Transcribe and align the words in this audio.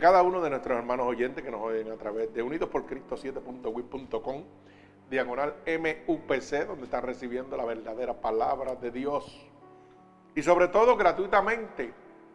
cada 0.00 0.22
uno 0.22 0.40
de 0.40 0.50
nuestros 0.50 0.78
hermanos 0.78 1.06
oyentes 1.06 1.44
que 1.44 1.50
nos 1.50 1.60
oyen 1.60 1.92
a 1.92 1.96
través 1.96 2.32
de 2.32 2.42
unidosporcristo7.wit.com, 2.42 4.42
diagonal 5.10 5.56
MUPC, 5.66 6.66
donde 6.66 6.84
están 6.84 7.02
recibiendo 7.02 7.56
la 7.56 7.64
verdadera 7.64 8.14
palabra 8.14 8.74
de 8.74 8.90
Dios. 8.90 9.46
Y 10.34 10.42
sobre 10.42 10.68
todo 10.68 10.96
gratuitamente 10.96 11.92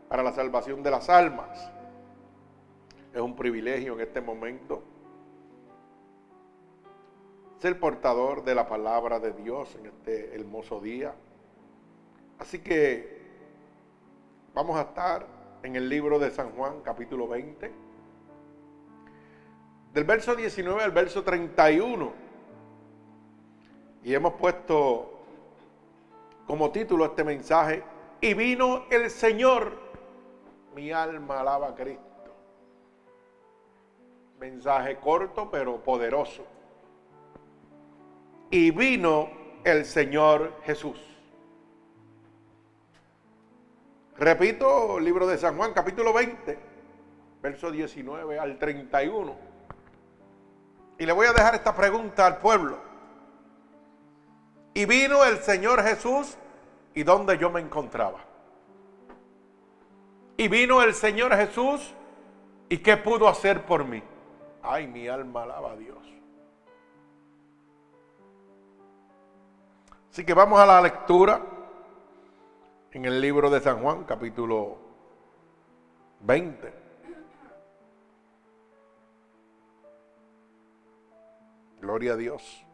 para 0.08 0.24
la 0.24 0.32
salvación 0.32 0.84
de 0.84 0.92
las 0.92 1.10
almas. 1.10 1.72
Es 3.14 3.22
un 3.22 3.36
privilegio 3.36 3.94
en 3.94 4.02
este 4.02 4.22
momento 4.22 4.84
ser 7.60 7.80
portador 7.80 8.44
de 8.44 8.54
la 8.54 8.68
palabra 8.68 9.20
de 9.20 9.32
Dios 9.32 9.76
en 9.80 9.88
este 9.88 10.36
hermoso 10.36 10.80
día. 10.80 11.16
Así 12.38 12.60
que 12.60 13.26
vamos 14.54 14.78
a 14.78 14.82
estar 14.82 15.35
en 15.66 15.76
el 15.76 15.90
libro 15.90 16.20
de 16.20 16.30
San 16.30 16.52
Juan, 16.52 16.82
capítulo 16.84 17.28
20, 17.28 17.72
del 19.94 20.04
verso 20.04 20.36
19 20.36 20.84
al 20.84 20.92
verso 20.92 21.24
31. 21.24 22.14
Y 24.04 24.14
hemos 24.14 24.34
puesto 24.34 25.12
como 26.46 26.70
título 26.72 27.06
este 27.06 27.24
mensaje, 27.24 27.84
y 28.22 28.36
vino 28.36 28.86
el 28.92 29.10
Señor, 29.10 29.80
mi 30.76 30.92
alma 30.92 31.40
alaba 31.40 31.70
a 31.70 31.76
Cristo. 31.76 32.04
Mensaje 34.40 34.98
corto 34.98 35.50
pero 35.50 35.84
poderoso. 35.84 36.46
Y 38.52 38.70
vino 38.70 39.30
el 39.64 39.86
Señor 39.86 40.54
Jesús. 40.64 41.15
Repito, 44.18 44.98
libro 45.00 45.28
de 45.28 45.38
San 45.38 45.58
Juan, 45.58 45.74
capítulo 45.74 46.14
20, 46.14 46.58
verso 47.42 47.70
19 47.70 48.40
al 48.40 48.58
31. 48.58 49.36
Y 50.98 51.06
le 51.06 51.12
voy 51.12 51.28
a 51.28 51.34
dejar 51.34 51.56
esta 51.56 51.76
pregunta 51.76 52.26
al 52.26 52.38
pueblo. 52.38 52.78
Y 54.74 54.86
vino 54.86 55.24
el 55.26 55.40
Señor 55.40 55.84
Jesús 55.84 56.38
y 56.94 57.04
dónde 57.04 57.38
yo 57.38 57.50
me 57.50 57.60
encontraba. 57.60 58.20
Y 60.38 60.48
vino 60.48 60.82
el 60.82 60.94
Señor 60.94 61.36
Jesús 61.36 61.94
y 62.70 62.78
qué 62.78 62.96
pudo 62.96 63.28
hacer 63.28 63.66
por 63.66 63.84
mí. 63.84 64.02
Ay, 64.64 64.88
mi 64.88 65.10
alma 65.10 65.44
alaba 65.44 65.72
a 65.74 65.76
Dios. 65.76 65.98
Así 70.10 70.26
que 70.26 70.34
vamos 70.34 70.58
a 70.58 70.66
la 70.66 70.82
lectura 70.82 71.55
en 72.96 73.04
el 73.04 73.20
libro 73.20 73.50
de 73.50 73.60
San 73.60 73.82
Juan, 73.82 74.06
capítulo 74.06 74.78
20. 76.22 76.74
Gloria 81.82 82.14
a 82.14 82.16
Dios. 82.16 82.66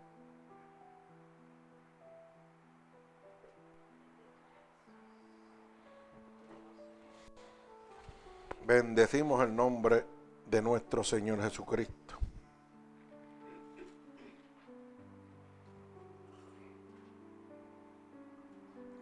Bendecimos 8.67 9.43
el 9.43 9.55
nombre 9.55 10.05
de 10.45 10.61
nuestro 10.61 11.03
Señor 11.03 11.41
Jesucristo. 11.41 12.19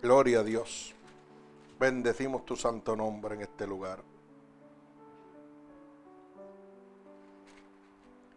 Gloria 0.01 0.39
a 0.39 0.43
Dios. 0.43 0.95
Bendecimos 1.79 2.43
tu 2.43 2.57
santo 2.57 2.93
nombre 2.93 3.35
en 3.35 3.41
este 3.41 3.65
lugar. 3.65 4.03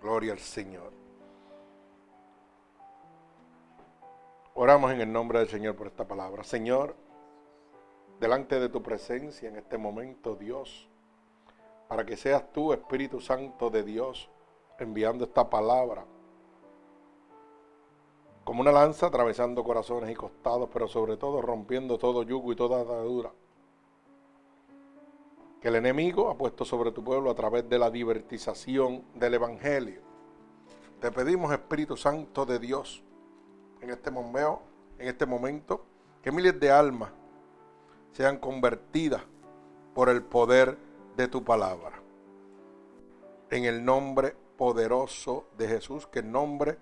Gloria 0.00 0.32
al 0.32 0.38
Señor. 0.38 0.92
Oramos 4.54 4.92
en 4.92 5.00
el 5.00 5.12
nombre 5.12 5.40
del 5.40 5.48
Señor 5.48 5.74
por 5.74 5.88
esta 5.88 6.06
palabra. 6.06 6.44
Señor, 6.44 6.94
delante 8.20 8.60
de 8.60 8.68
tu 8.68 8.80
presencia 8.80 9.48
en 9.48 9.56
este 9.56 9.76
momento, 9.76 10.36
Dios, 10.36 10.88
para 11.88 12.06
que 12.06 12.16
seas 12.16 12.52
tú, 12.52 12.72
Espíritu 12.72 13.20
Santo 13.20 13.70
de 13.70 13.82
Dios, 13.82 14.30
enviando 14.78 15.24
esta 15.24 15.50
palabra 15.50 16.04
como 18.44 18.60
una 18.60 18.72
lanza 18.72 19.06
atravesando 19.06 19.64
corazones 19.64 20.10
y 20.10 20.14
costados, 20.14 20.68
pero 20.72 20.88
sobre 20.88 21.16
todo 21.16 21.40
rompiendo 21.42 21.98
todo 21.98 22.22
yugo 22.22 22.52
y 22.52 22.56
toda 22.56 22.80
atadura 22.80 23.32
que 25.62 25.68
el 25.68 25.76
enemigo 25.76 26.28
ha 26.28 26.36
puesto 26.36 26.64
sobre 26.64 26.90
tu 26.90 27.04
pueblo 27.04 27.30
a 27.30 27.36
través 27.36 27.68
de 27.68 27.78
la 27.78 27.88
divertización 27.88 29.04
del 29.14 29.34
Evangelio. 29.34 30.00
Te 31.00 31.12
pedimos, 31.12 31.52
Espíritu 31.52 31.96
Santo 31.96 32.44
de 32.44 32.58
Dios, 32.58 33.04
en 33.80 33.90
este 33.90 34.10
momento, 34.10 34.62
en 34.98 35.06
este 35.06 35.24
momento, 35.24 35.84
que 36.20 36.32
miles 36.32 36.58
de 36.58 36.72
almas 36.72 37.10
sean 38.10 38.38
convertidas 38.38 39.22
por 39.94 40.08
el 40.08 40.22
poder 40.22 40.76
de 41.16 41.28
tu 41.28 41.44
palabra. 41.44 42.02
En 43.50 43.64
el 43.64 43.84
nombre 43.84 44.34
poderoso 44.56 45.46
de 45.56 45.68
Jesús, 45.68 46.08
que 46.08 46.20
el 46.20 46.32
nombre 46.32 46.76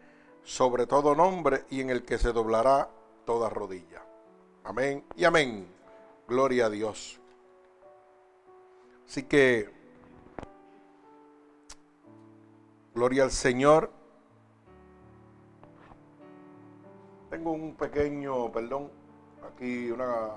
sobre 0.45 0.87
todo 0.87 1.15
nombre 1.15 1.65
y 1.71 1.81
en 1.81 1.91
el 1.91 2.05
que 2.05 2.19
se 2.19 2.33
doblará 2.33 2.89
toda 3.25 3.49
rodilla. 3.49 4.03
Amén 4.65 5.05
y 5.17 5.25
amén. 5.25 5.67
Gloria 6.29 6.67
a 6.67 6.71
Dios. 6.71 7.21
Así 9.07 9.25
que, 9.25 9.69
gloria 12.95 13.25
al 13.25 13.33
Señor. 13.33 13.91
Tengo 17.31 17.53
un 17.53 17.75
pequeño, 17.75 18.53
perdón, 18.53 18.91
aquí 19.53 19.91
una, 19.91 20.31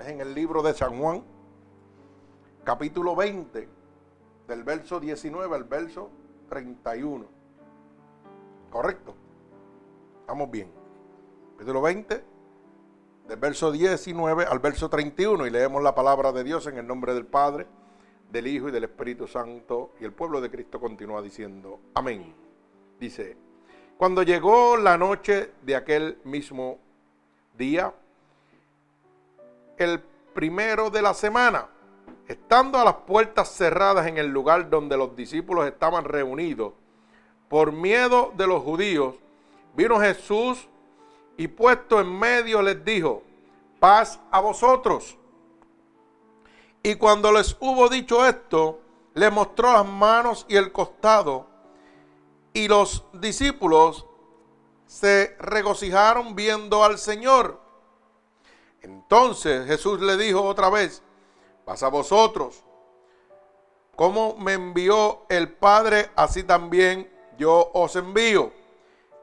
es 0.00 0.08
en 0.08 0.20
el 0.20 0.34
libro 0.34 0.62
de 0.62 0.74
San 0.74 0.98
Juan, 0.98 1.22
capítulo 2.64 3.14
20, 3.14 3.68
del 4.48 4.62
verso 4.64 4.98
19 4.98 5.54
al 5.54 5.64
verso 5.64 6.10
31. 6.48 7.26
¿Correcto? 8.70 9.14
Estamos 10.32 10.50
bien. 10.50 10.72
Capítulo 11.52 11.82
20, 11.82 12.24
del 13.28 13.38
verso 13.38 13.70
19 13.70 14.46
al 14.46 14.60
verso 14.60 14.88
31, 14.88 15.46
y 15.46 15.50
leemos 15.50 15.82
la 15.82 15.94
palabra 15.94 16.32
de 16.32 16.42
Dios 16.42 16.66
en 16.68 16.78
el 16.78 16.86
nombre 16.86 17.12
del 17.12 17.26
Padre, 17.26 17.66
del 18.30 18.46
Hijo 18.46 18.70
y 18.70 18.72
del 18.72 18.84
Espíritu 18.84 19.26
Santo. 19.26 19.90
Y 20.00 20.04
el 20.04 20.14
pueblo 20.14 20.40
de 20.40 20.50
Cristo 20.50 20.80
continúa 20.80 21.20
diciendo, 21.20 21.80
amén. 21.92 22.34
Dice, 22.98 23.36
cuando 23.98 24.22
llegó 24.22 24.78
la 24.78 24.96
noche 24.96 25.50
de 25.60 25.76
aquel 25.76 26.16
mismo 26.24 26.78
día, 27.58 27.92
el 29.76 30.00
primero 30.32 30.88
de 30.88 31.02
la 31.02 31.12
semana, 31.12 31.66
estando 32.26 32.78
a 32.78 32.84
las 32.84 32.94
puertas 32.94 33.54
cerradas 33.54 34.06
en 34.06 34.16
el 34.16 34.28
lugar 34.28 34.70
donde 34.70 34.96
los 34.96 35.14
discípulos 35.14 35.66
estaban 35.66 36.06
reunidos, 36.06 36.72
por 37.50 37.70
miedo 37.70 38.32
de 38.34 38.46
los 38.46 38.62
judíos, 38.62 39.16
Vino 39.74 39.98
Jesús 40.00 40.68
y 41.36 41.48
puesto 41.48 42.00
en 42.00 42.18
medio 42.18 42.62
les 42.62 42.84
dijo, 42.84 43.22
paz 43.80 44.20
a 44.30 44.40
vosotros. 44.40 45.16
Y 46.82 46.96
cuando 46.96 47.32
les 47.32 47.56
hubo 47.60 47.88
dicho 47.88 48.26
esto, 48.26 48.80
le 49.14 49.30
mostró 49.30 49.72
las 49.72 49.86
manos 49.86 50.46
y 50.48 50.56
el 50.56 50.72
costado. 50.72 51.46
Y 52.52 52.68
los 52.68 53.04
discípulos 53.12 54.06
se 54.86 55.36
regocijaron 55.38 56.34
viendo 56.34 56.84
al 56.84 56.98
Señor. 56.98 57.60
Entonces 58.82 59.66
Jesús 59.66 60.00
le 60.00 60.16
dijo 60.16 60.42
otra 60.42 60.68
vez, 60.68 61.02
paz 61.64 61.82
a 61.82 61.88
vosotros. 61.88 62.62
Como 63.96 64.36
me 64.36 64.54
envió 64.54 65.24
el 65.28 65.52
Padre, 65.52 66.10
así 66.16 66.42
también 66.42 67.10
yo 67.38 67.70
os 67.72 67.96
envío. 67.96 68.52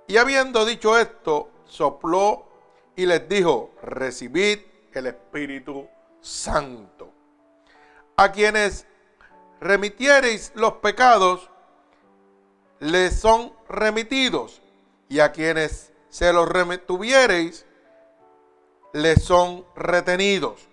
Y 0.09 0.17
habiendo 0.17 0.65
dicho 0.65 0.97
esto, 0.97 1.51
sopló 1.65 2.47
y 2.95 3.05
les 3.05 3.29
dijo, 3.29 3.75
recibid 3.83 4.57
el 4.91 5.05
Espíritu 5.05 5.87
Santo. 6.19 7.13
A 8.17 8.31
quienes 8.31 8.87
remitiereis 9.61 10.51
los 10.55 10.73
pecados, 10.77 11.51
les 12.79 13.19
son 13.19 13.53
remitidos. 13.69 14.63
Y 15.09 15.19
a 15.19 15.31
quienes 15.31 15.93
se 16.09 16.33
los 16.33 16.49
retuviereis, 16.49 17.67
les 18.93 19.23
son 19.23 19.63
retenidos. 19.75 20.67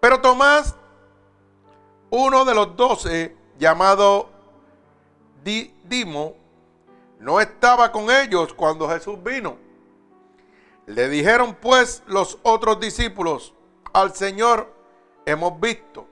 Pero 0.00 0.20
Tomás, 0.20 0.74
uno 2.10 2.44
de 2.44 2.54
los 2.56 2.74
doce, 2.74 3.36
llamado 3.60 4.28
Dimo, 5.44 6.43
no 7.24 7.40
estaba 7.40 7.90
con 7.90 8.10
ellos 8.10 8.52
cuando 8.52 8.86
Jesús 8.86 9.16
vino. 9.22 9.56
Le 10.84 11.08
dijeron 11.08 11.56
pues 11.58 12.02
los 12.06 12.38
otros 12.42 12.78
discípulos, 12.78 13.54
al 13.94 14.14
Señor 14.14 14.70
hemos 15.24 15.58
visto. 15.58 16.06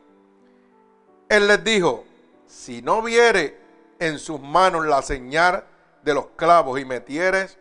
Él 1.29 1.49
les 1.49 1.62
dijo, 1.62 2.05
si 2.47 2.81
no 2.81 3.03
viere 3.03 3.61
en 3.99 4.19
sus 4.19 4.41
manos 4.41 4.87
la 4.87 5.03
señal 5.03 5.67
de 6.03 6.14
los 6.14 6.29
clavos 6.35 6.81
y 6.81 6.87
metieres 6.87 7.59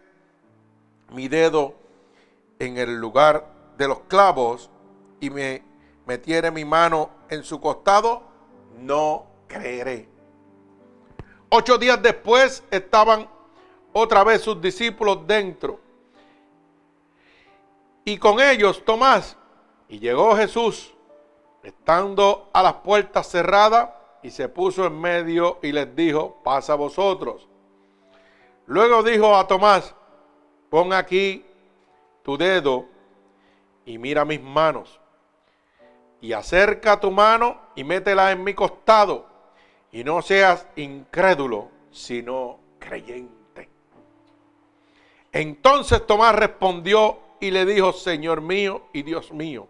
mi 1.10 1.28
dedo 1.28 1.76
en 2.58 2.78
el 2.78 3.02
lugar 3.02 3.46
de 3.78 3.88
los 3.90 4.00
clavos 4.08 4.70
y 5.20 5.30
me 5.30 5.62
metiere 6.06 6.52
mi 6.52 6.64
mano 6.64 7.10
en 7.30 7.44
su 7.44 7.60
costado, 7.60 8.24
no 8.78 9.26
creeré. 9.48 10.08
Ocho 11.50 11.78
días 11.78 12.02
después 12.02 12.64
estaban 12.72 13.28
otra 13.94 14.24
vez 14.24 14.42
sus 14.42 14.62
discípulos 14.62 15.26
dentro. 15.28 15.80
Y 18.04 18.18
con 18.18 18.40
ellos 18.40 18.84
Tomás. 18.84 19.38
Y 19.88 20.00
llegó 20.00 20.36
Jesús, 20.38 20.94
estando 21.64 22.50
a 22.54 22.64
las 22.64 22.76
puertas 22.76 23.30
cerradas, 23.30 23.90
y 24.24 24.30
se 24.30 24.48
puso 24.48 24.86
en 24.86 25.00
medio 25.00 25.60
y 25.62 25.72
les 25.72 25.96
dijo, 25.96 26.38
pasa 26.44 26.76
vosotros. 26.76 27.48
Luego 28.68 29.04
dijo 29.04 29.36
a 29.36 29.48
Tomás, 29.48 29.96
pon 30.70 30.94
aquí 30.94 31.46
tu 32.24 32.38
dedo 32.38 32.86
y 33.86 33.98
mira 33.98 34.24
mis 34.24 34.42
manos. 34.42 35.00
Y 36.22 36.34
acerca 36.34 37.00
tu 37.00 37.10
mano 37.12 37.60
y 37.76 37.84
métela 37.84 38.32
en 38.32 38.44
mi 38.44 38.54
costado. 38.54 39.26
Y 39.92 40.04
no 40.04 40.22
seas 40.22 40.68
incrédulo, 40.76 41.70
sino 41.92 42.60
creyente. 42.80 43.41
Entonces 45.32 46.06
Tomás 46.06 46.36
respondió 46.36 47.20
y 47.40 47.52
le 47.52 47.66
dijo, 47.66 47.94
Señor 47.94 48.42
mío 48.42 48.84
y 48.94 49.04
Dios 49.04 49.32
mío. 49.32 49.68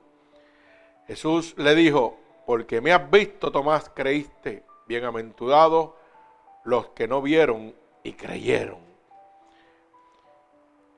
Jesús 1.08 1.54
le 1.58 1.76
dijo, 1.76 2.18
porque 2.46 2.82
me 2.82 2.92
has 2.92 3.10
visto, 3.10 3.52
Tomás, 3.52 3.92
creíste. 3.94 4.64
Bienaventurados 4.88 5.92
los 6.64 6.88
que 6.90 7.08
no 7.08 7.22
vieron 7.22 7.74
y 8.04 8.14
creyeron. 8.14 8.80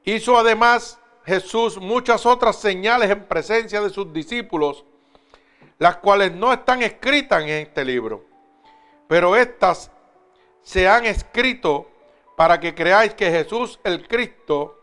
Hizo 0.04 0.38
además 0.38 1.00
Jesús 1.25 1.77
muchas 1.77 2.25
otras 2.25 2.57
señales 2.57 3.10
en 3.10 3.25
presencia 3.25 3.81
de 3.81 3.89
sus 3.89 4.12
discípulos, 4.12 4.83
las 5.77 5.98
cuales 5.98 6.33
no 6.33 6.51
están 6.51 6.81
escritas 6.81 7.44
en 7.44 7.50
este 7.50 7.86
libro, 7.86 8.25
pero 9.07 9.36
estas 9.36 9.92
se 10.62 10.88
han 10.88 11.06
escrito 11.06 11.88
para 12.36 12.60
que 12.60 12.74
creáis 12.74 13.14
que 13.14 13.30
Jesús 13.30 13.80
el 13.84 14.08
Cristo 14.08 14.80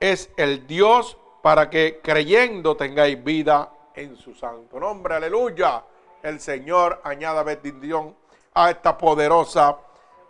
es 0.00 0.30
el 0.36 0.66
Dios 0.66 1.16
para 1.42 1.70
que 1.70 2.00
creyendo 2.02 2.76
tengáis 2.76 3.22
vida 3.22 3.72
en 3.94 4.16
su 4.16 4.34
santo 4.34 4.80
nombre. 4.80 5.14
Aleluya. 5.14 5.84
El 6.22 6.40
Señor 6.40 7.00
añada 7.04 7.42
bendición 7.42 8.16
a 8.54 8.70
esta 8.70 8.96
poderosa 8.96 9.76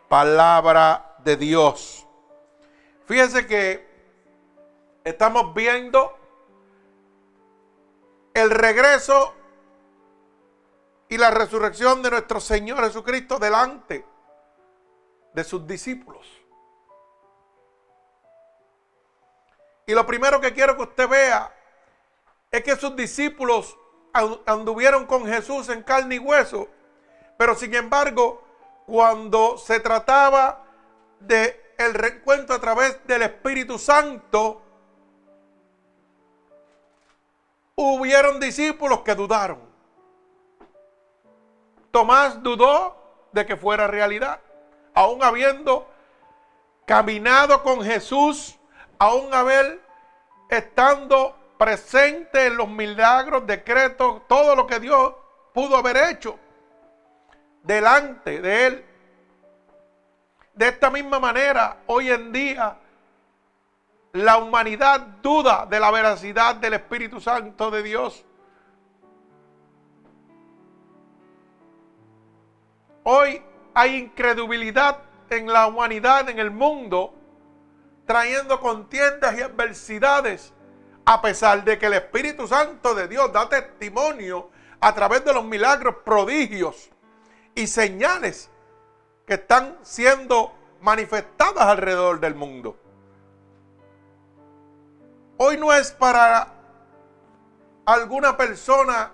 palabra 0.09 1.17
de 1.25 1.37
Dios. 1.37 2.07
Fíjense 3.07 3.47
que 3.47 3.87
estamos 5.05 5.53
viendo 5.55 6.17
el 8.35 8.51
regreso 8.51 9.35
y 11.09 11.19
la 11.19 11.31
resurrección 11.31 12.03
de 12.03 12.11
nuestro 12.11 12.41
Señor 12.41 12.83
Jesucristo 12.85 13.39
delante 13.39 14.05
de 15.35 15.45
sus 15.45 15.67
discípulos. 15.67 16.42
Y 19.87 19.95
lo 19.95 20.07
primero 20.07 20.41
que 20.41 20.53
quiero 20.53 20.77
que 20.77 20.83
usted 20.83 21.09
vea 21.09 21.53
es 22.51 22.63
que 22.63 22.77
sus 22.77 22.95
discípulos 22.95 23.77
anduvieron 24.47 25.07
con 25.07 25.27
Jesús 25.27 25.69
en 25.69 25.83
carne 25.83 26.17
y 26.17 26.19
hueso, 26.19 26.69
pero 27.37 27.55
sin 27.55 27.75
embargo, 27.75 28.43
cuando 28.87 29.57
se 29.57 29.81
trataba 29.81 30.65
de 31.19 31.75
el 31.79 31.95
reencuentro 31.95 32.55
a 32.55 32.61
través 32.61 33.05
del 33.07 33.23
Espíritu 33.23 33.79
Santo, 33.79 34.63
hubieron 37.75 38.39
discípulos 38.39 39.01
que 39.01 39.15
dudaron. 39.15 39.61
Tomás 41.91 42.43
dudó 42.43 42.97
de 43.33 43.47
que 43.47 43.57
fuera 43.57 43.87
realidad, 43.87 44.41
aún 44.95 45.23
habiendo 45.23 45.89
caminado 46.87 47.63
con 47.63 47.83
Jesús, 47.83 48.59
aún 49.03 49.35
haber 49.35 49.81
estando 50.49 51.35
presente 51.59 52.47
en 52.47 52.57
los 52.57 52.69
milagros, 52.69 53.45
decretos, 53.45 54.23
todo 54.29 54.55
lo 54.55 54.65
que 54.65 54.79
Dios 54.79 55.15
pudo 55.53 55.77
haber 55.77 55.97
hecho 55.97 56.39
delante 57.65 58.41
de 58.41 58.67
él. 58.67 58.85
De 60.55 60.69
esta 60.69 60.89
misma 60.89 61.19
manera, 61.19 61.79
hoy 61.87 62.11
en 62.11 62.31
día, 62.31 62.79
la 64.13 64.37
humanidad 64.37 65.01
duda 65.21 65.67
de 65.67 65.81
la 65.81 65.91
veracidad 65.91 66.55
del 66.55 66.75
Espíritu 66.75 67.21
Santo 67.21 67.73
de 67.73 67.83
Dios. 67.83 68.25
Hoy 73.03 73.43
hay 73.75 73.97
incredulidad 73.97 74.99
en 75.29 75.53
la 75.53 75.67
humanidad, 75.67 76.29
en 76.29 76.39
el 76.39 76.53
mundo, 76.53 77.15
trayendo 78.13 78.61
contiendas 78.61 79.39
y 79.39 79.41
adversidades 79.41 80.53
a 81.07 81.23
pesar 81.23 81.65
de 81.65 81.79
que 81.79 81.87
el 81.87 81.95
Espíritu 81.95 82.47
Santo 82.47 82.95
de 82.95 83.09
Dios 83.09 83.33
da 83.33 83.49
testimonio 83.49 84.51
a 84.81 84.95
través 84.95 85.25
de 85.25 85.33
los 85.33 85.43
milagros, 85.43 85.97
prodigios 86.05 86.91
y 87.55 87.67
señales 87.67 88.51
que 89.27 89.35
están 89.35 89.79
siendo 89.81 90.53
manifestadas 90.83 91.65
alrededor 91.65 92.21
del 92.21 92.35
mundo. 92.35 92.77
Hoy 95.39 95.57
no 95.57 95.73
es 95.73 95.91
para 95.93 96.53
alguna 97.87 98.37
persona 98.37 99.11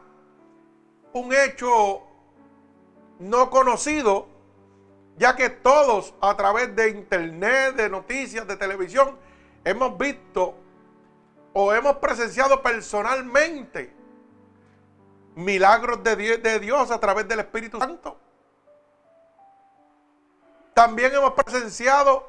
un 1.12 1.32
hecho 1.32 2.02
no 3.20 3.48
conocido, 3.48 4.26
ya 5.18 5.34
que 5.36 5.50
todos 5.50 6.14
a 6.20 6.36
través 6.36 6.74
de 6.74 6.90
internet, 6.90 7.74
de 7.74 7.90
noticias, 7.90 8.46
de 8.46 8.56
televisión, 8.56 9.18
hemos 9.64 9.98
visto 9.98 10.54
o 11.52 11.72
hemos 11.72 11.96
presenciado 11.96 12.62
personalmente 12.62 13.92
milagros 15.34 16.02
de 16.02 16.58
Dios, 16.60 16.90
a 16.90 16.98
través 16.98 17.28
del 17.28 17.40
Espíritu 17.40 17.78
Santo. 17.78 18.18
También 20.74 21.14
hemos 21.14 21.32
presenciado 21.32 22.28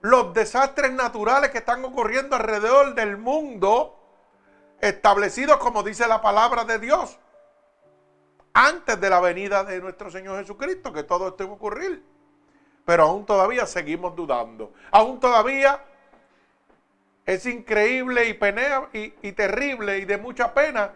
los 0.00 0.32
desastres 0.34 0.92
naturales 0.92 1.50
que 1.50 1.58
están 1.58 1.84
ocurriendo 1.84 2.36
alrededor 2.36 2.94
del 2.94 3.16
mundo, 3.16 4.00
establecidos 4.80 5.58
como 5.58 5.82
dice 5.82 6.06
la 6.06 6.20
palabra 6.20 6.64
de 6.64 6.78
Dios, 6.78 7.18
antes 8.58 9.00
de 9.00 9.08
la 9.08 9.20
venida 9.20 9.62
de 9.62 9.80
nuestro 9.80 10.10
Señor 10.10 10.40
Jesucristo, 10.40 10.92
que 10.92 11.04
todo 11.04 11.28
esto 11.28 11.46
va 11.46 11.52
a 11.52 11.54
ocurrir. 11.54 12.02
Pero 12.84 13.04
aún 13.04 13.24
todavía 13.24 13.66
seguimos 13.66 14.16
dudando. 14.16 14.72
Aún 14.90 15.20
todavía 15.20 15.80
es 17.24 17.46
increíble 17.46 18.26
y, 18.26 18.34
penea, 18.34 18.88
y, 18.92 19.32
terrible 19.32 19.98
y 19.98 20.06
de 20.06 20.18
mucha 20.18 20.54
pena 20.54 20.90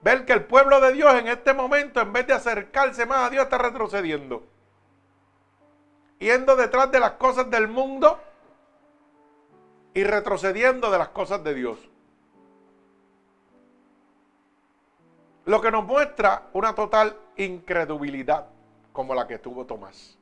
ver 0.00 0.24
que 0.24 0.32
el 0.32 0.44
pueblo 0.44 0.80
de 0.80 0.92
Dios 0.92 1.12
en 1.14 1.26
este 1.26 1.52
momento, 1.54 2.00
en 2.00 2.12
vez 2.12 2.24
de 2.28 2.34
acercarse 2.34 3.04
más 3.04 3.26
a 3.26 3.30
Dios, 3.30 3.44
está 3.44 3.58
retrocediendo. 3.58 4.46
Yendo 6.20 6.54
detrás 6.54 6.92
de 6.92 7.00
las 7.00 7.12
cosas 7.12 7.50
del 7.50 7.66
mundo 7.66 8.20
y 9.92 10.04
retrocediendo 10.04 10.88
de 10.92 10.98
las 10.98 11.08
cosas 11.08 11.42
de 11.42 11.52
Dios. 11.52 11.78
Lo 15.46 15.60
que 15.60 15.70
nos 15.70 15.84
muestra 15.84 16.48
una 16.52 16.74
total 16.74 17.16
incredulidad 17.36 18.48
como 18.92 19.14
la 19.14 19.28
que 19.28 19.38
tuvo 19.38 19.64
Tomás. 19.64 20.18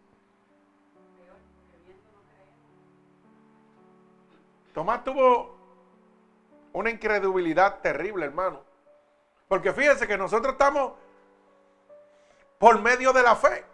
Tomás 4.74 5.02
tuvo 5.02 5.56
una 6.74 6.90
incredulidad 6.90 7.80
terrible, 7.80 8.26
hermano. 8.26 8.60
Porque 9.48 9.72
fíjense 9.72 10.06
que 10.06 10.18
nosotros 10.18 10.52
estamos 10.52 10.92
por 12.58 12.78
medio 12.80 13.14
de 13.14 13.22
la 13.22 13.34
fe, 13.34 13.64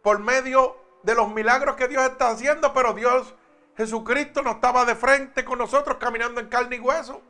por 0.00 0.20
medio 0.20 0.76
de 1.02 1.14
los 1.14 1.28
milagros 1.28 1.76
que 1.76 1.88
Dios 1.88 2.02
está 2.04 2.30
haciendo, 2.30 2.72
pero 2.72 2.94
Dios, 2.94 3.34
Jesucristo, 3.76 4.40
no 4.42 4.52
estaba 4.52 4.86
de 4.86 4.94
frente 4.94 5.44
con 5.44 5.58
nosotros 5.58 5.98
caminando 5.98 6.40
en 6.40 6.48
carne 6.48 6.76
y 6.76 6.80
hueso, 6.80 7.20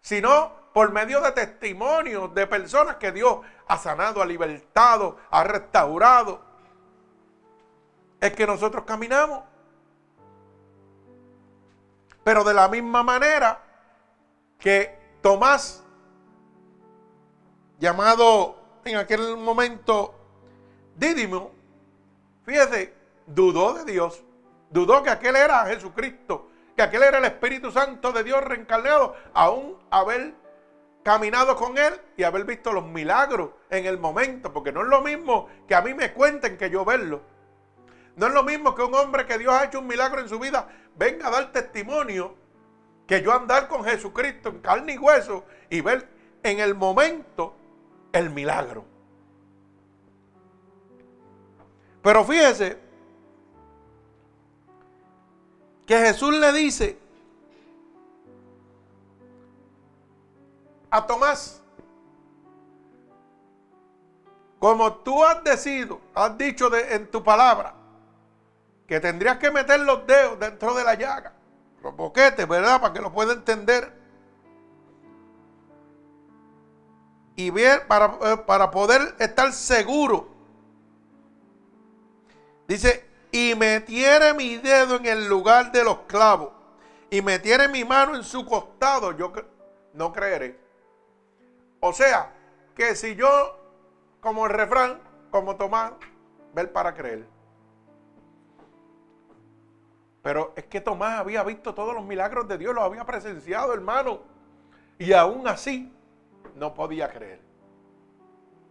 sino 0.00 0.65
por 0.76 0.92
medio 0.92 1.22
de 1.22 1.32
testimonios 1.32 2.34
de 2.34 2.46
personas 2.46 2.96
que 2.96 3.10
Dios 3.10 3.38
ha 3.66 3.78
sanado, 3.78 4.20
ha 4.20 4.26
libertado, 4.26 5.16
ha 5.30 5.42
restaurado. 5.42 6.42
Es 8.20 8.34
que 8.34 8.46
nosotros 8.46 8.84
caminamos. 8.84 9.42
Pero 12.22 12.44
de 12.44 12.52
la 12.52 12.68
misma 12.68 13.02
manera 13.02 13.58
que 14.58 14.98
Tomás, 15.22 15.82
llamado 17.78 18.56
en 18.84 18.96
aquel 18.96 19.34
momento 19.38 20.14
Dídimo, 20.94 21.52
fíjese, 22.44 22.92
dudó 23.24 23.72
de 23.72 23.90
Dios, 23.90 24.22
dudó 24.68 25.02
que 25.02 25.08
aquel 25.08 25.36
era 25.36 25.64
Jesucristo, 25.64 26.50
que 26.76 26.82
aquel 26.82 27.02
era 27.02 27.16
el 27.16 27.24
Espíritu 27.24 27.72
Santo 27.72 28.12
de 28.12 28.22
Dios 28.24 28.44
reencarnado, 28.44 29.16
aún 29.32 29.78
haber 29.90 30.44
caminado 31.06 31.54
con 31.54 31.78
Él 31.78 31.94
y 32.16 32.24
haber 32.24 32.44
visto 32.44 32.72
los 32.72 32.84
milagros 32.84 33.50
en 33.70 33.86
el 33.86 33.96
momento, 33.96 34.52
porque 34.52 34.72
no 34.72 34.82
es 34.82 34.88
lo 34.88 35.02
mismo 35.02 35.46
que 35.68 35.76
a 35.76 35.80
mí 35.80 35.94
me 35.94 36.12
cuenten 36.12 36.58
que 36.58 36.68
yo 36.68 36.84
verlo. 36.84 37.22
No 38.16 38.26
es 38.26 38.34
lo 38.34 38.42
mismo 38.42 38.74
que 38.74 38.82
un 38.82 38.92
hombre 38.92 39.24
que 39.24 39.38
Dios 39.38 39.54
ha 39.54 39.66
hecho 39.66 39.78
un 39.78 39.86
milagro 39.86 40.20
en 40.20 40.28
su 40.28 40.40
vida 40.40 40.68
venga 40.96 41.28
a 41.28 41.30
dar 41.30 41.52
testimonio 41.52 42.34
que 43.06 43.22
yo 43.22 43.32
andar 43.32 43.68
con 43.68 43.84
Jesucristo 43.84 44.48
en 44.48 44.58
carne 44.58 44.94
y 44.94 44.98
hueso 44.98 45.44
y 45.70 45.80
ver 45.80 46.08
en 46.42 46.58
el 46.58 46.74
momento 46.74 47.54
el 48.10 48.30
milagro. 48.30 48.84
Pero 52.02 52.24
fíjese 52.24 52.80
que 55.86 55.98
Jesús 55.98 56.34
le 56.34 56.52
dice 56.52 56.98
a 60.96 61.06
Tomás, 61.06 61.60
como 64.58 64.94
tú 64.94 65.22
has 65.22 65.44
decidido, 65.44 66.00
has 66.14 66.38
dicho 66.38 66.74
en 66.74 67.10
tu 67.10 67.22
palabra, 67.22 67.74
que 68.86 68.98
tendrías 68.98 69.36
que 69.36 69.50
meter 69.50 69.80
los 69.80 70.06
dedos 70.06 70.40
dentro 70.40 70.74
de 70.74 70.84
la 70.84 70.94
llaga, 70.94 71.34
los 71.82 71.94
boquetes, 71.94 72.48
¿verdad? 72.48 72.80
Para 72.80 72.94
que 72.94 73.00
lo 73.02 73.12
pueda 73.12 73.34
entender. 73.34 73.92
Y 77.34 77.50
ver, 77.50 77.86
para, 77.86 78.16
eh, 78.22 78.36
para 78.38 78.70
poder 78.70 79.16
estar 79.18 79.52
seguro. 79.52 80.28
Dice, 82.66 83.06
y 83.30 83.54
metiere 83.54 84.32
mi 84.32 84.56
dedo 84.56 84.96
en 84.96 85.04
el 85.04 85.28
lugar 85.28 85.70
de 85.72 85.84
los 85.84 85.98
clavos, 86.06 86.52
y 87.10 87.20
metiere 87.20 87.68
mi 87.68 87.84
mano 87.84 88.16
en 88.16 88.24
su 88.24 88.46
costado, 88.46 89.12
yo 89.12 89.30
no 89.92 90.10
creeré. 90.10 90.65
O 91.86 91.92
sea, 91.92 92.32
que 92.74 92.96
si 92.96 93.14
yo, 93.14 93.58
como 94.20 94.46
el 94.46 94.52
refrán, 94.52 95.00
como 95.30 95.54
Tomás, 95.54 95.92
ver 96.52 96.72
para 96.72 96.92
creer. 96.94 97.24
Pero 100.20 100.52
es 100.56 100.64
que 100.64 100.80
Tomás 100.80 101.20
había 101.20 101.44
visto 101.44 101.74
todos 101.74 101.94
los 101.94 102.04
milagros 102.04 102.48
de 102.48 102.58
Dios, 102.58 102.74
los 102.74 102.82
había 102.82 103.04
presenciado, 103.04 103.72
hermano. 103.72 104.22
Y 104.98 105.12
aún 105.12 105.46
así 105.46 105.92
no 106.56 106.74
podía 106.74 107.08
creer. 107.08 107.40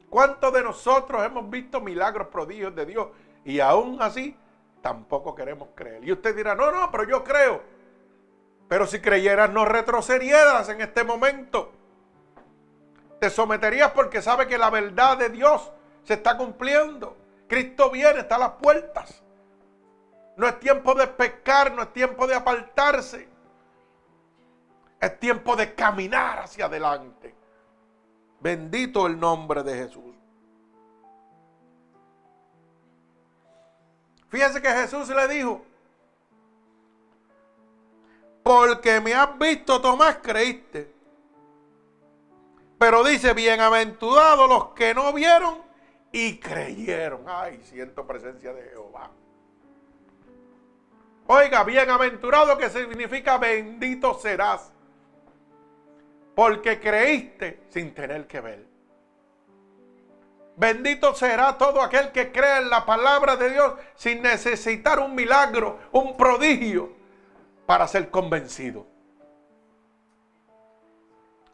¿Cuántos 0.10 0.52
de 0.52 0.64
nosotros 0.64 1.26
hemos 1.26 1.50
visto 1.50 1.80
milagros, 1.80 2.28
prodigios 2.28 2.76
de 2.76 2.86
Dios? 2.86 3.08
Y 3.46 3.62
aún 3.62 4.02
así 4.02 4.36
tampoco 4.82 5.34
queremos 5.34 5.70
creer. 5.74 6.04
Y 6.04 6.12
usted 6.12 6.36
dirá, 6.36 6.54
no, 6.54 6.70
no, 6.70 6.92
pero 6.92 7.06
yo 7.06 7.24
creo. 7.24 7.62
Pero 8.68 8.86
si 8.86 9.00
creyeras, 9.00 9.50
no 9.52 9.64
retrocedieras 9.64 10.68
en 10.68 10.82
este 10.82 11.06
momento. 11.06 11.72
Te 13.20 13.30
someterías 13.30 13.92
porque 13.92 14.22
sabe 14.22 14.48
que 14.48 14.58
la 14.58 14.70
verdad 14.70 15.18
de 15.18 15.30
Dios 15.30 15.72
se 16.04 16.16
está 16.16 16.38
cumpliendo. 16.38 17.18
Cristo 17.48 17.90
viene, 17.90 18.20
está 18.20 18.36
a 18.36 18.40
las 18.40 18.52
puertas. 18.52 19.24
No 20.38 20.48
es 20.48 20.60
tiempo 20.60 20.94
de 20.96 21.08
pecar, 21.08 21.74
no 21.74 21.84
es 21.84 21.94
tiempo 21.94 22.28
de 22.28 22.36
apartarse. 22.36 23.30
Es 25.00 25.20
tiempo 25.20 25.56
de 25.56 25.74
caminar 25.74 26.40
hacia 26.40 26.66
adelante. 26.66 27.36
Bendito 28.40 29.08
el 29.08 29.20
nombre 29.20 29.64
de 29.64 29.76
Jesús. 29.76 30.16
Fíjense 34.30 34.62
que 34.62 34.70
Jesús 34.70 35.08
le 35.10 35.28
dijo, 35.28 35.64
porque 38.44 39.00
me 39.02 39.14
has 39.14 39.38
visto, 39.40 39.82
Tomás, 39.82 40.18
creíste. 40.22 40.95
Pero 42.78 43.04
dice, 43.04 43.34
bienaventurados 43.34 44.50
los 44.50 44.68
que 44.70 44.94
no 44.94 45.14
vieron 45.14 45.62
y 46.12 46.40
creyeron. 46.40 47.24
Ay, 47.28 47.60
siento 47.64 48.06
presencia 48.06 48.54
de 48.54 48.70
Jehová. 48.70 49.12
Oiga, 51.28 51.64
bienaventurado 51.64 52.58
que 52.58 52.70
significa 52.70 53.38
bendito 53.38 54.14
serás. 54.20 54.72
Porque 56.36 56.80
creíste 56.80 57.62
sin 57.70 57.94
tener 57.94 58.28
que 58.28 58.42
ver. 58.42 58.66
Bendito 60.58 61.14
será 61.16 61.58
todo 61.58 61.82
aquel 61.82 62.12
que 62.12 62.32
crea 62.32 62.60
en 62.60 62.70
la 62.70 62.86
palabra 62.86 63.36
de 63.36 63.52
Dios 63.52 63.74
sin 63.96 64.22
necesitar 64.22 65.00
un 65.00 65.16
milagro, 65.16 65.80
un 65.92 66.16
prodigio 66.16 66.94
para 67.66 67.88
ser 67.88 68.10
convencido. 68.10 68.86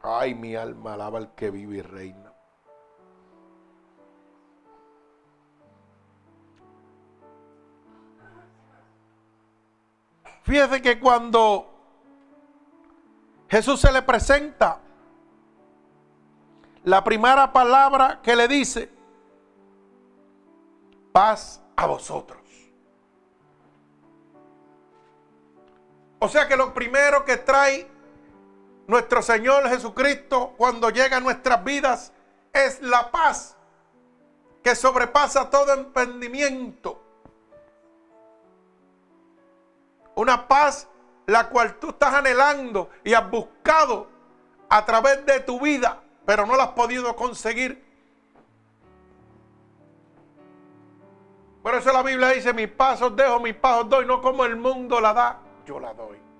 Ay, 0.04 0.34
mi 0.34 0.56
alma 0.56 0.94
alaba 0.94 1.20
al 1.20 1.36
que 1.36 1.52
vive 1.52 1.78
y 1.78 1.82
reina. 1.82 2.34
Fíjese 10.44 10.82
que 10.82 11.00
cuando 11.00 11.72
Jesús 13.48 13.80
se 13.80 13.92
le 13.92 14.02
presenta, 14.02 14.80
la 16.84 17.04
primera 17.04 17.54
palabra 17.54 18.22
que 18.24 18.36
le 18.36 18.48
dice, 18.48 18.90
paz 21.12 21.62
a 21.76 21.86
vosotros. 21.86 22.42
O 26.20 26.28
sea 26.28 26.48
que 26.48 26.56
lo 26.56 26.74
primero 26.74 27.26
que 27.26 27.38
trae 27.38 27.91
nuestro 28.88 29.22
Señor 29.22 29.68
Jesucristo 29.70 30.54
cuando 30.58 30.90
llega 30.90 31.18
a 31.18 31.20
nuestras 31.20 31.64
vidas 31.64 32.12
es 32.54 32.82
la 32.82 33.12
paz 33.12 33.56
que 34.64 34.76
sobrepasa 34.76 35.50
todo 35.50 35.74
emprendimiento. 35.74 37.02
Una 40.16 40.48
paz 40.48 40.88
la 41.26 41.48
cual 41.50 41.80
tú 41.80 41.90
estás 41.90 42.14
anhelando 42.14 42.90
y 43.04 43.14
has 43.14 43.30
buscado 43.30 44.08
a 44.70 44.86
través 44.86 45.26
de 45.26 45.40
tu 45.40 45.60
vida, 45.60 46.02
pero 46.26 46.46
no 46.46 46.56
la 46.56 46.64
has 46.64 46.72
podido 46.72 47.16
conseguir. 47.16 47.84
Por 51.64 51.76
eso 51.76 51.94
la 51.94 52.02
Biblia 52.02 52.30
dice, 52.30 52.54
mis 52.54 52.68
pasos 52.68 53.16
dejo, 53.16 53.40
mis 53.40 53.56
pasos 53.56 53.88
doy, 53.90 54.06
no 54.06 54.22
como 54.22 54.46
el 54.46 54.56
mundo 54.56 55.00
la 55.00 55.14
da, 55.14 55.40
yo 55.66 55.80
la 55.80 55.94
doy. 55.94 56.31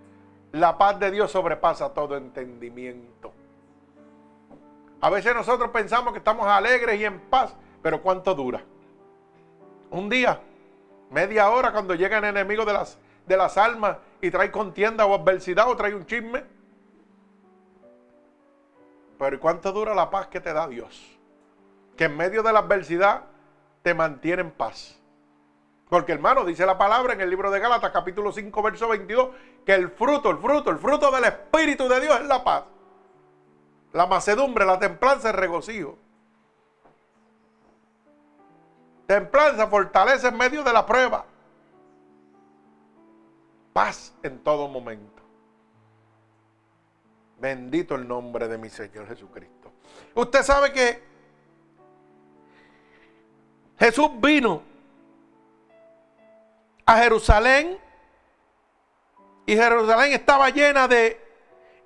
La 0.52 0.78
paz 0.78 1.00
de 1.00 1.12
Dios 1.12 1.32
sobrepasa 1.32 1.94
todo 1.94 2.18
entendimiento. 2.18 3.32
A 5.00 5.10
veces 5.10 5.34
nosotros 5.34 5.72
pensamos 5.72 6.14
que 6.14 6.20
estamos 6.20 6.48
alegres 6.48 7.00
y 7.00 7.06
en 7.06 7.20
paz, 7.20 7.56
pero 7.82 8.02
¿cuánto 8.02 8.36
dura? 8.36 8.62
Un 9.90 10.10
día, 10.10 10.40
media 11.10 11.50
hora 11.50 11.72
cuando 11.72 11.96
llega 11.96 12.18
el 12.18 12.26
enemigo 12.26 12.66
de 12.66 12.74
las 12.74 12.98
de 13.26 13.38
las 13.38 13.58
almas 13.58 13.98
y 14.22 14.30
trae 14.30 14.52
contienda 14.52 15.06
o 15.06 15.16
adversidad 15.16 15.70
o 15.70 15.76
trae 15.76 15.96
un 15.96 16.06
chisme. 16.06 16.44
Pero 19.18 19.40
¿cuánto 19.40 19.72
dura 19.72 19.94
la 19.94 20.10
paz 20.10 20.28
que 20.28 20.42
te 20.42 20.54
da 20.54 20.68
Dios? 20.68 21.18
Que 21.96 22.06
en 22.06 22.18
medio 22.18 22.44
de 22.44 22.52
la 22.52 22.60
adversidad 22.60 23.24
te 23.84 23.94
mantiene 23.94 24.42
en 24.42 24.52
paz. 24.52 25.01
Porque 25.92 26.14
hermano, 26.14 26.46
dice 26.46 26.66
la 26.66 26.78
palabra 26.78 27.12
en 27.12 27.20
el 27.20 27.30
libro 27.30 27.52
de 27.52 27.60
Gálatas 27.60 27.92
capítulo 27.92 28.32
5 28.32 28.62
verso 28.62 28.88
22, 28.88 29.32
que 29.66 29.74
el 29.74 29.90
fruto, 29.90 30.30
el 30.30 30.38
fruto, 30.38 30.70
el 30.70 30.78
fruto 30.78 31.12
del 31.12 31.26
Espíritu 31.26 31.90
de 31.90 32.00
Dios 32.00 32.18
es 32.22 32.28
la 32.28 32.42
paz. 32.46 32.64
La 33.92 34.06
macedumbre, 34.06 34.66
la 34.66 34.80
templanza, 34.80 35.32
el 35.32 35.36
regocijo. 35.36 35.98
Templanza 39.06 39.68
fortalece 39.68 40.30
en 40.30 40.38
medio 40.38 40.64
de 40.64 40.72
la 40.72 40.86
prueba 40.86 41.26
paz 43.74 44.14
en 44.24 44.40
todo 44.46 44.70
momento. 44.70 45.22
Bendito 47.38 47.96
el 47.96 48.08
nombre 48.08 48.48
de 48.48 48.58
mi 48.58 48.70
Señor 48.70 49.10
Jesucristo. 49.10 49.74
Usted 50.16 50.42
sabe 50.42 50.72
que 50.72 51.04
Jesús 53.78 54.10
vino 54.22 54.71
a 56.92 56.98
Jerusalén 56.98 57.78
y 59.46 59.56
Jerusalén 59.56 60.12
estaba 60.12 60.50
llena 60.50 60.90
de 60.90 61.20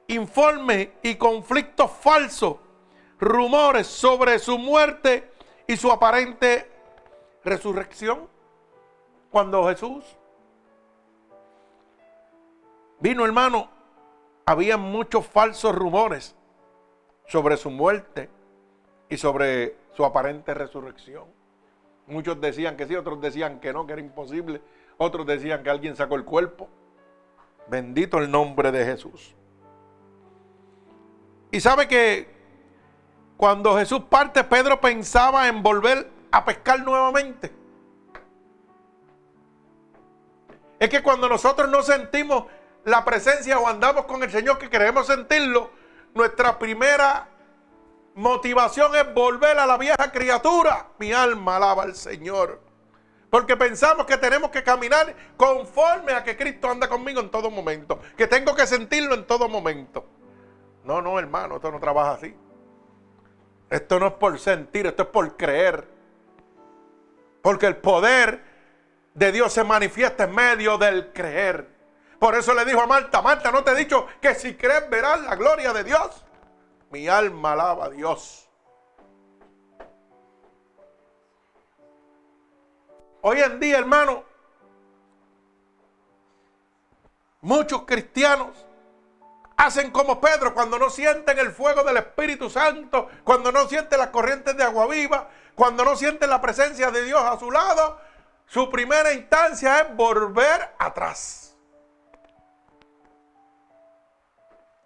informes 0.07 0.89
y 1.03 1.13
conflictos 1.15 1.91
falsos, 1.91 2.57
rumores 3.19 3.85
sobre 3.85 4.39
su 4.39 4.57
muerte 4.57 5.31
y 5.67 5.77
su 5.77 5.91
aparente 5.91 6.71
resurrección. 7.43 8.27
Cuando 9.29 9.67
Jesús 9.67 10.03
Vino 12.99 13.25
hermano, 13.25 13.69
había 14.45 14.77
muchos 14.77 15.27
falsos 15.27 15.75
rumores 15.75 16.35
sobre 17.27 17.57
su 17.57 17.69
muerte 17.69 18.29
y 19.09 19.17
sobre 19.17 19.75
su 19.93 20.03
aparente 20.03 20.55
resurrección. 20.55 21.25
Muchos 22.07 22.39
decían 22.41 22.77
que 22.77 22.87
sí, 22.87 22.95
otros 22.95 23.21
decían 23.21 23.59
que 23.59 23.73
no, 23.73 23.85
que 23.85 23.93
era 23.93 24.01
imposible. 24.01 24.61
Otros 24.97 25.25
decían 25.25 25.63
que 25.63 25.69
alguien 25.69 25.95
sacó 25.95 26.15
el 26.15 26.25
cuerpo. 26.25 26.69
Bendito 27.67 28.17
el 28.19 28.29
nombre 28.29 28.71
de 28.71 28.85
Jesús. 28.85 29.35
Y 31.51 31.59
sabe 31.59 31.87
que 31.87 32.33
cuando 33.37 33.77
Jesús 33.77 34.01
parte, 34.09 34.43
Pedro 34.43 34.79
pensaba 34.79 35.47
en 35.47 35.61
volver 35.61 36.09
a 36.31 36.45
pescar 36.45 36.81
nuevamente. 36.83 37.51
Es 40.79 40.89
que 40.89 41.01
cuando 41.01 41.27
nosotros 41.27 41.69
no 41.69 41.81
sentimos 41.81 42.45
la 42.83 43.03
presencia 43.03 43.59
o 43.59 43.67
andamos 43.67 44.05
con 44.05 44.21
el 44.23 44.31
Señor 44.31 44.57
que 44.57 44.69
queremos 44.69 45.07
sentirlo, 45.07 45.71
nuestra 46.13 46.59
primera 46.59 47.27
motivación 48.15 48.95
es 48.95 49.13
volver 49.13 49.57
a 49.57 49.65
la 49.65 49.77
vieja 49.77 50.11
criatura. 50.11 50.87
Mi 50.99 51.11
alma 51.11 51.57
alaba 51.57 51.83
al 51.83 51.95
Señor. 51.95 52.64
Porque 53.35 53.57
pensamos 53.57 54.05
que 54.05 54.15
tenemos 54.15 54.49
que 54.49 54.63
caminar 54.63 55.13
conforme 55.35 56.13
a 56.13 56.23
que 56.23 56.37
Cristo 56.37 56.69
anda 56.69 56.87
conmigo 56.87 57.19
en 57.19 57.29
todo 57.29 57.51
momento. 57.51 57.99
Que 58.15 58.27
tengo 58.27 58.55
que 58.55 58.65
sentirlo 58.65 59.13
en 59.13 59.27
todo 59.27 59.49
momento. 59.49 60.05
No, 60.85 61.01
no, 61.01 61.19
hermano, 61.19 61.57
esto 61.57 61.69
no 61.69 61.77
trabaja 61.77 62.13
así. 62.13 62.33
Esto 63.69 63.99
no 63.99 64.07
es 64.07 64.13
por 64.13 64.39
sentir, 64.39 64.87
esto 64.87 65.03
es 65.03 65.09
por 65.09 65.35
creer. 65.35 65.85
Porque 67.41 67.65
el 67.65 67.75
poder 67.75 68.41
de 69.13 69.33
Dios 69.33 69.51
se 69.51 69.65
manifiesta 69.65 70.23
en 70.23 70.33
medio 70.33 70.77
del 70.77 71.11
creer. 71.11 71.67
Por 72.17 72.35
eso 72.35 72.53
le 72.53 72.63
dijo 72.63 72.79
a 72.79 72.87
Marta, 72.87 73.21
Marta, 73.21 73.51
¿no 73.51 73.65
te 73.65 73.71
he 73.71 73.75
dicho 73.75 74.07
que 74.21 74.33
si 74.35 74.55
crees 74.55 74.89
verás 74.89 75.19
la 75.23 75.35
gloria 75.35 75.73
de 75.73 75.83
Dios? 75.83 76.23
Mi 76.89 77.09
alma 77.09 77.51
alaba 77.51 77.87
a 77.87 77.89
Dios. 77.89 78.44
Hoy 83.27 83.41
en 83.41 83.59
día, 83.59 83.79
hermano, 83.79 84.23
muchos 87.41 87.81
cristianos 87.81 88.49
hacen 89.57 89.89
como 89.89 90.21
Pedro 90.21 90.53
cuando 90.53 90.77
no 90.77 90.91
sienten 90.91 91.39
el 91.39 91.51
fuego 91.51 91.83
del 91.83 91.97
Espíritu 91.97 92.51
Santo, 92.51 93.09
cuando 93.23 93.51
no 93.51 93.67
sienten 93.67 93.97
las 93.97 94.09
corrientes 94.09 94.55
de 94.55 94.61
agua 94.61 94.85
viva, 94.85 95.27
cuando 95.55 95.83
no 95.83 95.95
sienten 95.95 96.29
la 96.29 96.39
presencia 96.39 96.91
de 96.91 97.03
Dios 97.03 97.19
a 97.19 97.39
su 97.39 97.49
lado. 97.49 97.99
Su 98.45 98.69
primera 98.69 99.11
instancia 99.11 99.79
es 99.79 99.95
volver 99.95 100.75
atrás. 100.77 101.57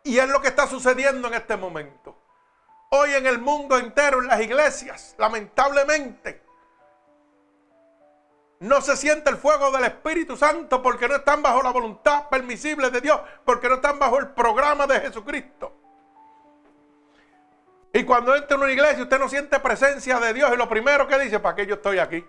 Y 0.06 0.18
es 0.18 0.30
lo 0.30 0.42
que 0.42 0.48
está 0.48 0.66
sucediendo 0.66 1.28
en 1.28 1.34
este 1.34 1.58
momento. 1.58 2.18
Hoy 2.92 3.16
en 3.16 3.28
el 3.28 3.40
mundo 3.40 3.78
entero, 3.78 4.22
en 4.22 4.28
las 4.28 4.40
iglesias, 4.40 5.14
lamentablemente, 5.18 6.48
no 8.60 8.82
se 8.82 8.98
siente 8.98 9.30
el 9.30 9.38
fuego 9.38 9.72
del 9.72 9.86
Espíritu 9.86 10.36
Santo 10.36 10.82
porque 10.82 11.08
no 11.08 11.16
están 11.16 11.42
bajo 11.42 11.62
la 11.62 11.72
voluntad 11.72 12.28
permisible 12.28 12.90
de 12.90 13.00
Dios, 13.00 13.20
porque 13.46 13.70
no 13.70 13.76
están 13.76 13.98
bajo 13.98 14.20
el 14.20 14.30
programa 14.30 14.86
de 14.86 15.00
Jesucristo. 15.00 15.74
Y 17.94 18.04
cuando 18.04 18.36
entra 18.36 18.56
en 18.56 18.64
una 18.64 18.72
iglesia 18.72 19.04
usted 19.04 19.18
no 19.18 19.30
siente 19.30 19.60
presencia 19.60 20.20
de 20.20 20.34
Dios 20.34 20.52
y 20.54 20.58
lo 20.58 20.68
primero 20.68 21.08
que 21.08 21.18
dice, 21.20 21.40
¿para 21.40 21.56
qué 21.56 21.66
yo 21.66 21.76
estoy 21.76 22.00
aquí? 22.00 22.24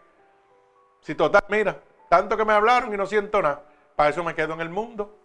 Si 1.00 1.14
total, 1.14 1.44
mira, 1.48 1.80
tanto 2.08 2.36
que 2.36 2.44
me 2.44 2.52
hablaron 2.52 2.94
y 2.94 2.96
no 2.96 3.06
siento 3.06 3.42
nada, 3.42 3.62
para 3.96 4.10
eso 4.10 4.22
me 4.22 4.34
quedo 4.34 4.54
en 4.54 4.60
el 4.60 4.70
mundo. 4.70 5.16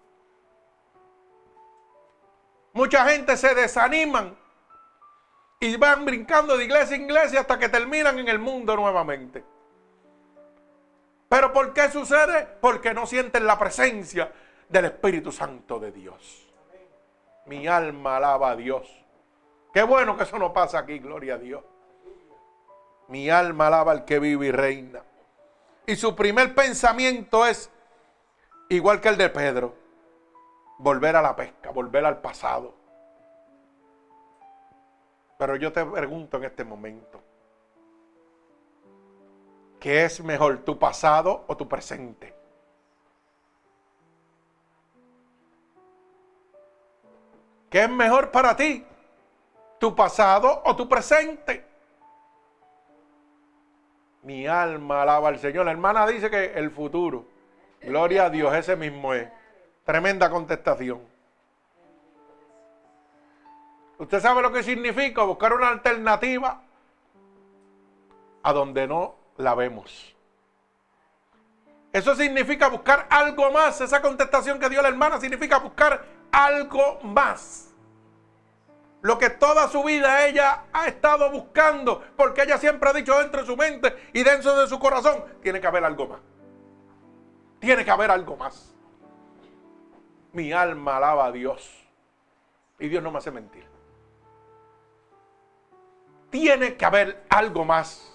Mucha 2.73 3.07
gente 3.07 3.37
se 3.37 3.53
desaniman 3.53 4.35
y 5.59 5.77
van 5.77 6.03
brincando 6.03 6.57
de 6.57 6.65
iglesia 6.65 6.95
en 6.95 7.03
iglesia 7.03 7.41
hasta 7.41 7.57
que 7.57 7.69
terminan 7.69 8.19
en 8.19 8.27
el 8.27 8.39
mundo 8.39 8.75
nuevamente. 8.75 9.45
¿Pero 11.35 11.51
por 11.51 11.73
qué 11.73 11.91
sucede? 11.91 12.47
Porque 12.61 12.93
no 12.93 13.05
sienten 13.05 13.45
la 13.45 13.59
presencia 13.59 14.31
del 14.69 14.85
Espíritu 14.85 15.33
Santo 15.33 15.81
de 15.81 15.91
Dios. 15.91 16.47
Mi 17.47 17.67
alma 17.67 18.15
alaba 18.15 18.51
a 18.51 18.55
Dios. 18.55 18.89
Qué 19.73 19.83
bueno 19.83 20.15
que 20.15 20.23
eso 20.23 20.39
no 20.39 20.53
pasa 20.53 20.79
aquí, 20.79 20.97
gloria 20.99 21.33
a 21.33 21.37
Dios. 21.37 21.61
Mi 23.09 23.29
alma 23.29 23.67
alaba 23.67 23.91
al 23.91 24.05
que 24.05 24.19
vive 24.19 24.45
y 24.45 24.51
reina. 24.51 25.03
Y 25.85 25.97
su 25.97 26.15
primer 26.15 26.55
pensamiento 26.55 27.45
es, 27.45 27.69
igual 28.69 29.01
que 29.01 29.09
el 29.09 29.17
de 29.17 29.27
Pedro, 29.27 29.75
volver 30.77 31.17
a 31.17 31.21
la 31.21 31.35
pesca, 31.35 31.69
volver 31.69 32.05
al 32.05 32.21
pasado. 32.21 32.73
Pero 35.37 35.57
yo 35.57 35.73
te 35.73 35.85
pregunto 35.85 36.37
en 36.37 36.45
este 36.45 36.63
momento, 36.63 37.21
¿qué 39.85 40.03
es 40.03 40.19
mejor, 40.19 40.63
tu 40.65 40.79
pasado 40.79 41.45
o 41.45 41.55
tu 41.55 41.69
presente? 41.69 42.33
¿Qué 47.69 47.83
es 47.83 47.89
mejor 47.91 48.31
para 48.31 48.55
ti? 48.55 48.83
¿Tu 49.79 49.95
pasado 49.95 50.63
o 50.65 50.75
tu 50.75 50.89
presente? 50.89 51.63
Mi 54.23 54.47
alma 54.47 55.03
alaba 55.03 55.27
al 55.27 55.37
Señor. 55.37 55.65
La 55.65 55.71
hermana 55.73 56.07
dice 56.07 56.31
que 56.31 56.45
el 56.55 56.71
futuro. 56.71 57.27
Gloria 57.79 58.25
a 58.25 58.29
Dios, 58.31 58.55
ese 58.55 58.75
mismo 58.75 59.13
es. 59.13 59.29
Tremenda 59.83 60.31
contestación. 60.31 60.99
¿Usted 63.99 64.19
sabe 64.19 64.41
lo 64.41 64.51
que 64.51 64.63
significa 64.63 65.21
buscar 65.21 65.53
una 65.53 65.69
alternativa 65.69 66.63
a 68.41 68.51
donde 68.51 68.87
no 68.87 69.24
la 69.37 69.55
vemos? 69.55 70.15
Eso 71.91 72.13
significa 72.15 72.67
buscar 72.67 73.07
algo 73.09 73.51
más. 73.51 73.79
Esa 73.79 74.01
contestación 74.01 74.59
que 74.59 74.69
dio 74.69 74.81
la 74.81 74.89
hermana 74.89 75.19
significa 75.19 75.59
buscar 75.59 76.03
algo 76.31 76.99
más. 77.03 77.73
Lo 79.01 79.17
que 79.17 79.29
toda 79.29 79.69
su 79.69 79.83
vida 79.83 80.25
ella 80.27 80.63
ha 80.73 80.87
estado 80.87 81.29
buscando, 81.29 82.03
porque 82.17 82.41
ella 82.41 82.57
siempre 82.57 82.89
ha 82.89 82.93
dicho 82.93 83.17
dentro 83.19 83.41
de 83.41 83.47
su 83.47 83.55
mente 83.55 83.95
y 84.13 84.23
dentro 84.23 84.57
de 84.57 84.67
su 84.67 84.79
corazón, 84.79 85.23
tiene 85.41 85.61
que 85.61 85.67
haber 85.67 85.85
algo 85.85 86.07
más. 86.07 86.19
Tiene 87.59 87.85
que 87.85 87.91
haber 87.91 88.11
algo 88.11 88.35
más. 88.35 88.73
Mi 90.33 90.51
alma 90.51 90.97
alaba 90.97 91.27
a 91.27 91.31
Dios. 91.31 91.71
Y 92.77 92.89
Dios 92.89 93.01
no 93.01 93.11
me 93.11 93.19
hace 93.19 93.31
mentir. 93.31 93.65
Tiene 96.29 96.75
que 96.75 96.85
haber 96.85 97.23
algo 97.29 97.63
más. 97.63 98.14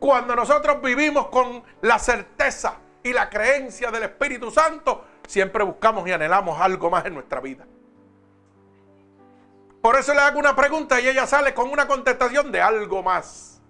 Cuando 0.00 0.34
nosotros 0.34 0.80
vivimos 0.80 1.26
con 1.28 1.62
la 1.82 1.98
certeza 1.98 2.78
y 3.02 3.12
la 3.12 3.28
creencia 3.28 3.90
del 3.90 4.04
Espíritu 4.04 4.50
Santo, 4.50 5.04
siempre 5.28 5.62
buscamos 5.62 6.08
y 6.08 6.12
anhelamos 6.12 6.58
algo 6.58 6.90
más 6.90 7.04
en 7.04 7.12
nuestra 7.12 7.38
vida. 7.40 7.66
Por 9.82 9.96
eso 9.96 10.14
le 10.14 10.20
hago 10.20 10.38
una 10.38 10.56
pregunta 10.56 10.98
y 11.00 11.06
ella 11.06 11.26
sale 11.26 11.52
con 11.52 11.70
una 11.70 11.86
contestación 11.86 12.50
de 12.50 12.62
algo 12.62 13.02
más. 13.02 13.60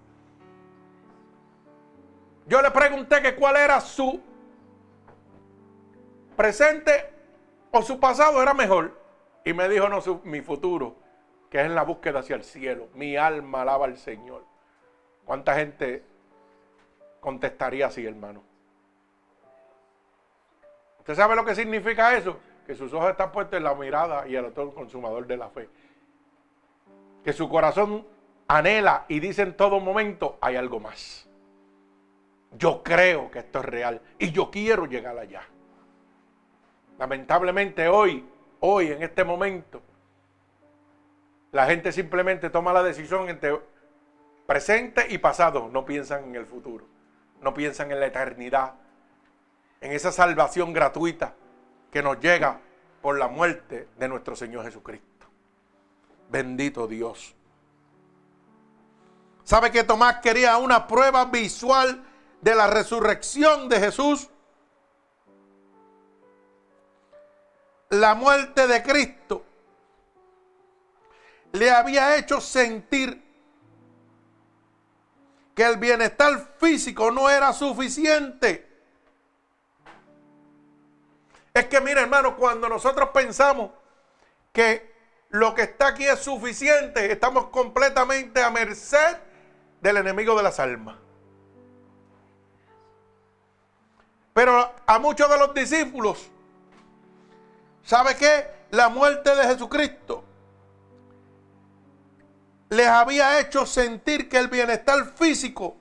Yo 2.47 2.61
le 2.61 2.71
pregunté 2.71 3.21
que 3.21 3.35
cuál 3.35 3.57
era 3.57 3.81
su 3.81 4.21
presente 6.37 7.09
o 7.71 7.81
su 7.81 7.99
pasado 7.99 8.41
era 8.41 8.53
mejor. 8.53 8.99
Y 9.43 9.51
me 9.51 9.67
dijo, 9.67 9.89
no, 9.89 9.99
mi 10.23 10.39
futuro, 10.39 10.95
que 11.49 11.59
es 11.59 11.65
en 11.65 11.75
la 11.75 11.83
búsqueda 11.83 12.19
hacia 12.19 12.37
el 12.37 12.43
cielo. 12.45 12.87
Mi 12.93 13.17
alma 13.17 13.63
alaba 13.63 13.85
al 13.85 13.97
Señor. 13.97 14.45
¿Cuánta 15.25 15.55
gente 15.55 16.10
contestaría 17.21 17.87
así, 17.87 18.05
hermano? 18.05 18.43
¿Usted 20.99 21.15
sabe 21.15 21.35
lo 21.35 21.45
que 21.45 21.55
significa 21.55 22.17
eso? 22.17 22.37
Que 22.67 22.75
sus 22.75 22.91
ojos 22.93 23.11
están 23.11 23.31
puestos 23.31 23.57
en 23.57 23.63
la 23.63 23.73
mirada 23.73 24.27
y 24.27 24.35
el 24.35 24.45
autor 24.45 24.73
consumador 24.73 25.25
de 25.25 25.37
la 25.37 25.49
fe. 25.49 25.69
Que 27.23 27.31
su 27.31 27.47
corazón 27.47 28.05
anhela 28.47 29.05
y 29.07 29.19
dice 29.19 29.43
en 29.43 29.55
todo 29.55 29.79
momento, 29.79 30.37
hay 30.41 30.57
algo 30.57 30.79
más. 30.79 31.29
Yo 32.57 32.83
creo 32.83 33.31
que 33.31 33.39
esto 33.39 33.59
es 33.59 33.65
real 33.65 34.01
y 34.19 34.31
yo 34.31 34.51
quiero 34.51 34.85
llegar 34.85 35.17
allá. 35.17 35.43
Lamentablemente 36.99 37.87
hoy, 37.87 38.25
hoy 38.59 38.91
en 38.91 39.01
este 39.01 39.23
momento, 39.23 39.81
la 41.51 41.65
gente 41.65 41.91
simplemente 41.91 42.49
toma 42.49 42.73
la 42.73 42.83
decisión 42.83 43.29
entre 43.29 43.59
presente 44.45 45.05
y 45.09 45.17
pasado, 45.17 45.69
no 45.71 45.85
piensan 45.85 46.25
en 46.25 46.35
el 46.35 46.45
futuro, 46.45 46.85
no 47.41 47.53
piensan 47.53 47.91
en 47.91 47.99
la 47.99 48.07
eternidad, 48.07 48.73
en 49.81 49.91
esa 49.91 50.11
salvación 50.11 50.73
gratuita 50.73 51.33
que 51.91 52.01
nos 52.01 52.19
llega 52.19 52.59
por 53.01 53.17
la 53.17 53.27
muerte 53.27 53.87
de 53.97 54.07
nuestro 54.07 54.35
Señor 54.35 54.63
Jesucristo. 54.63 55.27
Bendito 56.29 56.87
Dios. 56.87 57.35
¿Sabe 59.43 59.71
que 59.71 59.83
Tomás 59.83 60.17
quería 60.17 60.57
una 60.57 60.87
prueba 60.87 61.25
visual 61.25 62.03
de 62.41 62.55
la 62.55 62.67
resurrección 62.67 63.67
de 63.67 63.79
Jesús? 63.79 64.29
la 67.91 68.15
muerte 68.15 68.67
de 68.67 68.81
Cristo 68.81 69.43
le 71.51 71.69
había 71.69 72.15
hecho 72.15 72.39
sentir 72.39 73.21
que 75.55 75.63
el 75.63 75.77
bienestar 75.77 76.55
físico 76.57 77.11
no 77.11 77.29
era 77.29 77.53
suficiente. 77.53 78.69
Es 81.53 81.65
que 81.65 81.81
mira 81.81 82.01
hermano, 82.01 82.37
cuando 82.37 82.69
nosotros 82.69 83.09
pensamos 83.13 83.71
que 84.53 84.91
lo 85.29 85.53
que 85.53 85.63
está 85.63 85.87
aquí 85.87 86.05
es 86.05 86.19
suficiente, 86.19 87.11
estamos 87.11 87.47
completamente 87.47 88.41
a 88.43 88.49
merced 88.49 89.17
del 89.81 89.97
enemigo 89.97 90.35
de 90.35 90.43
las 90.43 90.59
almas. 90.59 90.97
Pero 94.33 94.73
a 94.85 94.99
muchos 94.99 95.29
de 95.29 95.37
los 95.37 95.53
discípulos, 95.53 96.31
¿sabe 97.83 98.15
qué? 98.15 98.49
La 98.71 98.87
muerte 98.87 99.35
de 99.35 99.43
Jesucristo 99.43 100.23
les 102.71 102.87
había 102.87 103.37
hecho 103.39 103.65
sentir 103.65 104.29
que 104.29 104.37
el 104.37 104.47
bienestar 104.47 105.03
físico 105.15 105.75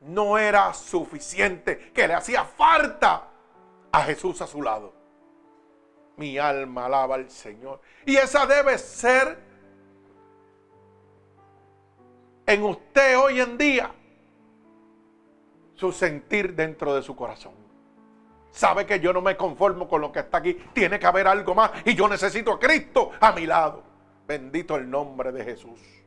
no 0.00 0.36
era 0.36 0.74
suficiente, 0.74 1.90
que 1.94 2.06
le 2.06 2.12
hacía 2.12 2.44
falta 2.44 3.28
a 3.90 4.02
Jesús 4.02 4.42
a 4.42 4.46
su 4.46 4.60
lado. 4.60 4.92
Mi 6.16 6.36
alma 6.36 6.84
alaba 6.84 7.14
al 7.14 7.30
Señor. 7.30 7.80
Y 8.04 8.16
esa 8.16 8.44
debe 8.44 8.76
ser 8.76 9.38
en 12.46 12.62
usted 12.62 13.18
hoy 13.18 13.40
en 13.40 13.56
día 13.56 13.90
su 15.76 15.92
sentir 15.92 16.54
dentro 16.54 16.94
de 16.94 17.02
su 17.02 17.16
corazón. 17.16 17.54
Sabe 18.50 18.84
que 18.84 19.00
yo 19.00 19.14
no 19.14 19.22
me 19.22 19.34
conformo 19.34 19.88
con 19.88 20.02
lo 20.02 20.12
que 20.12 20.20
está 20.20 20.38
aquí. 20.38 20.52
Tiene 20.74 20.98
que 20.98 21.06
haber 21.06 21.26
algo 21.26 21.54
más. 21.54 21.70
Y 21.86 21.94
yo 21.94 22.06
necesito 22.06 22.52
a 22.52 22.60
Cristo 22.60 23.12
a 23.18 23.32
mi 23.32 23.46
lado. 23.46 23.82
Bendito 24.26 24.76
el 24.76 24.90
nombre 24.90 25.32
de 25.32 25.42
Jesús. 25.42 26.03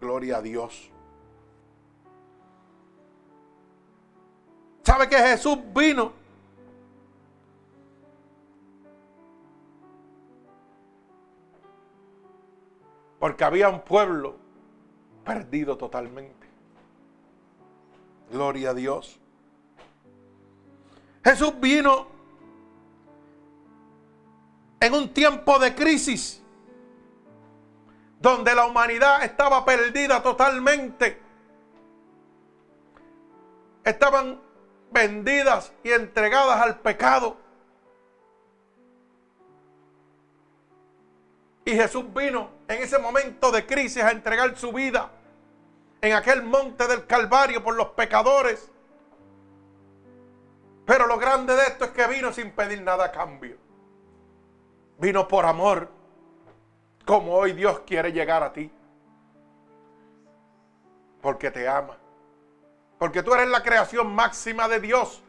Gloria 0.00 0.38
a 0.38 0.42
Dios. 0.42 0.90
¿Sabe 4.82 5.08
que 5.08 5.16
Jesús 5.16 5.58
vino? 5.74 6.12
Porque 13.18 13.44
había 13.44 13.68
un 13.68 13.82
pueblo 13.82 14.36
perdido 15.24 15.76
totalmente. 15.76 16.46
Gloria 18.32 18.70
a 18.70 18.74
Dios. 18.74 19.20
Jesús 21.22 21.52
vino 21.60 22.06
en 24.80 24.94
un 24.94 25.12
tiempo 25.12 25.58
de 25.58 25.74
crisis 25.74 26.39
donde 28.20 28.54
la 28.54 28.66
humanidad 28.66 29.24
estaba 29.24 29.64
perdida 29.64 30.22
totalmente. 30.22 31.18
Estaban 33.82 34.38
vendidas 34.92 35.72
y 35.82 35.90
entregadas 35.90 36.60
al 36.60 36.78
pecado. 36.80 37.38
Y 41.64 41.72
Jesús 41.72 42.04
vino 42.12 42.50
en 42.68 42.82
ese 42.82 42.98
momento 42.98 43.50
de 43.50 43.64
crisis 43.64 44.02
a 44.02 44.10
entregar 44.10 44.56
su 44.56 44.70
vida 44.70 45.10
en 46.02 46.12
aquel 46.12 46.42
monte 46.42 46.86
del 46.86 47.06
Calvario 47.06 47.64
por 47.64 47.74
los 47.74 47.88
pecadores. 47.88 48.70
Pero 50.84 51.06
lo 51.06 51.18
grande 51.18 51.54
de 51.54 51.62
esto 51.62 51.86
es 51.86 51.90
que 51.92 52.06
vino 52.06 52.32
sin 52.32 52.50
pedir 52.50 52.82
nada 52.82 53.06
a 53.06 53.12
cambio. 53.12 53.56
Vino 54.98 55.26
por 55.26 55.46
amor 55.46 55.99
como 57.10 57.34
hoy 57.34 57.54
Dios 57.54 57.80
quiere 57.80 58.12
llegar 58.12 58.40
a 58.44 58.52
ti. 58.52 58.70
Porque 61.20 61.50
te 61.50 61.66
ama. 61.66 61.98
Porque 63.00 63.24
tú 63.24 63.34
eres 63.34 63.48
la 63.48 63.64
creación 63.64 64.14
máxima 64.14 64.68
de 64.68 64.78
Dios. 64.78 65.20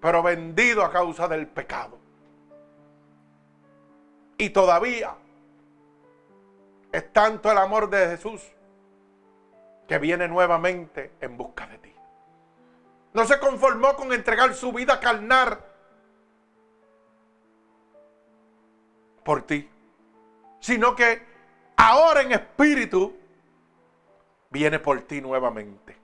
Pero 0.00 0.20
vendido 0.20 0.84
a 0.84 0.90
causa 0.90 1.28
del 1.28 1.46
pecado. 1.46 1.96
Y 4.36 4.50
todavía 4.50 5.14
es 6.90 7.12
tanto 7.12 7.52
el 7.52 7.58
amor 7.58 7.88
de 7.88 8.08
Jesús 8.08 8.42
que 9.86 9.98
viene 10.00 10.26
nuevamente 10.26 11.12
en 11.20 11.36
busca 11.36 11.68
de 11.68 11.78
ti. 11.78 11.94
No 13.12 13.24
se 13.26 13.38
conformó 13.38 13.94
con 13.94 14.12
entregar 14.12 14.54
su 14.54 14.72
vida 14.72 14.98
carnal 14.98 15.60
por 19.22 19.42
ti 19.42 19.71
sino 20.62 20.94
que 20.94 21.20
ahora 21.76 22.22
en 22.22 22.30
espíritu 22.30 23.12
viene 24.48 24.78
por 24.78 25.02
ti 25.02 25.20
nuevamente. 25.20 25.96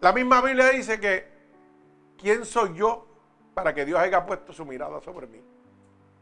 La 0.00 0.12
misma 0.12 0.42
Biblia 0.42 0.68
dice 0.68 1.00
que, 1.00 1.26
¿quién 2.18 2.44
soy 2.44 2.74
yo 2.74 3.06
para 3.54 3.74
que 3.74 3.86
Dios 3.86 3.98
haya 3.98 4.26
puesto 4.26 4.52
su 4.52 4.66
mirada 4.66 5.00
sobre 5.00 5.26
mí? 5.26 5.40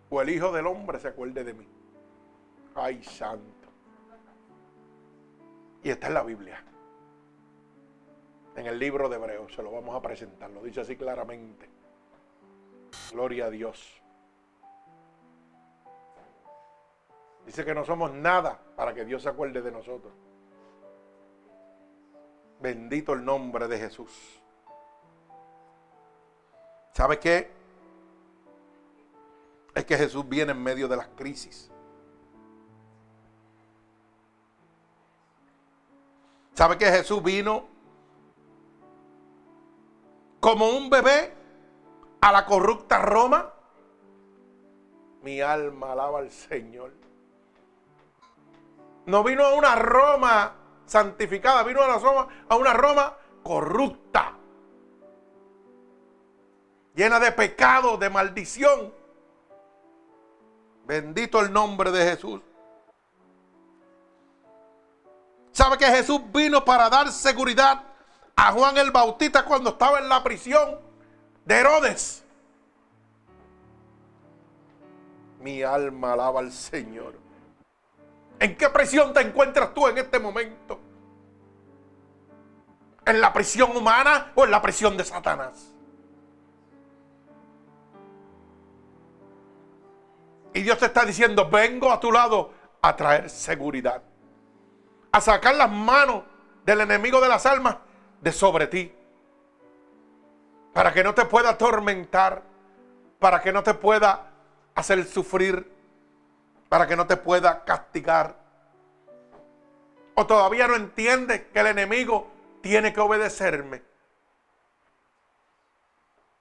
O 0.09 0.23
el 0.23 0.31
Hijo 0.31 0.53
del 0.53 0.69
Hombre 0.69 1.01
se 1.01 1.09
acuerde 1.09 1.43
de 1.43 1.55
mí. 1.55 1.67
Ay, 2.77 3.03
santo. 3.03 3.69
Y 5.83 5.91
está 5.91 6.07
en 6.07 6.15
la 6.15 6.23
Biblia. 6.23 6.65
En 8.55 8.67
el 8.67 8.79
libro 8.79 9.09
de 9.09 9.17
Hebreos 9.17 9.53
se 9.53 9.65
lo 9.65 9.73
vamos 9.73 9.97
a 9.97 10.01
presentar. 10.01 10.49
Lo 10.51 10.63
dice 10.63 10.83
así 10.83 10.97
claramente. 10.97 11.69
Gloria 13.11 13.47
a 13.47 13.51
Dios. 13.51 14.02
Dice 17.47 17.65
que 17.65 17.75
no 17.75 17.85
somos 17.85 18.13
nada 18.13 18.61
para 18.77 18.95
que 18.95 19.05
Dios 19.05 19.23
se 19.23 19.29
acuerde 19.29 19.61
de 19.61 19.73
nosotros. 19.73 20.13
Bendito 22.61 23.13
el 23.13 23.25
nombre 23.25 23.67
de 23.67 23.79
Jesús. 23.79 24.41
¿Sabe 26.93 27.19
qué? 27.19 27.51
Es 29.75 29.85
que 29.85 29.97
Jesús 29.97 30.29
viene 30.29 30.53
en 30.53 30.63
medio 30.63 30.87
de 30.87 30.97
las 30.97 31.09
crisis. 31.09 31.71
¿Sabe 36.55 36.77
que 36.77 36.87
Jesús 36.87 37.23
vino 37.23 37.67
como 40.39 40.69
un 40.69 40.91
bebé 40.91 41.33
a 42.21 42.31
la 42.31 42.45
corrupta 42.45 42.99
Roma? 43.01 43.53
Mi 45.23 45.41
alma 45.41 45.93
alaba 45.93 46.19
al 46.19 46.31
Señor. 46.31 46.93
No 49.07 49.25
vino 49.25 49.45
a 49.45 49.55
una 49.55 49.75
Roma 49.75 50.55
santificada, 50.87 51.63
vino 51.65 51.83
a, 51.83 51.99
Roma, 51.99 52.29
a 52.49 52.57
una 52.57 52.73
Roma 52.73 53.17
corrupta, 53.43 54.35
llena 56.95 57.19
de 57.19 57.33
pecado, 57.33 57.97
de 57.97 58.11
maldición. 58.11 58.93
Bendito 60.85 61.41
el 61.41 61.53
nombre 61.53 61.91
de 61.91 62.11
Jesús. 62.11 62.41
¿Sabe 65.53 65.79
que 65.79 65.87
Jesús 65.87 66.21
vino 66.33 66.65
para 66.65 66.89
dar 66.89 67.11
seguridad 67.13 67.83
a 68.37 68.53
Juan 68.53 68.77
el 68.79 68.91
Bautista 68.91 69.45
cuando 69.45 69.71
estaba 69.71 69.99
en 69.99 70.09
la 70.09 70.23
prisión 70.23 70.81
de 71.45 71.55
Herodes? 71.55 72.25
Mi 75.41 75.63
alma 75.63 76.15
alaba 76.15 76.41
al 76.41 76.53
Señor. 76.53 77.22
¿En 78.43 78.57
qué 78.57 78.69
prisión 78.71 79.15
te 79.15 79.21
encuentras 79.21 79.73
tú 79.73 79.87
en 79.87 79.99
este 79.99 80.19
momento? 80.19 80.81
¿En 83.07 83.21
la 83.21 83.33
prisión 83.33 83.77
humana 83.77 84.33
o 84.35 84.45
en 84.45 84.51
la 84.51 84.61
prisión 84.61 84.97
de 84.97 85.05
Satanás? 85.05 85.73
Y 90.55 90.63
Dios 90.63 90.77
te 90.77 90.87
está 90.87 91.05
diciendo, 91.05 91.49
vengo 91.49 91.93
a 91.93 92.01
tu 92.01 92.11
lado 92.11 92.51
a 92.83 92.97
traer 92.97 93.31
seguridad. 93.31 94.03
A 95.13 95.21
sacar 95.21 95.55
las 95.55 95.71
manos 95.71 96.25
del 96.65 96.81
enemigo 96.81 97.21
de 97.21 97.29
las 97.29 97.47
almas 97.47 97.77
de 98.21 98.33
sobre 98.33 98.67
ti. 98.67 98.93
Para 100.73 100.93
que 100.93 101.05
no 101.05 101.15
te 101.15 101.27
pueda 101.27 101.51
atormentar. 101.51 102.43
Para 103.21 103.41
que 103.41 103.53
no 103.53 103.63
te 103.63 103.75
pueda 103.75 104.33
hacer 104.75 105.05
sufrir 105.05 105.72
para 106.73 106.87
que 106.87 106.97
no 106.97 107.07
te 107.07 107.19
pueda 107.19 107.67
castigar. 107.67 108.35
O 110.15 110.27
todavía 110.27 110.67
no 110.67 110.75
entiendes 110.75 111.43
que 111.53 111.61
el 111.61 111.67
enemigo 111.67 112.33
tiene 112.63 112.95
que 112.95 113.01
obedecerme. 113.01 113.83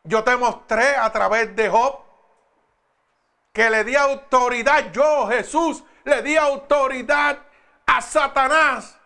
Yo 0.05 0.23
te 0.23 0.37
mostré 0.37 0.95
a 0.95 1.11
través 1.11 1.53
de 1.53 1.67
Job 1.67 1.99
que 3.51 3.69
le 3.69 3.83
di 3.83 3.97
autoridad, 3.97 4.93
yo 4.93 5.27
Jesús, 5.27 5.83
le 6.05 6.21
di 6.21 6.37
autoridad 6.37 7.39
a 7.85 8.01
Satanás 8.01 8.97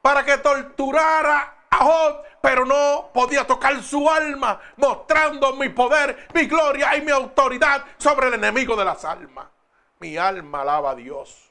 para 0.00 0.24
que 0.24 0.38
torturara 0.38 1.64
a 1.68 1.76
Job, 1.76 2.22
pero 2.40 2.64
no 2.64 3.10
podía 3.12 3.44
tocar 3.44 3.82
su 3.82 4.08
alma, 4.08 4.60
mostrando 4.76 5.54
mi 5.54 5.70
poder, 5.70 6.28
mi 6.34 6.46
gloria 6.46 6.94
y 6.94 7.02
mi 7.02 7.10
autoridad 7.10 7.84
sobre 7.96 8.28
el 8.28 8.34
enemigo 8.34 8.76
de 8.76 8.84
las 8.84 9.04
almas. 9.04 9.57
Mi 10.00 10.16
alma 10.16 10.62
alaba 10.62 10.90
a 10.90 10.94
Dios. 10.94 11.50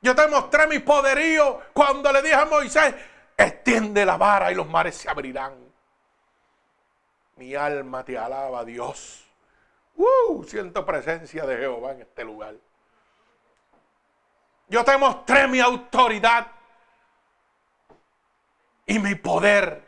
Yo 0.00 0.14
te 0.14 0.28
mostré 0.28 0.66
mi 0.66 0.78
poderío 0.78 1.60
cuando 1.72 2.12
le 2.12 2.22
dije 2.22 2.34
a 2.34 2.44
Moisés, 2.44 2.94
extiende 3.36 4.04
la 4.04 4.16
vara 4.16 4.50
y 4.52 4.54
los 4.54 4.68
mares 4.68 4.96
se 4.96 5.08
abrirán. 5.08 5.54
Mi 7.36 7.54
alma 7.54 8.04
te 8.04 8.18
alaba, 8.18 8.64
Dios. 8.64 9.24
Uh, 9.96 10.42
siento 10.44 10.84
presencia 10.84 11.44
de 11.46 11.56
Jehová 11.56 11.92
en 11.92 12.02
este 12.02 12.24
lugar. 12.24 12.54
Yo 14.68 14.84
te 14.84 14.96
mostré 14.98 15.46
mi 15.48 15.60
autoridad 15.60 16.46
y 18.86 18.98
mi 18.98 19.14
poder. 19.14 19.86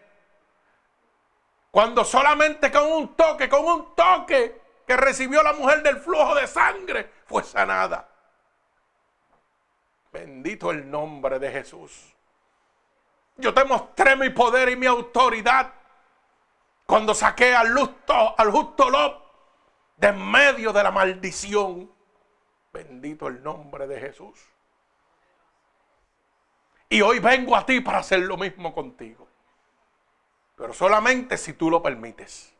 Cuando 1.71 2.05
solamente 2.05 2.71
con 2.71 2.91
un 2.91 3.15
toque, 3.15 3.49
con 3.49 3.65
un 3.65 3.95
toque 3.95 4.60
que 4.91 4.97
recibió 4.97 5.41
la 5.45 5.53
mujer 5.53 5.85
del 5.85 5.99
flujo 5.99 6.35
de 6.35 6.49
sangre, 6.49 7.09
fue 7.25 7.45
sanada. 7.45 8.09
Bendito 10.13 10.73
el 10.73 10.91
nombre 10.91 11.39
de 11.39 11.49
Jesús. 11.49 12.13
Yo 13.37 13.55
te 13.55 13.65
mostré 13.65 14.17
mi 14.17 14.31
poder 14.31 14.69
y 14.69 14.75
mi 14.75 14.87
autoridad 14.87 15.73
cuando 16.87 17.15
saqué 17.15 17.55
al 17.55 17.73
justo, 17.73 18.35
al 18.37 18.51
justo 18.51 18.91
Lot 18.91 19.33
de 19.97 20.09
en 20.09 20.29
medio 20.29 20.73
de 20.73 20.83
la 20.83 20.91
maldición. 20.91 21.89
Bendito 22.73 23.29
el 23.29 23.45
nombre 23.45 23.87
de 23.87 24.01
Jesús. 24.01 24.41
Y 26.89 27.01
hoy 27.01 27.21
vengo 27.21 27.55
a 27.55 27.65
ti 27.65 27.81
para 27.81 27.99
hacer 27.99 28.19
lo 28.23 28.37
mismo 28.37 28.75
contigo. 28.75 29.29
Pero 30.57 30.73
solamente 30.73 31.37
si 31.37 31.53
tú 31.53 31.71
lo 31.71 31.81
permites. 31.81 32.53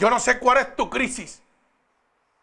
Yo 0.00 0.08
no 0.08 0.18
sé 0.18 0.38
cuál 0.38 0.56
es 0.56 0.74
tu 0.76 0.88
crisis, 0.88 1.42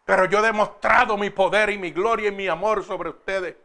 pero 0.04 0.26
yo 0.26 0.38
he 0.38 0.42
demostrado 0.42 1.16
mi 1.16 1.28
poder 1.28 1.70
y 1.70 1.76
mi 1.76 1.90
gloria 1.90 2.28
y 2.28 2.32
mi 2.32 2.46
amor 2.46 2.84
sobre 2.84 3.10
ustedes. 3.10 3.56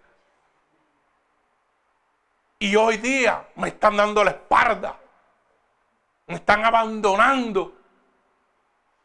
Y 2.57 2.75
hoy 2.75 2.97
día 2.97 3.47
me 3.53 3.67
están 3.67 3.95
dando 3.95 4.23
la 4.23 4.31
espalda. 4.31 4.99
Me 6.25 6.35
están 6.35 6.65
abandonando. 6.65 7.77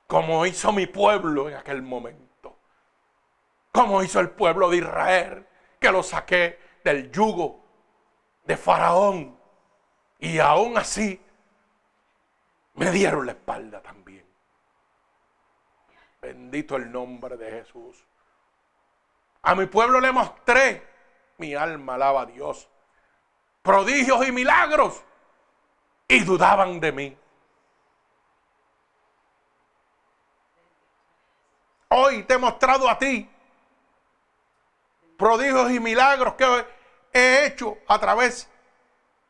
Como 0.07 0.47
hizo 0.47 0.73
mi 0.73 0.87
pueblo 0.87 1.51
en 1.51 1.57
aquel 1.57 1.83
momento. 1.83 2.57
Como 3.71 4.03
hizo 4.03 4.21
el 4.21 4.31
pueblo 4.31 4.71
de 4.71 4.79
Israel. 4.79 5.47
Que 5.79 5.93
lo 5.93 6.03
saqué 6.03 6.59
del 6.83 7.13
yugo 7.13 7.63
de 8.45 8.57
Faraón. 8.57 9.39
Y 10.19 10.39
aún 10.39 10.79
así 10.79 11.21
me 12.73 12.91
dieron 12.91 13.27
la 13.27 13.33
espalda 13.33 13.83
también. 13.83 14.08
Bendito 16.21 16.77
el 16.77 16.91
nombre 16.91 17.37
de 17.37 17.51
Jesús. 17.51 18.05
A 19.43 19.55
mi 19.55 19.67
pueblo 19.67 20.01
le 20.01 20.13
mostré. 20.13 20.87
Mi 21.39 21.55
alma 21.55 21.95
alaba 21.95 22.23
a 22.23 22.27
Dios 22.27 22.69
prodigios 23.69 24.27
y 24.27 24.33
milagros 24.33 25.03
y 26.09 26.21
dudaban 26.21 26.81
de 26.81 26.91
mí. 26.91 27.17
Hoy 31.89 32.23
te 32.23 32.33
he 32.33 32.39
mostrado 32.39 32.89
a 32.89 32.99
ti 32.99 33.29
prodigios 35.19 35.71
y 35.71 35.81
milagros 35.81 36.33
que 36.33 36.67
he 37.13 37.45
hecho 37.45 37.77
a 37.89 37.99
través 37.99 38.49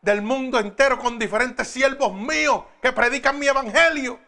del 0.02 0.22
mundo 0.22 0.60
entero 0.60 1.00
con 1.00 1.18
diferentes 1.18 1.66
siervos 1.66 2.14
míos 2.14 2.62
que 2.80 2.92
predican 2.92 3.40
mi 3.40 3.48
evangelio 3.48 4.20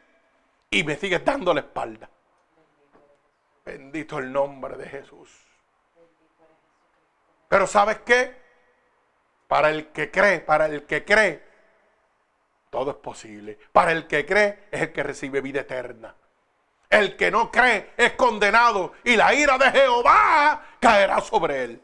y 0.70 0.82
me 0.82 0.96
sigues 0.96 1.24
dando 1.24 1.54
la 1.54 1.60
espalda. 1.60 2.10
Bendito 3.70 4.18
el 4.18 4.32
nombre 4.32 4.76
de 4.76 4.88
Jesús. 4.88 5.30
Pero 7.48 7.68
¿sabes 7.68 8.00
qué? 8.00 8.36
Para 9.46 9.70
el 9.70 9.92
que 9.92 10.10
cree, 10.10 10.40
para 10.40 10.66
el 10.66 10.86
que 10.86 11.04
cree, 11.04 11.40
todo 12.68 12.90
es 12.90 12.96
posible. 12.96 13.60
Para 13.70 13.92
el 13.92 14.08
que 14.08 14.26
cree 14.26 14.66
es 14.72 14.82
el 14.82 14.92
que 14.92 15.04
recibe 15.04 15.40
vida 15.40 15.60
eterna. 15.60 16.16
El 16.88 17.16
que 17.16 17.30
no 17.30 17.48
cree 17.52 17.92
es 17.96 18.14
condenado 18.14 18.94
y 19.04 19.14
la 19.14 19.32
ira 19.34 19.56
de 19.56 19.70
Jehová 19.70 20.66
caerá 20.80 21.20
sobre 21.20 21.62
él. 21.62 21.82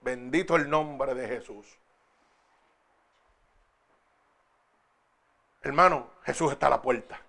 Bendito 0.00 0.56
el 0.56 0.68
nombre 0.68 1.14
de 1.14 1.28
Jesús. 1.28 1.78
Hermano, 5.62 6.10
Jesús 6.24 6.50
está 6.50 6.66
a 6.66 6.70
la 6.70 6.82
puerta. 6.82 7.20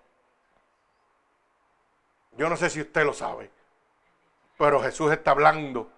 Yo 2.32 2.48
no 2.48 2.56
sé 2.56 2.68
si 2.68 2.80
usted 2.80 3.04
lo 3.04 3.14
sabe, 3.14 3.52
pero 4.58 4.82
Jesús 4.82 5.12
está 5.12 5.32
hablando 5.32 5.90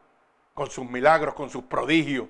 con 0.55 0.71
sus 0.71 0.89
milagros, 0.89 1.35
con 1.35 1.51
sus 1.51 1.65
prodigios. 1.65 2.29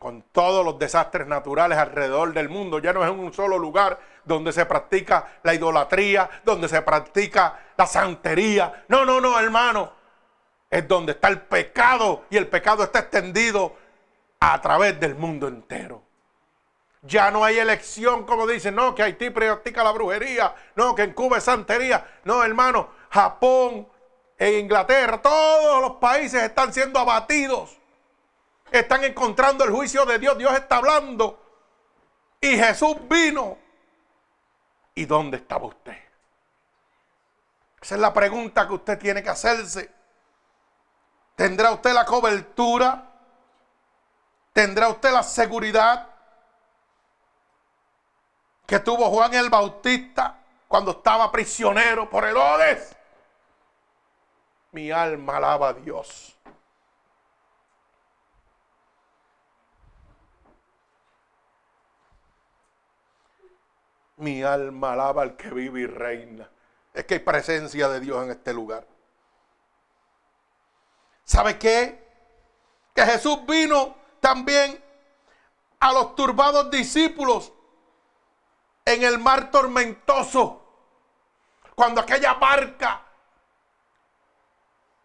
con 0.00 0.22
todos 0.32 0.64
los 0.64 0.78
desastres 0.78 1.26
naturales 1.26 1.76
alrededor 1.76 2.32
del 2.32 2.48
mundo. 2.48 2.78
Ya 2.78 2.94
no 2.94 3.04
es 3.04 3.10
un 3.10 3.34
solo 3.34 3.58
lugar 3.58 4.00
donde 4.24 4.50
se 4.50 4.64
practica 4.64 5.28
la 5.42 5.52
idolatría, 5.52 6.40
donde 6.42 6.70
se 6.70 6.80
practica 6.80 7.58
la 7.76 7.86
santería. 7.86 8.86
No, 8.88 9.04
no, 9.04 9.20
no, 9.20 9.38
hermano. 9.38 9.92
Es 10.70 10.88
donde 10.88 11.12
está 11.12 11.28
el 11.28 11.42
pecado 11.42 12.24
y 12.30 12.38
el 12.38 12.48
pecado 12.48 12.82
está 12.82 13.00
extendido 13.00 13.76
a 14.40 14.58
través 14.62 14.98
del 14.98 15.16
mundo 15.16 15.48
entero. 15.48 16.02
Ya 17.02 17.30
no 17.30 17.44
hay 17.44 17.58
elección, 17.58 18.24
como 18.24 18.46
dicen, 18.46 18.76
no, 18.76 18.94
que 18.94 19.02
Haití 19.02 19.28
practica 19.28 19.84
la 19.84 19.92
brujería, 19.92 20.54
no, 20.76 20.94
que 20.94 21.02
en 21.02 21.12
Cuba 21.12 21.36
es 21.36 21.44
santería. 21.44 22.06
No, 22.24 22.42
hermano, 22.42 22.88
Japón 23.10 23.88
e 24.38 24.58
Inglaterra, 24.58 25.20
todos 25.20 25.82
los 25.82 25.92
países 25.96 26.42
están 26.42 26.72
siendo 26.72 26.98
abatidos 26.98 27.80
están 28.70 29.04
encontrando 29.04 29.64
el 29.64 29.70
juicio 29.70 30.04
de 30.06 30.18
Dios. 30.18 30.38
Dios 30.38 30.52
está 30.54 30.76
hablando. 30.76 31.38
Y 32.40 32.56
Jesús 32.56 32.96
vino. 33.08 33.58
¿Y 34.94 35.04
dónde 35.04 35.38
estaba 35.38 35.66
usted? 35.66 35.96
Esa 37.80 37.94
es 37.94 38.00
la 38.00 38.12
pregunta 38.12 38.66
que 38.66 38.74
usted 38.74 38.98
tiene 38.98 39.22
que 39.22 39.30
hacerse. 39.30 39.90
¿Tendrá 41.34 41.72
usted 41.72 41.92
la 41.92 42.04
cobertura? 42.04 43.06
¿Tendrá 44.52 44.88
usted 44.88 45.10
la 45.10 45.22
seguridad 45.22 46.08
que 48.66 48.78
tuvo 48.80 49.08
Juan 49.10 49.32
el 49.34 49.48
Bautista 49.48 50.38
cuando 50.68 50.92
estaba 50.92 51.32
prisionero 51.32 52.10
por 52.10 52.24
Herodes? 52.24 52.94
Mi 54.72 54.90
alma 54.90 55.36
alaba 55.36 55.68
a 55.68 55.72
Dios. 55.74 56.36
Mi 64.16 64.42
alma 64.42 64.92
alaba 64.92 65.22
al 65.22 65.36
que 65.36 65.50
vive 65.50 65.80
y 65.80 65.86
reina. 65.86 66.48
Es 66.92 67.04
que 67.04 67.14
hay 67.14 67.20
presencia 67.20 67.88
de 67.88 68.00
Dios 68.00 68.22
en 68.24 68.30
este 68.30 68.52
lugar. 68.52 68.86
¿Sabe 71.24 71.58
qué? 71.58 72.06
Que 72.94 73.02
Jesús 73.02 73.46
vino 73.46 73.96
también 74.20 74.82
a 75.80 75.92
los 75.92 76.14
turbados 76.14 76.70
discípulos 76.70 77.52
en 78.84 79.02
el 79.02 79.18
mar 79.18 79.50
tormentoso. 79.50 80.62
Cuando 81.74 82.00
aquella 82.00 82.34
barca, 82.34 83.09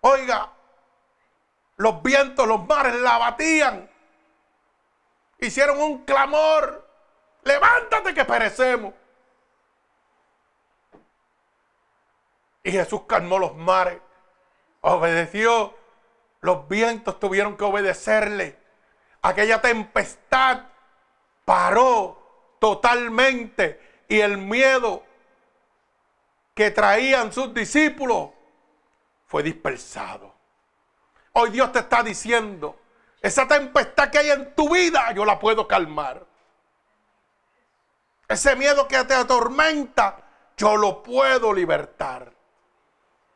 oiga, 0.06 0.52
los 1.78 2.02
vientos, 2.04 2.48
los 2.48 2.66
mares 2.68 2.96
la 2.96 3.18
batían. 3.18 3.90
Hicieron 5.40 5.82
un 5.82 6.06
clamor. 6.06 6.88
Levántate 7.44 8.14
que 8.14 8.24
perecemos. 8.26 8.94
Y 12.64 12.72
Jesús 12.72 13.02
calmó 13.08 13.38
los 13.38 13.56
mares, 13.56 14.00
obedeció. 14.82 15.76
Los 16.42 16.68
vientos 16.68 17.20
tuvieron 17.20 17.58
que 17.58 17.64
obedecerle. 17.64 18.58
Aquella 19.22 19.62
tempestad 19.62 20.64
paró 21.46 22.56
totalmente 22.60 24.04
y 24.08 24.20
el 24.20 24.38
miedo 24.38 25.04
que 26.54 26.72
traían 26.72 27.34
sus 27.34 27.54
discípulos 27.54 28.35
fue 29.36 29.44
dispersado. 29.44 30.34
Hoy 31.34 31.50
Dios 31.50 31.70
te 31.74 31.80
está 31.80 32.02
diciendo, 32.02 32.80
esa 33.20 33.46
tempestad 33.46 34.10
que 34.10 34.20
hay 34.20 34.30
en 34.30 34.56
tu 34.56 34.74
vida, 34.74 35.12
yo 35.12 35.26
la 35.26 35.38
puedo 35.38 35.68
calmar. 35.68 36.26
Ese 38.30 38.56
miedo 38.56 38.88
que 38.88 39.04
te 39.04 39.14
atormenta, 39.14 40.24
yo 40.56 40.78
lo 40.78 41.04
puedo 41.04 41.52
libertar. 41.52 42.34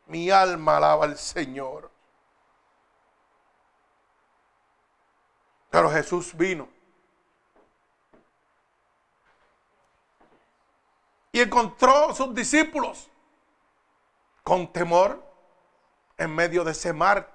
Mi 0.06 0.32
alma 0.32 0.78
alaba 0.78 1.04
al 1.04 1.18
Señor. 1.18 1.92
Pero 5.70 5.92
Jesús 5.92 6.34
vino. 6.34 6.70
Y 11.34 11.42
encontró 11.42 12.12
a 12.12 12.16
sus 12.16 12.34
discípulos 12.34 13.10
con 14.46 14.72
temor 14.72 15.28
en 16.20 16.36
medio 16.36 16.64
de 16.64 16.74
ese 16.74 16.94
mar. 16.94 17.32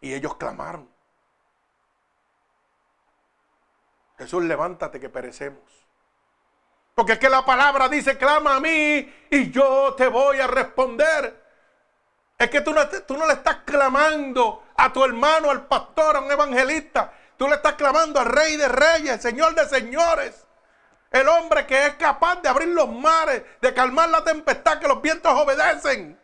Y 0.00 0.12
ellos 0.14 0.36
clamaron. 0.36 0.88
Jesús, 4.18 4.44
levántate 4.44 5.00
que 5.00 5.08
perecemos. 5.08 5.62
Porque 6.94 7.14
es 7.14 7.18
que 7.18 7.28
la 7.28 7.44
palabra 7.44 7.88
dice, 7.88 8.16
clama 8.16 8.56
a 8.56 8.60
mí 8.60 9.12
y 9.30 9.50
yo 9.50 9.94
te 9.94 10.06
voy 10.06 10.38
a 10.38 10.46
responder. 10.46 11.42
Es 12.38 12.50
que 12.50 12.60
tú 12.60 12.72
no, 12.72 12.86
tú 13.06 13.16
no 13.16 13.26
le 13.26 13.32
estás 13.32 13.56
clamando 13.64 14.64
a 14.76 14.92
tu 14.92 15.02
hermano, 15.02 15.50
al 15.50 15.66
pastor, 15.66 16.16
a 16.16 16.20
un 16.20 16.30
evangelista. 16.30 17.12
Tú 17.36 17.48
le 17.48 17.56
estás 17.56 17.74
clamando 17.74 18.20
al 18.20 18.26
rey 18.26 18.56
de 18.56 18.68
reyes, 18.68 19.20
señor 19.20 19.54
de 19.54 19.66
señores. 19.66 20.46
El 21.14 21.28
hombre 21.28 21.64
que 21.64 21.86
es 21.86 21.94
capaz 21.94 22.42
de 22.42 22.48
abrir 22.48 22.70
los 22.70 22.88
mares, 22.90 23.44
de 23.60 23.72
calmar 23.72 24.08
la 24.08 24.24
tempestad, 24.24 24.80
que 24.80 24.88
los 24.88 25.00
vientos 25.00 25.32
obedecen. 25.32 26.18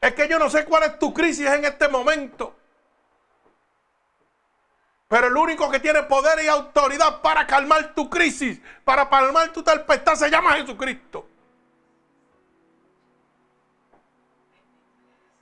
Es 0.00 0.14
que 0.14 0.28
yo 0.28 0.38
no 0.38 0.48
sé 0.48 0.64
cuál 0.64 0.84
es 0.84 0.96
tu 1.00 1.12
crisis 1.12 1.48
en 1.48 1.64
este 1.64 1.88
momento. 1.88 2.54
Pero 5.08 5.26
el 5.26 5.36
único 5.36 5.68
que 5.68 5.80
tiene 5.80 6.04
poder 6.04 6.44
y 6.44 6.46
autoridad 6.46 7.20
para 7.20 7.48
calmar 7.48 7.96
tu 7.96 8.08
crisis, 8.08 8.60
para 8.84 9.08
calmar 9.08 9.52
tu 9.52 9.64
tempestad, 9.64 10.14
se 10.14 10.30
llama 10.30 10.52
Jesucristo. 10.52 11.28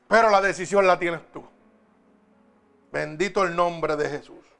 Pero 0.08 0.30
la 0.30 0.40
decisión 0.40 0.86
la 0.86 0.98
tienes 0.98 1.20
tú. 1.30 1.46
Bendito 2.90 3.44
el 3.44 3.54
nombre 3.54 3.94
de 3.96 4.08
Jesús. 4.08 4.53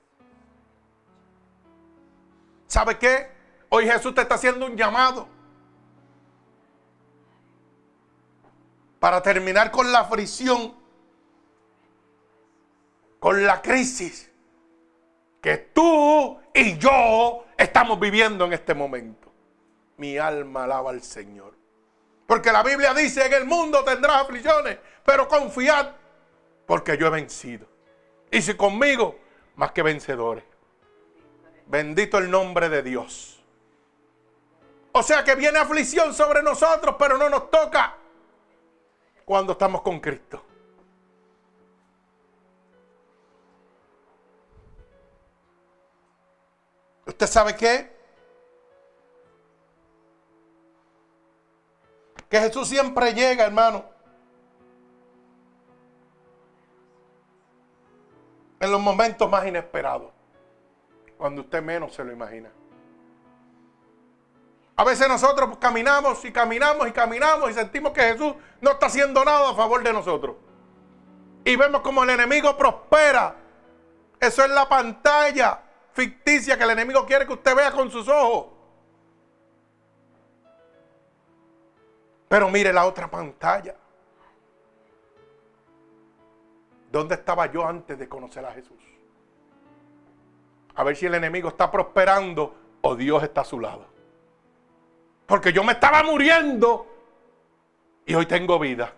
¿Sabe 2.75 2.99
qué? 2.99 3.29
Hoy 3.69 3.87
Jesús 3.87 4.13
te 4.17 4.23
está 4.23 4.35
haciendo 4.35 4.67
un 4.67 4.77
llamado. 4.77 5.29
Para 8.99 9.23
terminar 9.23 9.71
con 9.71 9.93
la 9.93 10.05
fricción, 10.07 10.75
con 13.21 13.47
la 13.47 13.63
crisis 13.63 14.29
que 15.41 15.57
tú 15.57 16.37
y 16.53 16.77
yo 16.77 17.45
estamos 17.57 18.01
viviendo 18.01 18.45
en 18.45 18.55
este 18.55 18.75
momento. 18.75 19.33
Mi 19.97 20.19
alma 20.19 20.65
alaba 20.65 20.91
al 20.91 21.03
Señor. 21.05 21.55
Porque 22.27 22.51
la 22.51 22.65
Biblia 22.65 22.93
dice, 22.93 23.25
en 23.25 23.35
el 23.35 23.45
mundo 23.45 23.85
tendrás 23.85 24.23
aflicciones, 24.23 24.79
pero 25.07 25.29
confiad, 25.29 25.91
porque 26.67 26.99
yo 26.99 27.07
he 27.07 27.11
vencido. 27.11 27.69
Y 28.33 28.43
si 28.43 28.55
conmigo, 28.55 29.17
más 29.55 29.71
que 29.71 29.85
vencedores. 29.85 30.43
Bendito 31.67 32.19
el 32.19 32.31
nombre 32.31 32.69
de 32.69 32.83
Dios. 32.83 33.43
O 34.93 35.03
sea 35.03 35.25
que 35.25 35.35
viene 35.35 35.59
aflicción 35.59 36.15
sobre 36.15 36.43
nosotros, 36.43 36.95
pero 36.99 37.19
no 37.19 37.29
nos 37.29 37.51
toca 37.51 37.97
cuando 39.25 39.53
estamos 39.53 39.83
con 39.83 39.99
Cristo. 39.99 40.45
¿Usted 47.07 47.27
sabe 47.27 47.57
qué? 47.57 47.95
Que 52.31 52.41
Jesús 52.41 52.69
siempre 52.69 53.13
llega, 53.13 53.45
hermano. 53.45 53.85
En 58.61 58.71
los 58.71 58.81
momentos 58.81 59.29
más 59.29 59.47
inesperados. 59.47 60.14
Cuando 61.17 61.43
usted 61.43 61.63
menos 61.63 61.95
se 61.95 62.05
lo 62.05 62.13
imagina. 62.13 62.51
A 64.77 64.85
veces 64.85 65.07
nosotros 65.07 65.57
caminamos 65.59 66.25
y 66.25 66.33
caminamos 66.33 66.89
y 66.89 66.93
caminamos 66.93 67.51
y 67.51 67.55
sentimos 67.55 67.93
que 67.93 68.03
Jesús 68.03 68.35
no 68.61 68.73
está 68.73 68.87
haciendo 68.87 69.25
nada 69.25 69.51
a 69.51 69.55
favor 69.55 69.83
de 69.83 69.93
nosotros. 69.93 70.37
Y 71.45 71.55
vemos 71.57 71.81
como 71.83 72.03
el 72.03 72.11
enemigo 72.11 72.57
prospera. 72.57 73.37
Eso 74.19 74.43
es 74.43 74.51
la 74.51 74.69
pantalla 74.69 75.61
ficticia 75.93 76.59
que 76.59 76.65
el 76.65 76.71
enemigo 76.71 77.07
quiere 77.07 77.27
que 77.27 77.35
usted 77.35 77.55
vea 77.55 77.71
con 77.71 77.91
sus 77.91 78.09
ojos. 78.09 78.47
Pero 82.29 82.49
mire 82.49 82.73
la 82.73 82.85
otra 82.85 83.09
pantalla. 83.09 83.77
¿Dónde 86.91 87.15
estaba 87.15 87.47
yo 87.47 87.67
antes 87.67 87.99
de 87.99 88.09
conocer 88.09 88.45
a 88.45 88.53
Jesús? 88.53 88.84
A 90.77 90.85
ver 90.85 90.97
si 90.97 91.07
el 91.07 91.15
enemigo 91.15 91.49
está 91.49 91.71
prosperando 91.71 92.55
o 92.81 92.97
Dios 92.97 93.23
está 93.23 93.43
a 93.43 93.45
su 93.45 93.61
lado. 93.61 93.87
Porque 95.27 95.53
yo 95.53 95.65
me 95.65 95.73
estaba 95.73 96.03
muriendo 96.03 96.87
y 98.07 98.15
hoy 98.15 98.27
tengo 98.27 98.59
vida. 98.59 98.93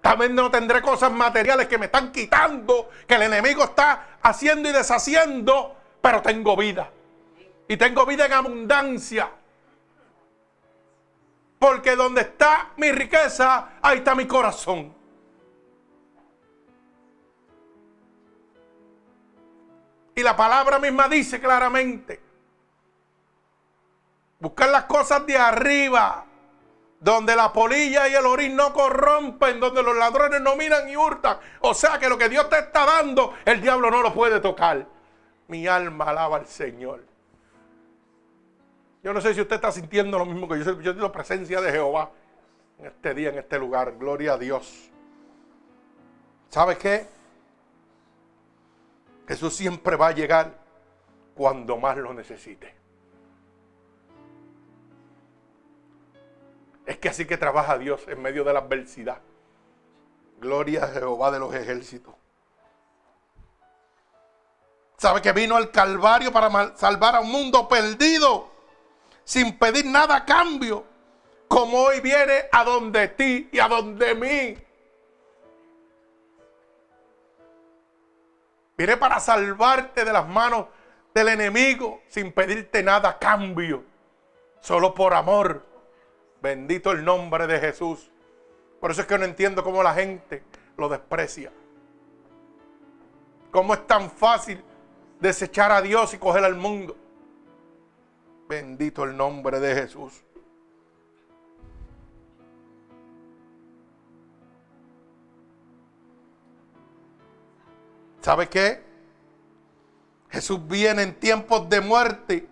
También 0.00 0.34
no 0.34 0.50
tendré 0.50 0.82
cosas 0.82 1.12
materiales 1.12 1.68
que 1.68 1.78
me 1.78 1.86
están 1.86 2.10
quitando, 2.10 2.90
que 3.06 3.14
el 3.14 3.22
enemigo 3.22 3.64
está 3.64 4.18
haciendo 4.22 4.68
y 4.68 4.72
deshaciendo 4.72 5.76
pero 6.02 6.20
tengo 6.20 6.54
vida. 6.56 6.90
Y 7.68 7.76
tengo 7.78 8.04
vida 8.04 8.26
en 8.26 8.32
abundancia. 8.34 9.30
Porque 11.58 11.94
donde 11.94 12.22
está 12.22 12.72
mi 12.76 12.90
riqueza, 12.90 13.78
ahí 13.80 13.98
está 13.98 14.14
mi 14.14 14.26
corazón. 14.26 14.92
Y 20.14 20.22
la 20.22 20.36
palabra 20.36 20.78
misma 20.78 21.08
dice 21.08 21.40
claramente, 21.40 22.20
buscar 24.38 24.68
las 24.68 24.84
cosas 24.84 25.24
de 25.26 25.38
arriba, 25.38 26.26
donde 27.00 27.34
la 27.34 27.52
polilla 27.52 28.08
y 28.08 28.14
el 28.14 28.26
orín 28.26 28.54
no 28.54 28.72
corrompen, 28.72 29.58
donde 29.58 29.82
los 29.82 29.96
ladrones 29.96 30.40
no 30.40 30.54
miran 30.54 30.88
y 30.88 30.96
hurtan. 30.96 31.38
O 31.60 31.74
sea 31.74 31.98
que 31.98 32.08
lo 32.08 32.18
que 32.18 32.28
Dios 32.28 32.48
te 32.48 32.58
está 32.58 32.84
dando, 32.84 33.34
el 33.44 33.60
diablo 33.60 33.90
no 33.90 34.02
lo 34.02 34.12
puede 34.12 34.40
tocar. 34.40 34.86
Mi 35.48 35.66
alma 35.66 36.04
alaba 36.06 36.36
al 36.36 36.46
Señor. 36.46 37.04
Yo 39.02 39.12
no 39.12 39.20
sé 39.20 39.34
si 39.34 39.40
usted 39.40 39.56
está 39.56 39.72
sintiendo 39.72 40.18
lo 40.18 40.26
mismo 40.26 40.48
que 40.48 40.62
yo. 40.62 40.80
Yo 40.80 40.92
la 40.92 41.10
presencia 41.10 41.60
de 41.60 41.72
Jehová 41.72 42.10
en 42.78 42.86
este 42.86 43.14
día, 43.14 43.30
en 43.30 43.38
este 43.38 43.58
lugar. 43.58 43.96
Gloria 43.98 44.34
a 44.34 44.38
Dios. 44.38 44.90
¿Sabe 46.50 46.78
qué? 46.78 47.08
Jesús 49.26 49.54
siempre 49.54 49.96
va 49.96 50.08
a 50.08 50.12
llegar 50.12 50.58
cuando 51.34 51.76
más 51.76 51.96
lo 51.96 52.12
necesite. 52.12 52.74
Es 56.84 56.98
que 56.98 57.08
así 57.08 57.24
que 57.24 57.36
trabaja 57.36 57.78
Dios 57.78 58.06
en 58.08 58.20
medio 58.20 58.44
de 58.44 58.52
la 58.52 58.60
adversidad. 58.60 59.20
Gloria 60.40 60.84
a 60.84 60.88
Jehová 60.88 61.30
de 61.30 61.38
los 61.38 61.54
ejércitos. 61.54 62.14
Sabe 64.96 65.20
que 65.22 65.32
vino 65.32 65.56
al 65.56 65.70
Calvario 65.70 66.32
para 66.32 66.76
salvar 66.76 67.16
a 67.16 67.20
un 67.20 67.30
mundo 67.30 67.68
perdido, 67.68 68.50
sin 69.24 69.58
pedir 69.58 69.86
nada 69.86 70.16
a 70.16 70.24
cambio, 70.24 70.84
como 71.48 71.78
hoy 71.78 72.00
viene 72.00 72.44
a 72.52 72.64
donde 72.64 73.08
ti 73.08 73.48
y 73.52 73.58
a 73.58 73.68
donde 73.68 74.14
mí. 74.14 74.61
Viene 78.82 78.96
para 78.96 79.20
salvarte 79.20 80.04
de 80.04 80.12
las 80.12 80.26
manos 80.26 80.66
del 81.14 81.28
enemigo, 81.28 82.02
sin 82.08 82.32
pedirte 82.32 82.82
nada 82.82 83.10
a 83.10 83.18
cambio, 83.20 83.84
solo 84.58 84.92
por 84.92 85.14
amor. 85.14 85.64
Bendito 86.42 86.90
el 86.90 87.04
nombre 87.04 87.46
de 87.46 87.60
Jesús. 87.60 88.10
Por 88.80 88.90
eso 88.90 89.02
es 89.02 89.06
que 89.06 89.16
no 89.18 89.24
entiendo 89.24 89.62
cómo 89.62 89.84
la 89.84 89.94
gente 89.94 90.42
lo 90.76 90.88
desprecia. 90.88 91.52
Cómo 93.52 93.72
es 93.74 93.86
tan 93.86 94.10
fácil 94.10 94.60
desechar 95.20 95.70
a 95.70 95.80
Dios 95.80 96.12
y 96.14 96.18
coger 96.18 96.42
al 96.42 96.56
mundo. 96.56 96.96
Bendito 98.48 99.04
el 99.04 99.16
nombre 99.16 99.60
de 99.60 99.76
Jesús. 99.76 100.24
¿Sabe 108.22 108.48
qué? 108.48 108.82
Jesús 110.30 110.66
viene 110.66 111.02
en 111.02 111.14
tiempos 111.18 111.68
de 111.68 111.80
muerte 111.80 112.48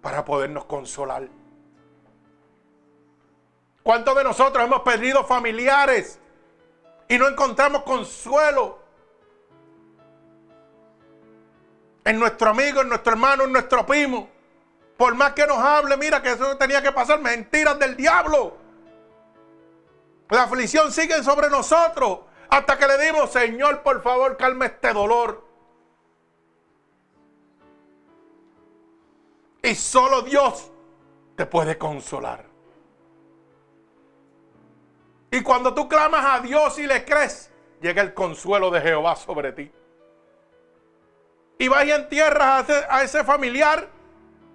para 0.00 0.24
podernos 0.24 0.64
consolar. 0.64 1.28
¿Cuántos 3.82 4.16
de 4.16 4.24
nosotros 4.24 4.64
hemos 4.64 4.80
perdido 4.80 5.24
familiares 5.24 6.18
y 7.08 7.18
no 7.18 7.28
encontramos 7.28 7.82
consuelo? 7.82 8.84
en 12.04 12.18
nuestro 12.18 12.50
amigo, 12.50 12.82
en 12.82 12.88
nuestro 12.88 13.12
hermano, 13.12 13.44
en 13.44 13.52
nuestro 13.52 13.86
primo. 13.86 14.28
Por 14.96 15.14
más 15.14 15.32
que 15.32 15.46
nos 15.46 15.58
hable, 15.58 15.96
mira 15.96 16.22
que 16.22 16.32
eso 16.32 16.56
tenía 16.56 16.82
que 16.82 16.92
pasar, 16.92 17.20
mentiras 17.20 17.78
del 17.78 17.96
diablo. 17.96 18.56
La 20.28 20.44
aflicción 20.44 20.92
sigue 20.92 21.22
sobre 21.22 21.50
nosotros 21.50 22.20
hasta 22.54 22.78
que 22.78 22.86
le 22.86 23.04
dimos, 23.04 23.30
Señor, 23.30 23.82
por 23.82 24.00
favor, 24.00 24.36
calma 24.36 24.66
este 24.66 24.92
dolor. 24.92 25.44
Y 29.62 29.74
solo 29.74 30.22
Dios 30.22 30.70
te 31.36 31.46
puede 31.46 31.76
consolar. 31.76 32.44
Y 35.32 35.42
cuando 35.42 35.74
tú 35.74 35.88
clamas 35.88 36.24
a 36.26 36.40
Dios 36.40 36.78
y 36.78 36.86
le 36.86 37.04
crees, 37.04 37.50
llega 37.80 38.02
el 38.02 38.14
consuelo 38.14 38.70
de 38.70 38.80
Jehová 38.80 39.16
sobre 39.16 39.52
ti. 39.52 39.72
Y 41.58 41.66
vas 41.66 41.84
y 41.86 41.90
entierras 41.90 42.70
a 42.88 43.02
ese, 43.02 43.24
familiar 43.24 43.88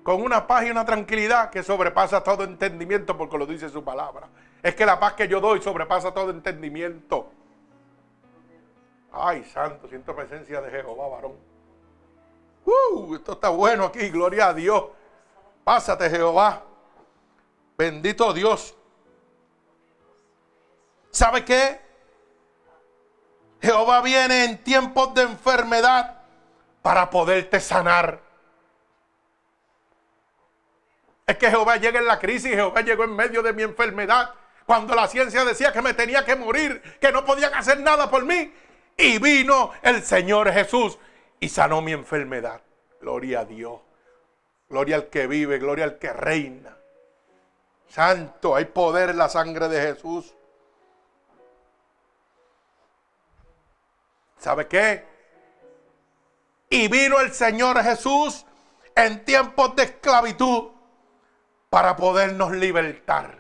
con 0.04 0.22
una 0.22 0.47
paz 0.47 0.66
y 0.66 0.72
una 0.72 0.86
tranquilidad 0.86 1.50
que 1.50 1.64
sobrepasa 1.64 2.24
todo 2.24 2.45
entendimiento 2.45 3.18
porque 3.18 3.38
lo 3.38 3.45
dice 3.45 3.68
su 3.68 3.84
palabra. 3.84 4.30
Es 4.64 4.74
que 4.74 4.86
la 4.86 5.00
paz 5.00 5.14
que 5.14 5.28
yo 5.28 5.41
doy 5.41 5.62
sobrepasa 5.62 6.14
todo 6.14 6.30
entendimiento. 6.30 7.34
Ay, 9.12 9.43
santo, 9.45 9.88
siento 9.88 10.16
presencia 10.16 10.62
de 10.62 10.70
Jehová, 10.70 11.07
varón. 11.07 11.36
Uh, 12.66 13.16
esto 13.16 13.34
está 13.34 13.49
bueno 13.49 13.86
aquí, 13.86 14.10
gloria 14.10 14.49
a 14.49 14.53
Dios. 14.53 14.86
Pásate, 15.64 16.10
Jehová. 16.10 16.64
Bendito 17.78 18.34
Dios. 18.34 18.76
¿Sabe 21.12 21.43
qué? 21.43 21.82
Jehová 23.62 24.01
viene 24.01 24.45
en 24.45 24.64
tiempos 24.64 25.14
de 25.14 25.24
enfermedad 25.24 26.22
para 26.82 27.10
poderte 27.10 27.60
sanar. 27.60 28.22
Es 31.26 31.38
que 31.38 31.49
Jehová 31.49 31.78
llega 31.78 31.99
en 31.99 32.05
la 32.05 32.20
crisis, 32.20 32.51
Jehová 32.51 32.82
llegó 32.82 33.03
en 33.03 33.16
medio 33.16 33.43
de 33.43 33.53
mi 33.53 33.64
enfermedad, 33.64 34.34
cuando 34.66 34.95
la 34.95 35.07
ciencia 35.07 35.43
decía 35.45 35.72
que 35.72 35.82
me 35.82 35.93
tenía 35.93 36.24
que 36.24 36.36
morir, 36.36 36.82
que 36.99 37.12
no 37.12 37.26
podían 37.26 37.53
hacer 37.53 37.80
nada 37.80 38.10
por 38.10 38.24
mí. 38.26 38.53
Y 39.00 39.18
vino 39.18 39.72
el 39.82 40.04
Señor 40.04 40.52
Jesús 40.52 41.00
y 41.39 41.47
sanó 41.47 41.82
mi 41.82 41.93
enfermedad. 41.93 42.62
Gloria 43.00 43.39
a 43.39 43.45
Dios. 43.45 43.80
Gloria 44.68 44.97
al 44.97 45.08
que 45.08 45.26
vive, 45.26 45.58
gloria 45.58 45.86
al 45.86 45.97
que 45.97 46.12
reina. 46.12 46.78
Santo, 47.88 48.58
hay 48.58 48.66
poder 48.66 49.12
en 49.12 49.18
la 49.18 49.30
sangre 49.30 49.70
de 49.70 49.82
Jesús. 49.82 50.36
¿Sabe 54.38 54.68
qué? 54.68 55.06
Y 56.70 56.89
vino 56.89 57.22
el 57.22 57.34
Señor 57.34 57.82
Jesús 57.82 58.45
en 58.95 59.24
tiempos 59.24 59.78
de 59.78 59.84
esclavitud 59.84 60.72
para 61.70 61.95
podernos 61.95 62.52
libertar. 62.52 63.39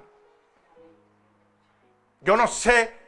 Yo 2.21 2.37
no 2.37 2.47
sé 2.47 2.98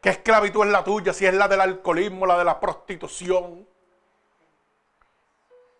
¿Qué 0.00 0.10
esclavitud 0.10 0.64
es 0.64 0.70
la 0.70 0.84
tuya? 0.84 1.12
Si 1.12 1.26
es 1.26 1.34
la 1.34 1.48
del 1.48 1.60
alcoholismo, 1.60 2.26
la 2.26 2.38
de 2.38 2.44
la 2.44 2.60
prostitución. 2.60 3.66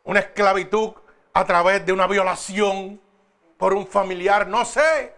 Una 0.05 0.21
esclavitud 0.21 0.93
a 1.33 1.45
través 1.45 1.85
de 1.87 1.93
una 1.93 2.07
violación 2.07 3.01
por 3.57 3.75
un 3.75 3.87
familiar, 3.87 4.47
no 4.49 4.65
sé. 4.65 5.15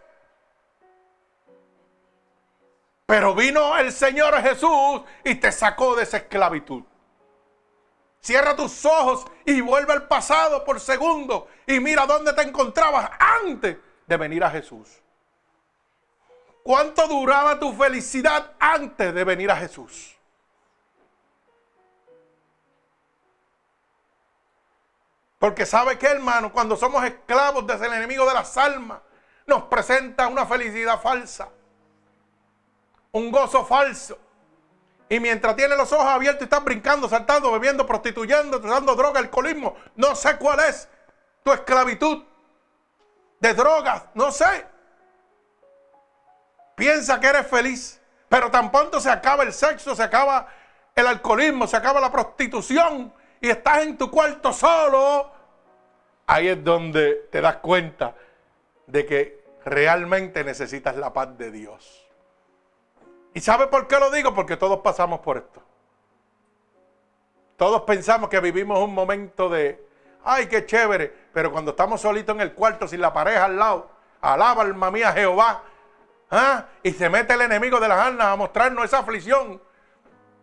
Pero 3.07 3.35
vino 3.35 3.77
el 3.77 3.91
Señor 3.91 4.41
Jesús 4.43 5.03
y 5.25 5.35
te 5.37 5.51
sacó 5.51 5.97
de 5.97 6.05
esa 6.05 6.19
esclavitud. 6.19 6.83
Cierra 8.21 8.55
tus 8.55 8.85
ojos 8.85 9.25
y 9.47 9.61
vuelve 9.63 9.95
al 9.95 10.07
pasado 10.07 10.65
por 10.65 10.79
segundo 10.79 11.49
y 11.67 11.81
mira 11.81 12.07
dónde 12.07 12.35
te 12.35 12.43
encontrabas 12.43 13.11
antes 13.19 13.79
de 14.07 14.17
venir 14.17 14.45
a 14.45 14.51
Jesús. 14.51 15.01
¿Cuánto 16.63 17.07
duraba 17.09 17.59
tu 17.59 17.73
felicidad 17.73 18.53
antes 18.59 19.15
de 19.15 19.25
venir 19.25 19.51
a 19.51 19.57
Jesús? 19.57 20.17
Porque 25.39 25.65
sabe 25.65 25.99
que 25.99 26.07
hermano, 26.07 26.53
cuando 26.53 26.77
somos 26.77 27.03
esclavos 27.03 27.67
del 27.67 27.93
enemigo 27.95 28.27
de 28.27 28.35
las 28.35 28.59
almas, 28.59 29.01
nos 29.47 29.63
presenta 29.65 30.29
una 30.29 30.45
felicidad 30.45 31.01
falsa, 31.01 31.49
un 33.13 33.31
gozo 33.31 33.65
falso. 33.65 34.19
Y 35.09 35.19
mientras 35.19 35.57
tiene 35.57 35.77
los 35.77 35.91
ojos 35.93 36.07
abiertos 36.07 36.43
y 36.43 36.45
estás 36.45 36.63
brincando, 36.63 37.09
saltando, 37.09 37.51
bebiendo, 37.51 37.87
prostituyendo, 37.87 38.59
usando 38.59 38.95
droga, 38.95 39.19
alcoholismo, 39.19 39.77
no 39.97 40.15
sé 40.15 40.37
cuál 40.37 40.61
es 40.61 40.89
tu 41.43 41.53
esclavitud 41.53 42.23
de 43.41 43.55
drogas, 43.55 44.05
no 44.15 44.31
sé. 44.31 44.67
Piensa 46.81 47.21
que 47.21 47.27
eres 47.27 47.47
feliz, 47.47 48.01
pero 48.27 48.51
tan 48.51 48.73
pronto 48.73 49.01
se 49.01 49.11
acaba 49.11 49.43
el 49.43 49.53
sexo, 49.53 49.95
se 49.95 50.03
acaba 50.03 50.49
el 50.95 51.07
alcoholismo, 51.07 51.67
se 51.67 51.77
acaba 51.77 52.01
la 52.01 52.11
prostitución 52.11 53.13
y 53.39 53.51
estás 53.51 53.83
en 53.83 53.99
tu 53.99 54.11
cuarto 54.11 54.51
solo. 54.51 55.31
Ahí 56.27 56.49
es 56.49 56.65
donde 56.65 57.29
te 57.31 57.43
das 57.43 57.57
cuenta 57.57 58.15
de 58.87 59.05
que 59.05 59.45
realmente 59.67 60.43
necesitas 60.43 60.97
la 60.97 61.13
paz 61.13 61.37
de 61.37 61.51
Dios. 61.51 62.09
¿Y 63.35 63.43
sabe 63.43 63.67
por 63.67 63.87
qué 63.87 63.99
lo 63.99 64.11
digo? 64.11 64.35
Porque 64.35 64.57
todos 64.57 64.79
pasamos 64.79 65.21
por 65.21 65.37
esto. 65.37 65.63
Todos 67.59 67.83
pensamos 67.83 68.31
que 68.31 68.41
vivimos 68.41 68.79
un 68.79 68.95
momento 68.95 69.51
de, 69.51 69.87
ay, 70.25 70.47
qué 70.47 70.65
chévere, 70.65 71.15
pero 71.35 71.53
cuando 71.53 71.73
estamos 71.73 72.01
solitos 72.01 72.35
en 72.37 72.41
el 72.41 72.55
cuarto 72.55 72.89
sin 72.89 73.03
la 73.03 73.13
pareja 73.13 73.45
al 73.45 73.59
lado, 73.59 73.91
alaba 74.23 74.63
alma 74.63 74.91
mía 74.91 75.13
Jehová, 75.13 75.65
¿Ah? 76.31 76.67
y 76.83 76.93
se 76.93 77.09
mete 77.09 77.35
el 77.35 77.41
enemigo 77.41 77.81
de 77.81 77.89
las 77.89 77.99
almas 77.99 78.29
a 78.29 78.37
mostrarnos 78.37 78.85
esa 78.85 79.01
aflicción, 79.01 79.61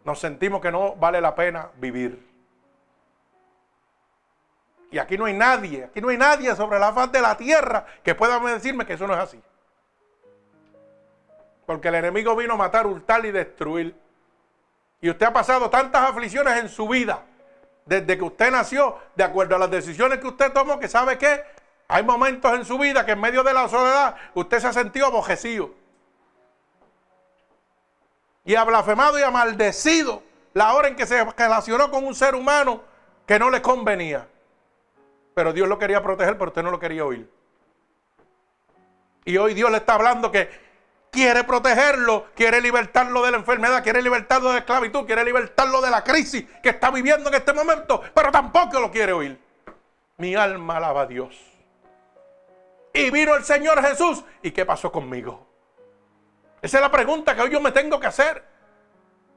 nos 0.04 0.20
sentimos 0.20 0.62
que 0.62 0.72
no 0.72 0.96
vale 0.96 1.22
la 1.22 1.34
pena 1.34 1.70
vivir. 1.78 2.28
Y 4.92 5.00
aquí 5.00 5.18
no 5.18 5.26
hay 5.26 5.34
nadie, 5.34 5.86
aquí 5.86 6.02
no 6.02 6.10
hay 6.10 6.18
nadie 6.18 6.56
sobre 6.56 6.80
la 6.80 6.94
faz 6.94 7.12
de 7.12 7.22
la 7.22 7.36
tierra 7.36 7.86
que 8.04 8.16
pueda 8.16 8.40
decirme 8.40 8.86
que 8.86 8.94
eso 8.94 9.08
no 9.08 9.14
es 9.14 9.20
así. 9.20 9.42
Porque 11.66 11.90
el 11.90 11.96
enemigo 11.96 12.36
vino 12.36 12.54
a 12.54 12.58
matar, 12.58 12.88
hurtar 12.88 13.26
y 13.26 13.32
destruir. 13.32 13.96
Y 15.02 15.10
usted 15.10 15.26
ha 15.26 15.34
pasado 15.34 15.70
tantas 15.70 16.10
aflicciones 16.10 16.58
en 16.58 16.70
su 16.70 16.88
vida, 16.88 17.24
desde 17.86 18.18
que 18.18 18.24
usted 18.24 18.52
nació, 18.52 18.98
de 19.16 19.24
acuerdo 19.24 19.56
a 19.56 19.60
las 19.60 19.72
decisiones 19.72 20.20
que 20.20 20.28
usted 20.28 20.52
tomó, 20.54 20.80
que 20.80 20.88
sabe 20.88 21.18
que 21.18 21.44
hay 21.88 22.04
momentos 22.04 22.54
en 22.54 22.66
su 22.66 22.78
vida 22.78 23.06
que 23.06 23.14
en 23.14 23.22
medio 23.22 23.44
de 23.44 23.54
la 23.54 23.70
soledad 23.70 24.16
usted 24.34 24.60
se 24.60 24.68
ha 24.68 24.74
sentido 24.74 25.08
abojecido. 25.08 25.72
Y 28.44 28.56
ha 28.56 28.64
blasfemado 28.64 29.18
y 29.20 29.24
ha 29.24 29.32
maldecido 29.32 30.24
la 30.54 30.74
hora 30.74 30.88
en 30.88 30.96
que 30.96 31.06
se 31.06 31.24
relacionó 31.24 31.90
con 31.92 32.06
un 32.06 32.16
ser 32.16 32.36
humano 32.36 32.82
que 33.26 33.40
no 33.40 33.50
le 33.50 33.62
convenía. 33.62 34.28
Pero 35.34 35.54
Dios 35.54 35.68
lo 35.68 35.78
quería 35.78 36.02
proteger, 36.02 36.38
pero 36.38 36.50
usted 36.50 36.64
no 36.64 36.72
lo 36.72 36.80
quería 36.80 37.06
oír. 37.06 37.30
Y 39.24 39.38
hoy 39.38 39.54
Dios 39.54 39.70
le 39.70 39.78
está 39.78 39.96
hablando 39.96 40.32
que 40.32 40.50
quiere 41.12 41.44
protegerlo, 41.44 42.28
quiere 42.36 42.62
libertarlo 42.62 43.24
de 43.24 43.32
la 43.32 43.38
enfermedad, 43.38 43.84
quiere 43.84 44.02
libertarlo 44.02 44.50
de 44.50 44.56
la 44.56 44.60
esclavitud, 44.60 45.06
quiere 45.06 45.24
libertarlo 45.24 45.82
de 45.82 45.92
la 45.92 46.04
crisis 46.04 46.46
que 46.64 46.70
está 46.70 46.92
viviendo 46.92 47.30
en 47.30 47.36
este 47.36 47.54
momento, 47.54 48.02
pero 48.14 48.32
tampoco 48.32 48.80
lo 48.80 48.90
quiere 48.90 49.14
oír. 49.14 49.40
Mi 50.18 50.36
alma 50.36 50.78
alaba 50.78 51.02
a 51.02 51.06
Dios. 51.06 51.57
Y 52.98 53.12
vino 53.12 53.36
el 53.36 53.44
Señor 53.44 53.80
Jesús. 53.82 54.24
¿Y 54.42 54.52
qué 54.52 54.66
pasó 54.66 54.92
conmigo? 54.92 55.46
Esa 56.62 56.78
es 56.78 56.82
la 56.82 56.92
pregunta 56.92 57.36
que 57.36 57.42
hoy 57.44 57.52
yo 57.52 57.62
me 57.62 57.72
tengo 57.72 58.00
que 58.00 58.08
hacer. 58.08 58.44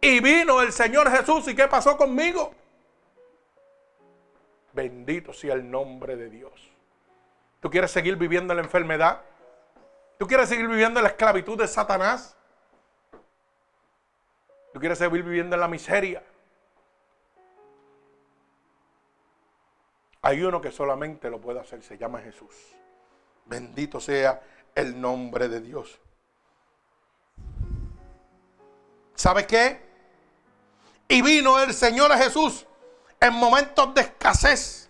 Y 0.01 0.21
vino 0.21 0.63
el 0.63 0.73
Señor 0.73 1.11
Jesús. 1.11 1.47
¿Y 1.49 1.55
qué 1.55 1.69
pasó 1.69 1.97
conmigo? 1.99 2.55
Bendito 4.73 5.35
sea 5.35 5.55
el 5.55 5.71
nombre 5.71 6.17
de 6.17 6.31
Dios. 6.31 6.73
¿Tú 7.61 7.69
quieres 7.69 7.91
seguir 7.91 8.17
viviendo 8.17 8.55
en 8.55 8.57
la 8.57 8.63
enfermedad? 8.63 9.21
¿Tú 10.19 10.27
quieres 10.27 10.49
seguir 10.49 10.67
viviendo 10.67 10.99
en 11.01 11.05
la 11.05 11.11
esclavitud 11.11 11.59
de 11.59 11.69
Satanás? 11.69 12.37
¿Tú 14.73 14.81
quieres 14.81 14.97
seguir 14.97 15.23
viviendo 15.23 15.55
en 15.55 15.61
la 15.61 15.69
miseria? 15.69 16.23
Hay 20.23 20.43
uno 20.43 20.63
que 20.63 20.71
solamente 20.71 21.29
lo 21.29 21.41
puede 21.41 21.61
hacer, 21.61 21.83
se 21.83 21.99
llama 21.99 22.21
Jesús. 22.21 22.80
Bendito 23.51 24.01
sea 24.01 24.41
el 24.77 25.01
nombre 25.01 25.49
de 25.49 25.61
Dios. 25.61 25.99
¿Sabe 29.17 29.45
qué? 29.45 29.85
Y 31.09 31.21
vino 31.21 31.59
el 31.59 31.75
Señor 31.75 32.13
Jesús 32.13 32.65
en 33.19 33.35
momentos 33.35 33.93
de 33.93 34.03
escasez 34.03 34.89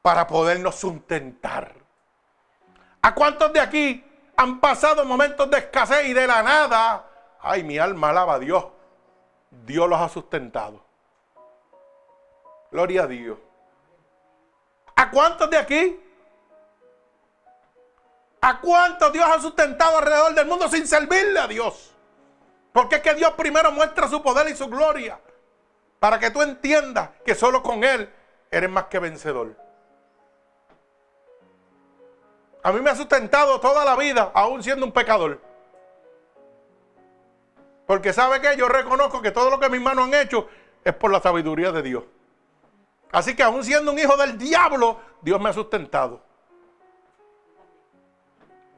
para 0.00 0.26
podernos 0.26 0.76
sustentar. 0.76 1.74
¿A 3.02 3.14
cuántos 3.14 3.52
de 3.52 3.60
aquí 3.60 4.02
han 4.34 4.58
pasado 4.58 5.04
momentos 5.04 5.50
de 5.50 5.58
escasez 5.58 6.06
y 6.06 6.14
de 6.14 6.26
la 6.26 6.42
nada? 6.42 7.10
Ay, 7.42 7.62
mi 7.62 7.76
alma 7.76 8.08
alaba 8.08 8.36
a 8.36 8.38
Dios. 8.38 8.64
Dios 9.50 9.86
los 9.86 10.00
ha 10.00 10.08
sustentado. 10.08 10.82
Gloria 12.70 13.02
a 13.02 13.06
Dios. 13.06 13.38
¿A 14.96 15.10
cuántos 15.10 15.50
de 15.50 15.58
aquí 15.58 16.07
¿A 18.48 18.60
cuántos 18.62 19.12
Dios 19.12 19.26
ha 19.30 19.38
sustentado 19.42 19.98
alrededor 19.98 20.34
del 20.34 20.46
mundo 20.46 20.70
sin 20.70 20.86
servirle 20.86 21.38
a 21.38 21.46
Dios? 21.46 21.94
Porque 22.72 22.96
es 22.96 23.02
que 23.02 23.12
Dios 23.12 23.32
primero 23.32 23.70
muestra 23.72 24.08
su 24.08 24.22
poder 24.22 24.48
y 24.48 24.56
su 24.56 24.68
gloria. 24.68 25.20
Para 25.98 26.18
que 26.18 26.30
tú 26.30 26.40
entiendas 26.40 27.10
que 27.26 27.34
solo 27.34 27.62
con 27.62 27.84
Él 27.84 28.10
eres 28.50 28.70
más 28.70 28.84
que 28.84 29.00
vencedor. 29.00 29.54
A 32.62 32.72
mí 32.72 32.80
me 32.80 32.88
ha 32.88 32.96
sustentado 32.96 33.60
toda 33.60 33.84
la 33.84 33.96
vida, 33.96 34.32
aún 34.32 34.62
siendo 34.62 34.86
un 34.86 34.92
pecador. 34.92 35.42
Porque 37.86 38.14
sabe 38.14 38.40
que 38.40 38.56
yo 38.56 38.66
reconozco 38.66 39.20
que 39.20 39.30
todo 39.30 39.50
lo 39.50 39.60
que 39.60 39.68
mis 39.68 39.82
manos 39.82 40.06
han 40.06 40.14
hecho 40.14 40.48
es 40.84 40.94
por 40.94 41.12
la 41.12 41.20
sabiduría 41.20 41.70
de 41.70 41.82
Dios. 41.82 42.04
Así 43.12 43.36
que 43.36 43.42
aún 43.42 43.62
siendo 43.62 43.92
un 43.92 43.98
hijo 43.98 44.16
del 44.16 44.38
diablo, 44.38 45.00
Dios 45.20 45.38
me 45.38 45.50
ha 45.50 45.52
sustentado. 45.52 46.27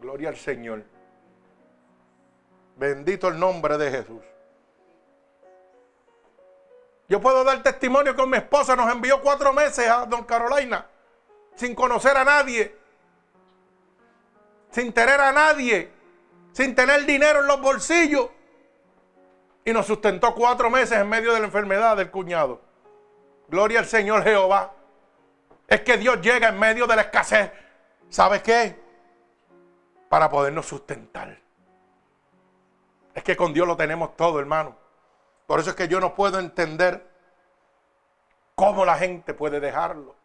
Gloria 0.00 0.30
al 0.30 0.36
Señor. 0.36 0.82
Bendito 2.76 3.28
el 3.28 3.38
nombre 3.38 3.76
de 3.76 3.90
Jesús. 3.90 4.22
Yo 7.08 7.20
puedo 7.20 7.44
dar 7.44 7.62
testimonio 7.62 8.16
que 8.16 8.26
mi 8.26 8.38
esposa 8.38 8.74
nos 8.74 8.90
envió 8.90 9.20
cuatro 9.20 9.52
meses 9.52 9.86
a 9.88 10.06
Don 10.06 10.24
Carolina 10.24 10.86
sin 11.54 11.74
conocer 11.74 12.16
a 12.16 12.24
nadie, 12.24 12.74
sin 14.70 14.92
tener 14.92 15.20
a 15.20 15.32
nadie, 15.32 15.90
sin 16.52 16.74
tener 16.74 17.04
dinero 17.04 17.40
en 17.40 17.48
los 17.48 17.60
bolsillos. 17.60 18.30
Y 19.64 19.72
nos 19.72 19.86
sustentó 19.86 20.34
cuatro 20.34 20.70
meses 20.70 20.98
en 20.98 21.08
medio 21.08 21.34
de 21.34 21.40
la 21.40 21.46
enfermedad 21.46 21.98
del 21.98 22.10
cuñado. 22.10 22.62
Gloria 23.48 23.80
al 23.80 23.86
Señor 23.86 24.24
Jehová. 24.24 24.72
Es 25.68 25.82
que 25.82 25.98
Dios 25.98 26.22
llega 26.22 26.48
en 26.48 26.58
medio 26.58 26.86
de 26.86 26.96
la 26.96 27.02
escasez. 27.02 27.50
¿Sabes 28.08 28.42
qué? 28.42 28.89
Para 30.10 30.28
podernos 30.28 30.66
sustentar. 30.66 31.38
Es 33.14 33.22
que 33.22 33.36
con 33.36 33.52
Dios 33.52 33.64
lo 33.68 33.76
tenemos 33.76 34.16
todo, 34.16 34.40
hermano. 34.40 34.76
Por 35.46 35.60
eso 35.60 35.70
es 35.70 35.76
que 35.76 35.86
yo 35.86 36.00
no 36.00 36.16
puedo 36.16 36.40
entender 36.40 37.08
cómo 38.56 38.84
la 38.84 38.96
gente 38.96 39.34
puede 39.34 39.60
dejarlo. 39.60 40.16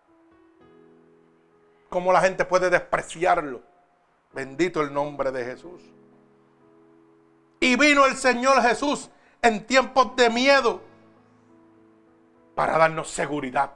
Cómo 1.90 2.12
la 2.12 2.22
gente 2.22 2.46
puede 2.46 2.72
despreciarlo. 2.72 3.62
Bendito 4.34 4.82
el 4.82 4.92
nombre 4.92 5.32
de 5.32 5.46
Jesús. 5.46 5.84
Y 7.60 7.76
vino 7.76 8.08
el 8.08 8.16
Señor 8.16 8.64
Jesús 8.64 9.12
en 9.44 9.68
tiempos 9.68 10.16
de 10.16 10.32
miedo 10.32 10.82
para 12.56 12.80
darnos 12.80 13.12
seguridad. 13.12 13.76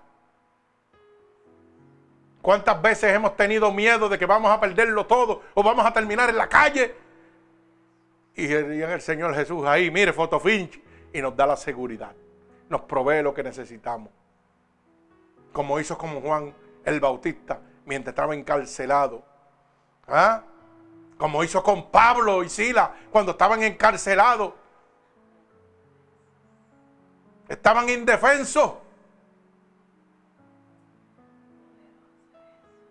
¿Cuántas 2.42 2.82
veces 2.82 3.14
hemos 3.14 3.36
tenido 3.36 3.72
miedo 3.72 4.08
de 4.08 4.18
que 4.18 4.26
vamos 4.26 4.52
a 4.52 4.60
perderlo 4.60 5.06
todo 5.06 5.42
o 5.54 5.64
vamos 5.64 5.86
a 5.86 5.92
terminar 5.92 6.30
en 6.30 6.38
la 6.38 6.48
calle? 6.48 6.96
Y 8.36 8.52
el 8.52 9.02
Señor 9.02 9.36
Jesús 9.36 9.66
ahí, 9.66 9.92
mire, 9.92 10.14
fotofinch, 10.14 10.82
y 11.12 11.22
nos 11.22 11.36
da 11.36 11.46
la 11.46 11.58
seguridad. 11.58 12.16
Nos 12.70 12.82
provee 12.82 13.22
lo 13.22 13.34
que 13.34 13.44
necesitamos. 13.44 14.10
Como 15.52 15.80
hizo 15.80 15.98
con 15.98 16.22
Juan 16.22 16.54
el 16.86 17.00
Bautista 17.00 17.60
mientras 17.86 18.14
estaba 18.14 18.36
encarcelado. 18.36 19.24
¿Ah? 20.08 20.44
Como 21.18 21.44
hizo 21.44 21.62
con 21.62 21.92
Pablo 21.92 22.44
y 22.44 22.50
Sila 22.50 22.96
cuando 23.12 23.34
estaban 23.34 23.62
encarcelados. 23.64 24.54
Estaban 27.50 27.90
indefensos. 27.90 28.74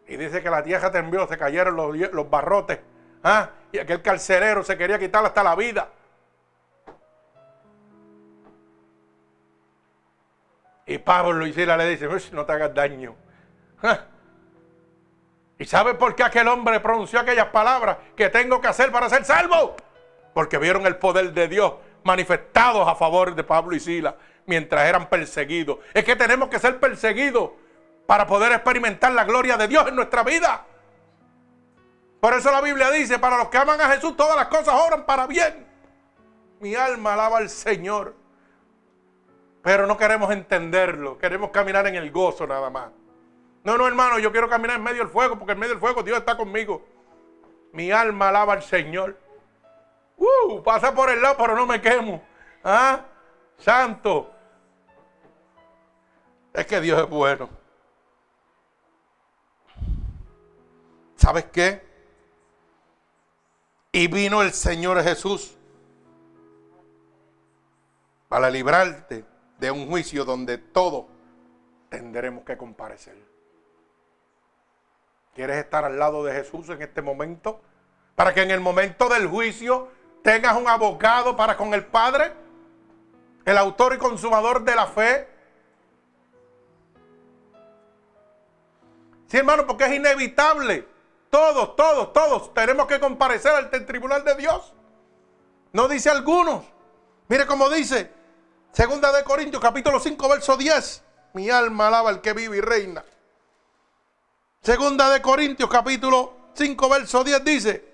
Y 0.09 0.17
dice 0.17 0.43
que 0.43 0.49
la 0.49 0.63
tierra 0.63 0.91
tembló, 0.91 1.29
se 1.29 1.37
cayeron 1.37 1.77
los, 1.77 2.31
barrotes. 2.31 2.81
¿Ah? 3.23 3.51
Y 3.71 3.79
aquel 3.79 4.01
carcelero 4.01 4.65
se 4.65 4.77
quería 4.79 4.99
quitar 4.99 5.25
hasta 5.25 5.43
la 5.43 5.55
vida. 5.55 5.89
Y 10.87 10.97
Pablo 10.97 11.47
y 11.47 11.53
Sila 11.53 11.77
le 11.77 11.91
dice, 11.91 12.09
no 12.33 12.47
te 12.47 12.53
hagas 12.53 12.75
daño. 12.75 13.15
¿Y 15.59 15.67
sabe 15.67 15.95
por 15.95 16.15
qué 16.15 16.23
aquel 16.23 16.49
hombre 16.49 16.81
pronunció 16.81 17.21
aquellas 17.21 17.49
palabras 17.49 17.99
que 18.17 18.31
tengo 18.31 18.63
que 18.63 18.69
hacer 18.69 18.91
para 18.91 19.11
ser 19.11 19.27
salvo? 19.27 19.77
Porque 20.33 20.57
vieron 20.57 20.87
el 20.87 20.97
poder 20.97 21.33
de 21.35 21.49
Dios 21.49 21.75
manifestados 22.05 22.89
a 22.89 22.95
favor 22.95 23.35
de 23.35 23.45
Pablo 23.45 23.77
y 23.77 23.81
Sila 23.81 24.17
mientras 24.47 24.87
eran 24.87 25.11
perseguidos. 25.11 25.79
Es 25.93 26.05
que 26.05 26.17
tenemos 26.17 26.49
que 26.49 26.59
ser 26.59 26.81
perseguidos 26.81 27.51
para 28.09 28.27
poder 28.27 28.53
experimentar 28.53 29.13
la 29.13 29.25
gloria 29.25 29.59
de 29.59 29.69
Dios 29.69 29.87
en 29.87 29.95
nuestra 29.95 30.23
vida. 30.23 30.65
Por 32.21 32.33
eso 32.33 32.51
la 32.51 32.63
Biblia 32.63 32.91
dice, 32.91 33.19
para 33.19 33.37
los 33.37 33.51
que 33.51 33.59
aman 33.59 33.79
a 33.83 33.91
Jesús 33.91 34.17
todas 34.17 34.35
las 34.35 34.47
cosas 34.47 34.75
obran 34.75 35.05
para 35.05 35.27
bien. 35.27 35.67
Mi 36.59 36.75
alma 36.75 37.13
alaba 37.13 37.37
al 37.37 37.51
Señor. 37.51 38.15
Pero 39.61 39.87
no 39.87 39.99
queremos 39.99 40.31
entenderlo, 40.31 41.19
queremos 41.19 41.51
caminar 41.51 41.87
en 41.87 41.97
el 41.97 42.11
gozo 42.11 42.47
nada 42.47 42.71
más. 42.71 42.89
No, 43.63 43.77
no, 43.77 43.87
hermano, 43.87 44.19
yo 44.19 44.33
quiero 44.33 44.49
caminar 44.49 44.77
en 44.77 44.85
medio 44.85 45.03
del 45.03 45.13
fuego, 45.13 45.39
porque 45.39 45.53
en 45.53 45.59
medio 45.59 45.75
del 45.75 45.81
fuego 45.81 46.03
Dios 46.03 46.17
está 46.17 46.35
conmigo. 46.35 46.83
Mi 47.73 47.93
alma 47.93 48.31
alaba 48.31 48.55
al 48.55 48.63
Señor. 48.63 49.19
Uh, 50.17 50.63
pasa 50.63 50.95
por 50.95 51.11
el 51.11 51.21
lado, 51.21 51.37
pero 51.37 51.55
no 51.55 51.67
me 51.67 51.79
quemo. 51.79 52.23
¿Ah? 52.65 53.03
Santo. 53.59 54.31
Es 56.55 56.65
que 56.65 56.81
Dios 56.81 57.03
es 57.03 57.09
bueno. 57.11 57.58
¿Sabes 61.19 61.47
qué? 61.47 61.83
Y 63.91 64.07
vino 64.07 64.41
el 64.41 64.53
Señor 64.53 65.03
Jesús 65.03 65.57
para 68.29 68.49
librarte 68.49 69.25
de 69.59 69.71
un 69.73 69.89
juicio 69.89 70.25
donde 70.25 70.59
todos 70.59 71.07
tendremos 71.89 72.45
que 72.45 72.57
comparecer. 72.57 73.17
¿Quieres 75.35 75.57
estar 75.57 75.85
al 75.85 75.99
lado 75.99 76.23
de 76.23 76.33
Jesús 76.33 76.69
en 76.69 76.83
este 76.83 77.03
momento? 77.03 77.61
Para 78.15 78.33
que 78.33 78.43
en 78.43 78.53
el 78.53 78.61
momento 78.61 79.09
del 79.09 79.27
juicio 79.27 79.89
tengas 80.23 80.57
un 80.57 80.69
abogado 80.69 81.37
para 81.37 81.57
con 81.57 81.75
el 81.75 81.85
Padre, 81.85 82.33
el 83.45 83.59
autor 83.59 83.95
y 83.95 83.99
consumador 83.99 84.63
de 84.63 84.75
la 84.77 84.87
fe. 84.87 85.29
Sí, 89.27 89.39
hermano, 89.39 89.67
porque 89.67 89.85
es 89.85 89.95
inevitable. 89.95 90.98
Todos, 91.31 91.77
todos, 91.77 92.13
todos 92.13 92.55
tenemos 92.55 92.87
que 92.87 92.99
comparecer 92.99 93.55
ante 93.55 93.77
el 93.77 93.87
tribunal 93.87 94.25
de 94.25 94.35
Dios. 94.37 94.73
No 95.73 95.89
dice 95.89 96.11
algunos. 96.11 96.65
Mire 97.29 97.47
cómo 97.47 97.69
dice, 97.69 98.11
Segunda 98.73 99.13
de 99.13 99.25
Corintios, 99.25 99.61
capítulo 99.61 99.99
5, 99.99 100.29
verso 100.29 100.57
10. 100.57 101.03
Mi 101.35 101.51
alma 101.51 101.89
alaba 101.89 102.11
al 102.11 102.21
que 102.21 102.33
vive 102.33 102.59
y 102.59 102.61
reina. 102.61 103.05
Segunda 104.63 105.11
de 105.11 105.23
Corintios, 105.23 105.69
capítulo 105.71 106.51
5, 106.55 106.89
verso 106.89 107.25
10 107.25 107.45
dice, 107.45 107.89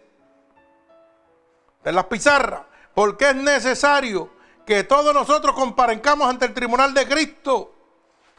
en 1.85 1.95
las 1.95 2.07
pizarras, 2.07 2.63
porque 2.95 3.31
es 3.31 3.37
necesario 3.37 4.31
que 4.65 4.85
todos 4.85 5.13
nosotros 5.13 5.55
comparencamos 5.55 6.29
ante 6.29 6.47
el 6.47 6.55
tribunal 6.55 6.95
de 6.95 7.07
Cristo. 7.07 7.74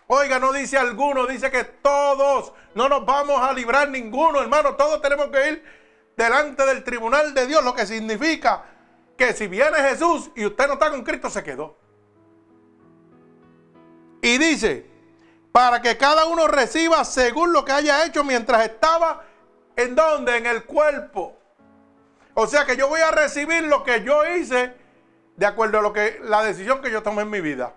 Oiga, 0.07 0.39
no 0.39 0.53
dice 0.53 0.77
alguno, 0.77 1.25
dice 1.25 1.49
que 1.49 1.63
todos 1.63 2.53
no 2.75 2.87
nos 2.87 3.05
vamos 3.05 3.41
a 3.41 3.51
librar 3.53 3.89
ninguno, 3.89 4.41
hermano. 4.41 4.75
Todos 4.75 5.01
tenemos 5.01 5.27
que 5.27 5.49
ir 5.49 5.63
delante 6.15 6.65
del 6.65 6.83
tribunal 6.83 7.33
de 7.33 7.47
Dios, 7.47 7.63
lo 7.63 7.73
que 7.73 7.85
significa 7.85 8.63
que 9.17 9.33
si 9.33 9.47
viene 9.47 9.77
Jesús 9.77 10.29
y 10.35 10.45
usted 10.45 10.67
no 10.67 10.73
está 10.73 10.91
con 10.91 11.03
Cristo, 11.03 11.29
se 11.29 11.43
quedó. 11.43 11.77
Y 14.21 14.37
dice, 14.37 14.89
para 15.51 15.81
que 15.81 15.97
cada 15.97 16.25
uno 16.25 16.47
reciba 16.47 17.03
según 17.05 17.53
lo 17.53 17.63
que 17.63 17.71
haya 17.71 18.05
hecho 18.05 18.23
mientras 18.23 18.65
estaba 18.65 19.23
en 19.75 19.95
donde, 19.95 20.37
en 20.37 20.45
el 20.45 20.65
cuerpo. 20.65 21.37
O 22.33 22.47
sea 22.47 22.65
que 22.65 22.75
yo 22.75 22.89
voy 22.89 23.01
a 23.01 23.11
recibir 23.11 23.63
lo 23.63 23.83
que 23.83 24.03
yo 24.03 24.25
hice 24.35 24.73
de 25.37 25.45
acuerdo 25.45 25.79
a 25.79 25.81
lo 25.81 25.93
que 25.93 26.19
la 26.23 26.43
decisión 26.43 26.81
que 26.81 26.91
yo 26.91 27.01
tomé 27.03 27.21
en 27.21 27.29
mi 27.29 27.41
vida. 27.41 27.75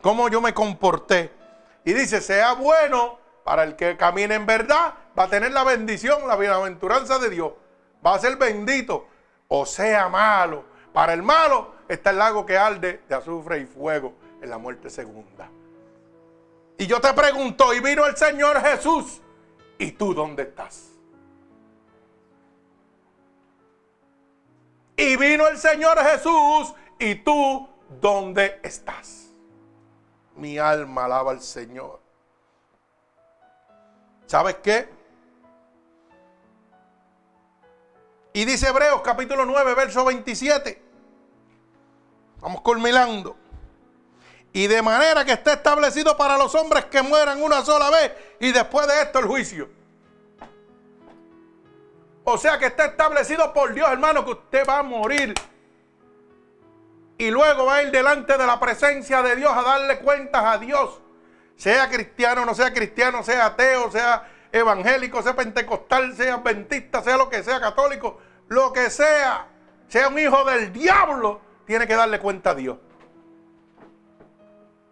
Cómo 0.00 0.28
yo 0.28 0.40
me 0.40 0.54
comporté. 0.54 1.35
Y 1.86 1.92
dice, 1.92 2.20
sea 2.20 2.54
bueno 2.54 3.20
para 3.44 3.62
el 3.62 3.76
que 3.76 3.96
camine 3.96 4.34
en 4.34 4.44
verdad, 4.44 4.92
va 5.16 5.22
a 5.22 5.30
tener 5.30 5.52
la 5.52 5.62
bendición, 5.62 6.26
la 6.26 6.34
bienaventuranza 6.34 7.20
de 7.20 7.30
Dios. 7.30 7.52
Va 8.04 8.16
a 8.16 8.18
ser 8.18 8.36
bendito. 8.36 9.06
O 9.46 9.64
sea 9.64 10.08
malo. 10.08 10.64
Para 10.92 11.12
el 11.12 11.22
malo 11.22 11.76
está 11.88 12.10
el 12.10 12.18
lago 12.18 12.44
que 12.44 12.58
arde 12.58 13.02
de 13.08 13.14
azufre 13.14 13.60
y 13.60 13.66
fuego 13.66 14.14
en 14.42 14.50
la 14.50 14.58
muerte 14.58 14.90
segunda. 14.90 15.48
Y 16.76 16.88
yo 16.88 17.00
te 17.00 17.14
pregunto, 17.14 17.72
y 17.72 17.78
vino 17.78 18.04
el 18.04 18.16
Señor 18.16 18.60
Jesús, 18.60 19.22
¿y 19.78 19.92
tú 19.92 20.12
dónde 20.12 20.42
estás? 20.42 20.90
Y 24.96 25.16
vino 25.16 25.46
el 25.46 25.56
Señor 25.56 25.98
Jesús, 26.00 26.74
¿y 26.98 27.14
tú 27.14 27.68
dónde 28.00 28.58
estás? 28.64 29.25
Mi 30.36 30.58
alma 30.58 31.06
alaba 31.06 31.32
al 31.32 31.40
Señor. 31.40 32.00
¿Sabes 34.26 34.56
qué? 34.62 34.88
Y 38.32 38.44
dice 38.44 38.68
Hebreos 38.68 39.00
capítulo 39.02 39.46
9, 39.46 39.74
verso 39.74 40.04
27. 40.04 40.82
Vamos 42.40 42.60
culminando. 42.60 43.36
Y 44.52 44.66
de 44.66 44.82
manera 44.82 45.24
que 45.24 45.32
esté 45.32 45.52
establecido 45.52 46.16
para 46.16 46.36
los 46.36 46.54
hombres 46.54 46.86
que 46.86 47.02
mueran 47.02 47.42
una 47.42 47.64
sola 47.64 47.90
vez 47.90 48.12
y 48.40 48.52
después 48.52 48.86
de 48.86 49.02
esto 49.02 49.18
el 49.20 49.26
juicio. 49.26 49.68
O 52.24 52.36
sea 52.36 52.58
que 52.58 52.66
está 52.66 52.86
establecido 52.86 53.52
por 53.52 53.72
Dios, 53.72 53.88
hermano, 53.88 54.24
que 54.24 54.32
usted 54.32 54.66
va 54.68 54.78
a 54.78 54.82
morir. 54.82 55.32
Y 57.18 57.30
luego 57.30 57.66
va 57.66 57.76
a 57.76 57.82
ir 57.82 57.90
delante 57.90 58.36
de 58.36 58.46
la 58.46 58.60
presencia 58.60 59.22
de 59.22 59.36
Dios 59.36 59.52
a 59.54 59.62
darle 59.62 59.98
cuentas 59.98 60.44
a 60.44 60.58
Dios. 60.58 61.00
Sea 61.56 61.88
cristiano, 61.88 62.44
no 62.44 62.54
sea 62.54 62.72
cristiano, 62.72 63.22
sea 63.22 63.46
ateo, 63.46 63.90
sea 63.90 64.28
evangélico, 64.52 65.22
sea 65.22 65.34
pentecostal, 65.34 66.14
sea 66.14 66.34
adventista, 66.34 67.02
sea 67.02 67.16
lo 67.16 67.30
que 67.30 67.42
sea, 67.42 67.60
católico, 67.60 68.18
lo 68.48 68.72
que 68.72 68.90
sea, 68.90 69.46
sea 69.88 70.08
un 70.08 70.18
hijo 70.18 70.44
del 70.44 70.72
diablo, 70.72 71.40
tiene 71.64 71.86
que 71.86 71.94
darle 71.94 72.18
cuenta 72.18 72.50
a 72.50 72.54
Dios. 72.54 72.78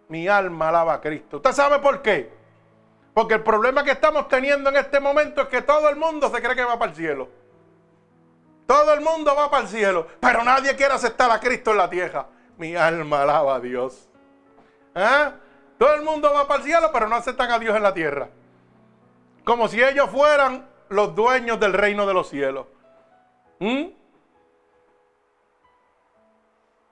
Mi 0.07 0.27
alma 0.27 0.69
alaba 0.69 0.95
a 0.95 1.01
Cristo. 1.01 1.37
¿Usted 1.37 1.51
sabe 1.51 1.79
por 1.79 2.01
qué? 2.01 2.31
Porque 3.13 3.35
el 3.35 3.43
problema 3.43 3.83
que 3.83 3.91
estamos 3.91 4.27
teniendo 4.27 4.69
en 4.69 4.77
este 4.77 4.99
momento 4.99 5.41
es 5.41 5.47
que 5.47 5.61
todo 5.61 5.89
el 5.89 5.95
mundo 5.95 6.29
se 6.29 6.41
cree 6.41 6.55
que 6.55 6.63
va 6.63 6.77
para 6.77 6.91
el 6.91 6.97
cielo. 6.97 7.29
Todo 8.65 8.93
el 8.93 9.01
mundo 9.01 9.35
va 9.35 9.49
para 9.49 9.63
el 9.63 9.69
cielo, 9.69 10.07
pero 10.19 10.43
nadie 10.43 10.75
quiere 10.75 10.93
aceptar 10.93 11.29
a 11.29 11.39
Cristo 11.39 11.71
en 11.71 11.77
la 11.77 11.89
tierra. 11.89 12.27
Mi 12.57 12.75
alma 12.75 13.21
alaba 13.21 13.55
a 13.55 13.59
Dios. 13.59 14.09
¿Eh? 14.95 15.31
Todo 15.77 15.93
el 15.93 16.01
mundo 16.01 16.33
va 16.33 16.47
para 16.47 16.61
el 16.61 16.65
cielo, 16.65 16.89
pero 16.91 17.07
no 17.07 17.15
aceptan 17.15 17.51
a 17.51 17.59
Dios 17.59 17.75
en 17.75 17.83
la 17.83 17.93
tierra. 17.93 18.29
Como 19.43 19.67
si 19.67 19.83
ellos 19.83 20.09
fueran 20.09 20.67
los 20.89 21.13
dueños 21.13 21.59
del 21.59 21.73
reino 21.73 22.05
de 22.05 22.13
los 22.13 22.29
cielos. 22.29 22.65
¿Mm? 23.59 23.87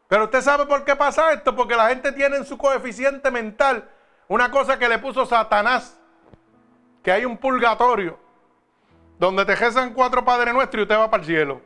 Pero 0.07 0.25
usted 0.25 0.41
sabe 0.41 0.65
por 0.67 0.85
qué 0.85 0.95
pasa 0.95 1.33
esto, 1.33 1.55
porque 1.55 1.75
la 1.75 1.89
gente 1.89 2.11
tiene 2.11 2.37
en 2.37 2.45
su 2.45 2.57
coeficiente 2.57 3.31
mental 3.31 3.89
una 4.27 4.51
cosa 4.51 4.77
que 4.77 4.87
le 4.87 4.99
puso 4.99 5.25
Satanás, 5.25 5.99
que 7.01 7.11
hay 7.11 7.25
un 7.25 7.37
purgatorio, 7.37 8.19
donde 9.19 9.45
te 9.45 9.55
rezan 9.55 9.93
cuatro 9.93 10.23
Padres 10.23 10.53
Nuestros 10.53 10.79
y 10.79 10.83
usted 10.83 10.97
va 10.97 11.09
para 11.09 11.21
el 11.21 11.27
cielo. 11.27 11.61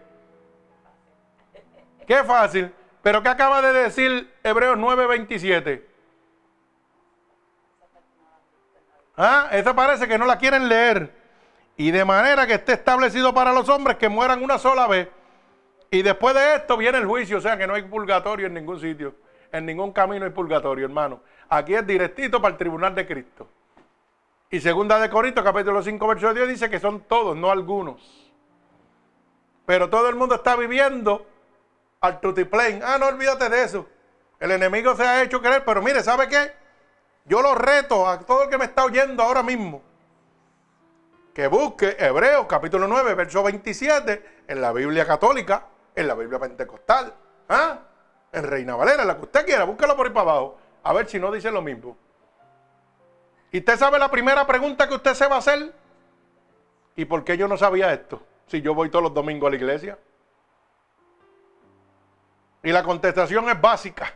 Qué 2.07 2.23
fácil. 2.23 2.73
Pero 3.01 3.21
¿qué 3.21 3.29
acaba 3.29 3.61
de 3.61 3.73
decir 3.73 4.33
Hebreos 4.43 4.77
9:27? 4.77 5.83
¿Ah? 9.15 9.49
Esa 9.51 9.75
parece 9.75 10.07
que 10.07 10.17
no 10.17 10.25
la 10.25 10.37
quieren 10.37 10.67
leer. 10.69 11.11
Y 11.75 11.91
de 11.91 12.05
manera 12.05 12.47
que 12.47 12.55
esté 12.55 12.73
establecido 12.73 13.33
para 13.33 13.53
los 13.53 13.69
hombres 13.69 13.97
que 13.97 14.09
mueran 14.09 14.43
una 14.43 14.57
sola 14.57 14.87
vez. 14.87 15.09
Y 15.89 16.01
después 16.01 16.35
de 16.35 16.55
esto 16.55 16.77
viene 16.77 16.97
el 16.97 17.05
juicio. 17.05 17.37
O 17.37 17.41
sea 17.41 17.57
que 17.57 17.67
no 17.67 17.73
hay 17.73 17.83
purgatorio 17.83 18.47
en 18.47 18.53
ningún 18.53 18.79
sitio. 18.79 19.15
En 19.51 19.65
ningún 19.65 19.91
camino 19.91 20.25
hay 20.25 20.31
purgatorio, 20.31 20.85
hermano. 20.85 21.21
Aquí 21.49 21.73
es 21.73 21.85
directito 21.85 22.41
para 22.41 22.53
el 22.53 22.57
tribunal 22.57 22.93
de 22.93 23.07
Cristo. 23.07 23.47
Y 24.49 24.61
segunda 24.61 24.97
de 24.99 25.09
Corinto, 25.09 25.43
capítulo 25.43 25.83
5, 25.83 26.07
verso 26.07 26.33
10, 26.33 26.47
dice 26.47 26.69
que 26.69 26.79
son 26.79 27.01
todos, 27.01 27.35
no 27.35 27.51
algunos. 27.51 28.31
Pero 29.65 29.89
todo 29.89 30.07
el 30.07 30.15
mundo 30.15 30.35
está 30.35 30.55
viviendo 30.55 31.27
al 31.99 32.21
tutiplén. 32.21 32.81
Ah, 32.81 32.97
no 32.97 33.07
olvídate 33.07 33.49
de 33.49 33.63
eso. 33.63 33.85
El 34.39 34.51
enemigo 34.51 34.95
se 34.95 35.03
ha 35.03 35.21
hecho 35.21 35.41
querer, 35.41 35.65
pero 35.65 35.81
mire, 35.81 36.01
¿sabe 36.01 36.29
qué? 36.29 36.53
Yo 37.25 37.41
lo 37.41 37.55
reto 37.55 38.07
a 38.07 38.19
todo 38.19 38.43
el 38.43 38.49
que 38.49 38.57
me 38.57 38.65
está 38.65 38.85
oyendo 38.85 39.21
ahora 39.21 39.43
mismo. 39.43 39.81
Que 41.33 41.47
busque 41.47 41.97
Hebreos 41.99 42.45
capítulo 42.47 42.87
9, 42.87 43.15
verso 43.15 43.43
27 43.43 44.43
en 44.47 44.61
la 44.61 44.71
Biblia 44.71 45.05
católica, 45.05 45.65
en 45.93 46.07
la 46.07 46.13
Biblia 46.13 46.39
pentecostal, 46.39 47.13
¿ah? 47.49 47.79
en 48.31 48.43
Reina 48.43 48.77
Valera, 48.77 49.01
en 49.01 49.07
la 49.09 49.17
que 49.17 49.23
usted 49.23 49.45
quiera, 49.45 49.65
búsquelo 49.65 49.97
por 49.97 50.07
ahí 50.07 50.13
para 50.13 50.31
abajo. 50.31 50.57
A 50.83 50.93
ver 50.93 51.09
si 51.09 51.19
no 51.19 51.31
dice 51.31 51.51
lo 51.51 51.61
mismo. 51.61 51.97
¿Y 53.51 53.59
usted 53.59 53.77
sabe 53.77 53.97
la 53.97 54.09
primera 54.09 54.45
pregunta 54.45 54.87
que 54.87 54.95
usted 54.95 55.13
se 55.13 55.27
va 55.27 55.35
a 55.35 55.39
hacer? 55.39 55.73
¿Y 56.95 57.05
por 57.05 57.23
qué 57.23 57.37
yo 57.37 57.47
no 57.47 57.57
sabía 57.57 57.93
esto? 57.93 58.21
Si 58.47 58.61
yo 58.61 58.73
voy 58.73 58.89
todos 58.89 59.03
los 59.03 59.13
domingos 59.13 59.47
a 59.47 59.51
la 59.51 59.55
iglesia. 59.55 59.97
Y 62.63 62.71
la 62.71 62.83
contestación 62.83 63.47
es 63.49 63.59
básica. 63.59 64.13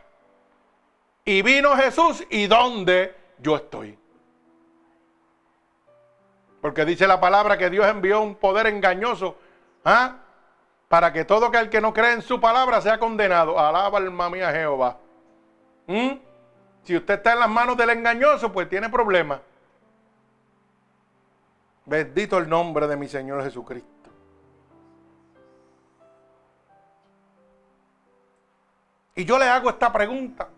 Y 1.23 1.41
vino 1.41 1.75
Jesús 1.75 2.25
y 2.29 2.47
dónde 2.47 3.15
yo 3.39 3.55
estoy. 3.55 3.97
Porque 6.61 6.86
dice 6.86 7.07
la 7.07 7.19
palabra 7.19 7.57
que 7.57 7.69
Dios 7.69 7.86
envió 7.88 8.21
un 8.21 8.36
poder 8.36 8.67
engañoso 8.67 9.36
¿ah? 9.84 10.17
para 10.88 11.11
que 11.13 11.25
todo 11.25 11.47
aquel 11.47 11.69
que 11.69 11.82
no 11.82 11.93
cree 11.93 12.13
en 12.13 12.21
su 12.21 12.39
palabra 12.39 12.82
sea 12.82 12.99
condenado. 12.99 13.59
Alaba 13.59 13.97
alma 13.97 14.29
mía 14.29 14.51
Jehová. 14.51 14.97
¿Mm? 15.88 16.30
Si 16.84 16.95
usted 16.95 17.15
está 17.15 17.34
en 17.34 17.39
las 17.39 17.49
manos 17.49 17.77
del 17.77 17.91
engañoso, 17.91 18.51
pues 18.51 18.67
tiene 18.67 18.89
problemas. 18.89 19.41
Bendito 21.86 22.38
el 22.38 22.49
nombre 22.49 22.88
de 22.88 22.95
mi 22.95 23.07
Señor 23.07 23.43
Jesucristo. 23.43 24.09
Y 29.15 29.25
yo 29.25 29.38
le 29.38 29.45
hago 29.45 29.69
esta 29.69 29.91
pregunta. 29.91 30.49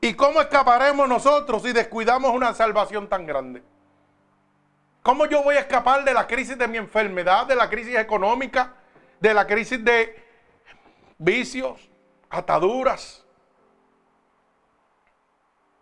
¿Y 0.00 0.14
cómo 0.14 0.40
escaparemos 0.40 1.08
nosotros 1.08 1.62
si 1.62 1.72
descuidamos 1.72 2.32
una 2.32 2.52
salvación 2.52 3.08
tan 3.08 3.24
grande? 3.24 3.62
¿Cómo 5.02 5.26
yo 5.26 5.42
voy 5.42 5.54
a 5.54 5.60
escapar 5.60 6.04
de 6.04 6.12
la 6.12 6.26
crisis 6.26 6.58
de 6.58 6.66
mi 6.66 6.76
enfermedad, 6.76 7.46
de 7.46 7.54
la 7.54 7.70
crisis 7.70 7.96
económica, 7.96 8.74
de 9.20 9.32
la 9.32 9.46
crisis 9.46 9.82
de 9.84 10.24
vicios, 11.18 11.91
ataduras? 12.32 13.24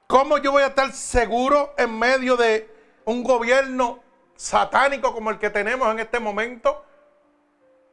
¿Cómo 0.07 0.39
yo 0.39 0.51
voy 0.51 0.65
a 0.65 0.67
estar 0.67 0.93
seguro 0.93 1.73
en 1.79 1.97
medio 1.97 2.37
de 2.37 2.69
un 3.05 3.23
gobierno 3.23 4.03
satánico 4.35 5.15
como 5.15 5.31
el 5.31 5.39
que 5.39 5.51
tenemos 5.51 5.89
en 5.93 6.01
este 6.01 6.19
momento? 6.19 6.85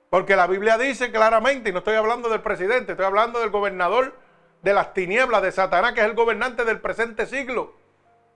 Porque 0.10 0.36
la 0.36 0.47
Biblia 0.47 0.78
dice 0.78 1.12
claramente, 1.12 1.70
y 1.70 1.74
no 1.74 1.80
estoy 1.80 1.95
hablando 1.95 2.28
del 2.28 2.41
presidente, 2.41 2.93
estoy 2.93 3.05
hablando 3.05 3.39
del 3.39 3.51
gobernador 3.51 4.16
de 4.64 4.74
las 4.74 4.93
tinieblas 4.93 5.43
de 5.43 5.51
Satanás, 5.51 5.93
que 5.93 5.99
es 5.99 6.08
el 6.08 6.16
gobernante 6.16 6.66
del 6.66 6.82
presente 6.82 7.28
siglo. 7.28 7.76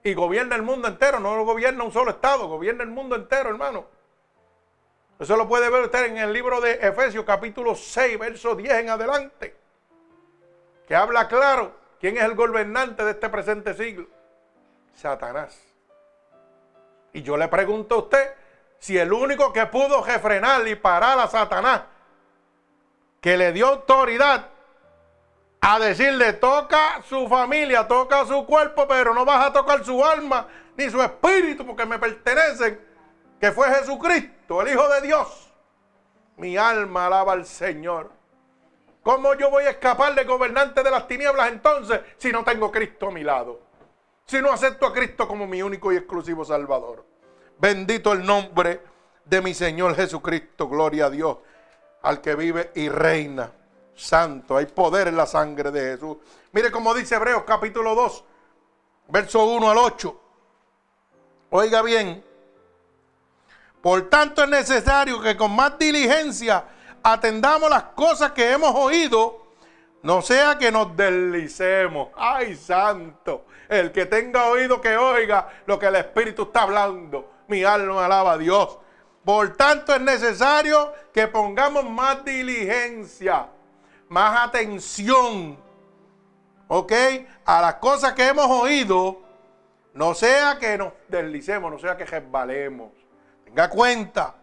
Y 0.03 0.13
gobierna 0.13 0.55
el 0.55 0.61
mundo 0.61 0.87
entero, 0.87 1.19
no 1.19 1.43
gobierna 1.43 1.83
un 1.83 1.91
solo 1.91 2.11
estado, 2.11 2.47
gobierna 2.47 2.83
el 2.83 2.89
mundo 2.89 3.15
entero, 3.15 3.49
hermano. 3.49 3.85
Eso 5.19 5.35
lo 5.37 5.47
puede 5.47 5.69
ver 5.69 5.83
usted 5.83 6.05
en 6.05 6.17
el 6.17 6.33
libro 6.33 6.61
de 6.61 6.73
Efesios 6.73 7.25
capítulo 7.25 7.75
6, 7.75 8.19
verso 8.19 8.55
10 8.55 8.73
en 8.73 8.89
adelante. 8.89 9.60
Que 10.91 10.97
habla 10.97 11.29
claro 11.29 11.73
quién 12.01 12.17
es 12.17 12.23
el 12.23 12.35
gobernante 12.35 13.05
de 13.05 13.11
este 13.11 13.29
presente 13.29 13.73
siglo. 13.73 14.09
Satanás. 14.93 15.57
Y 17.13 17.21
yo 17.21 17.37
le 17.37 17.47
pregunto 17.47 17.95
a 17.95 17.97
usted, 17.99 18.33
si 18.77 18.97
el 18.97 19.13
único 19.13 19.53
que 19.53 19.65
pudo 19.67 20.03
refrenar 20.03 20.67
y 20.67 20.75
parar 20.75 21.17
a 21.17 21.29
Satanás, 21.29 21.83
que 23.21 23.37
le 23.37 23.53
dio 23.53 23.67
autoridad 23.67 24.49
a 25.61 25.79
decirle, 25.79 26.33
toca 26.33 27.01
su 27.07 27.25
familia, 27.29 27.87
toca 27.87 28.25
su 28.25 28.45
cuerpo, 28.45 28.85
pero 28.85 29.13
no 29.13 29.23
vas 29.23 29.45
a 29.45 29.53
tocar 29.53 29.85
su 29.85 30.03
alma 30.03 30.45
ni 30.75 30.89
su 30.89 31.01
espíritu 31.01 31.65
porque 31.65 31.85
me 31.85 31.99
pertenecen, 31.99 32.85
que 33.39 33.49
fue 33.53 33.73
Jesucristo, 33.75 34.61
el 34.61 34.73
Hijo 34.73 34.89
de 34.89 34.99
Dios. 34.99 35.53
Mi 36.35 36.57
alma 36.57 37.05
alaba 37.05 37.31
al 37.31 37.45
Señor. 37.45 38.20
¿Cómo 39.03 39.33
yo 39.33 39.49
voy 39.49 39.63
a 39.63 39.71
escapar 39.71 40.13
de 40.13 40.23
gobernante 40.25 40.83
de 40.83 40.91
las 40.91 41.07
tinieblas 41.07 41.49
entonces 41.49 42.01
si 42.17 42.31
no 42.31 42.43
tengo 42.43 42.71
Cristo 42.71 43.07
a 43.07 43.11
mi 43.11 43.23
lado? 43.23 43.59
Si 44.25 44.39
no 44.41 44.51
acepto 44.51 44.85
a 44.85 44.93
Cristo 44.93 45.27
como 45.27 45.47
mi 45.47 45.61
único 45.61 45.91
y 45.91 45.97
exclusivo 45.97 46.45
Salvador. 46.45 47.05
Bendito 47.57 48.13
el 48.13 48.25
nombre 48.25 48.81
de 49.25 49.41
mi 49.41 49.53
Señor 49.53 49.95
Jesucristo. 49.95 50.67
Gloria 50.67 51.07
a 51.07 51.09
Dios, 51.09 51.37
al 52.03 52.21
que 52.21 52.35
vive 52.35 52.71
y 52.75 52.89
reina. 52.89 53.51
Santo, 53.95 54.57
hay 54.57 54.67
poder 54.67 55.07
en 55.07 55.17
la 55.17 55.25
sangre 55.25 55.71
de 55.71 55.81
Jesús. 55.93 56.17
Mire 56.51 56.71
cómo 56.71 56.93
dice 56.93 57.15
Hebreos 57.15 57.43
capítulo 57.45 57.93
2, 57.93 58.23
verso 59.09 59.45
1 59.45 59.69
al 59.69 59.77
8. 59.77 60.21
Oiga 61.51 61.81
bien. 61.81 62.23
Por 63.81 64.09
tanto 64.09 64.43
es 64.43 64.49
necesario 64.49 65.21
que 65.21 65.35
con 65.35 65.55
más 65.55 65.77
diligencia 65.77 66.63
atendamos 67.03 67.69
las 67.69 67.83
cosas 67.83 68.31
que 68.31 68.51
hemos 68.51 68.73
oído, 68.75 69.41
no 70.03 70.21
sea 70.21 70.57
que 70.57 70.71
nos 70.71 70.95
deslicemos. 70.95 72.09
Ay, 72.15 72.55
santo. 72.55 73.45
El 73.69 73.91
que 73.91 74.05
tenga 74.05 74.47
oído 74.47 74.81
que 74.81 74.97
oiga 74.97 75.47
lo 75.65 75.77
que 75.79 75.87
el 75.87 75.95
Espíritu 75.95 76.43
está 76.43 76.63
hablando. 76.63 77.31
Mi 77.47 77.63
alma 77.63 78.05
alaba 78.05 78.33
a 78.33 78.37
Dios. 78.37 78.77
Por 79.23 79.55
tanto, 79.55 79.93
es 79.93 80.01
necesario 80.01 80.93
que 81.13 81.27
pongamos 81.27 81.87
más 81.87 82.25
diligencia, 82.25 83.47
más 84.09 84.47
atención, 84.47 85.59
¿ok? 86.67 86.91
A 87.45 87.61
las 87.61 87.75
cosas 87.75 88.13
que 88.13 88.27
hemos 88.27 88.47
oído, 88.47 89.21
no 89.93 90.15
sea 90.15 90.57
que 90.59 90.77
nos 90.77 90.93
deslicemos, 91.07 91.71
no 91.71 91.77
sea 91.77 91.95
que 91.95 92.05
resbalemos. 92.05 92.91
Tenga 93.45 93.69
cuenta, 93.69 94.35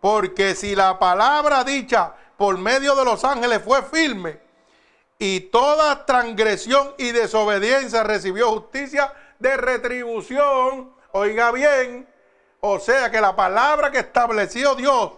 porque 0.00 0.54
si 0.54 0.74
la 0.74 0.98
palabra 0.98 1.64
dicha 1.64 2.14
por 2.36 2.56
medio 2.58 2.94
de 2.94 3.04
los 3.04 3.24
ángeles 3.24 3.60
fue 3.64 3.82
firme, 3.82 4.40
y 5.18 5.40
toda 5.40 6.06
transgresión 6.06 6.94
y 6.96 7.12
desobediencia 7.12 8.02
recibió 8.02 8.50
justicia 8.52 9.12
de 9.38 9.56
retribución, 9.58 10.94
oiga 11.12 11.52
bien, 11.52 12.08
o 12.60 12.78
sea 12.78 13.10
que 13.10 13.20
la 13.20 13.36
palabra 13.36 13.90
que 13.90 13.98
estableció 13.98 14.74
Dios 14.74 15.12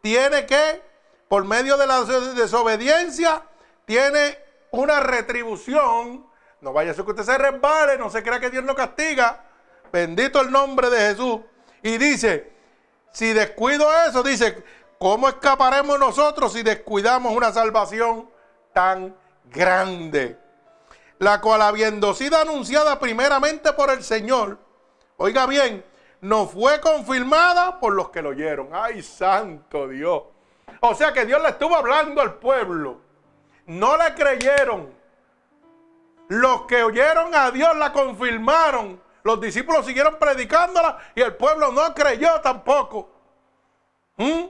tiene 0.00 0.46
que 0.46 0.82
por 1.28 1.44
medio 1.44 1.76
de 1.76 1.86
la 1.86 2.02
desobediencia 2.04 3.42
tiene 3.84 4.38
una 4.70 5.00
retribución. 5.00 6.26
No 6.60 6.72
vaya 6.72 6.92
a 6.92 6.94
ser 6.94 7.04
que 7.04 7.10
usted 7.10 7.24
se 7.24 7.38
resbale, 7.38 7.98
no 7.98 8.10
se 8.10 8.22
crea 8.22 8.40
que 8.40 8.50
Dios 8.50 8.64
no 8.64 8.74
castiga. 8.74 9.44
Bendito 9.92 10.40
el 10.40 10.50
nombre 10.50 10.88
de 10.90 10.98
Jesús. 10.98 11.40
Y 11.82 11.98
dice, 11.98 12.55
si 13.16 13.32
descuido 13.32 13.88
eso, 14.06 14.22
dice, 14.22 14.62
¿cómo 14.98 15.30
escaparemos 15.30 15.98
nosotros 15.98 16.52
si 16.52 16.62
descuidamos 16.62 17.34
una 17.34 17.50
salvación 17.50 18.28
tan 18.74 19.16
grande? 19.46 20.38
La 21.18 21.40
cual 21.40 21.62
habiendo 21.62 22.12
sido 22.12 22.36
anunciada 22.36 22.98
primeramente 22.98 23.72
por 23.72 23.88
el 23.88 24.04
Señor, 24.04 24.58
oiga 25.16 25.46
bien, 25.46 25.82
no 26.20 26.46
fue 26.46 26.78
confirmada 26.78 27.80
por 27.80 27.94
los 27.94 28.10
que 28.10 28.20
lo 28.20 28.28
oyeron. 28.28 28.68
¡Ay, 28.74 29.02
santo 29.02 29.88
Dios! 29.88 30.24
O 30.80 30.94
sea 30.94 31.14
que 31.14 31.24
Dios 31.24 31.40
le 31.42 31.48
estuvo 31.48 31.74
hablando 31.74 32.20
al 32.20 32.34
pueblo. 32.34 33.00
No 33.64 33.96
le 33.96 34.12
creyeron. 34.12 34.92
Los 36.28 36.66
que 36.66 36.82
oyeron 36.82 37.34
a 37.34 37.50
Dios 37.50 37.74
la 37.78 37.94
confirmaron. 37.94 39.00
Los 39.26 39.40
discípulos 39.40 39.84
siguieron 39.84 40.20
predicándola 40.20 40.98
y 41.12 41.20
el 41.20 41.34
pueblo 41.34 41.72
no 41.72 41.92
creyó 41.92 42.40
tampoco. 42.42 43.10
¿Mm? 44.16 44.44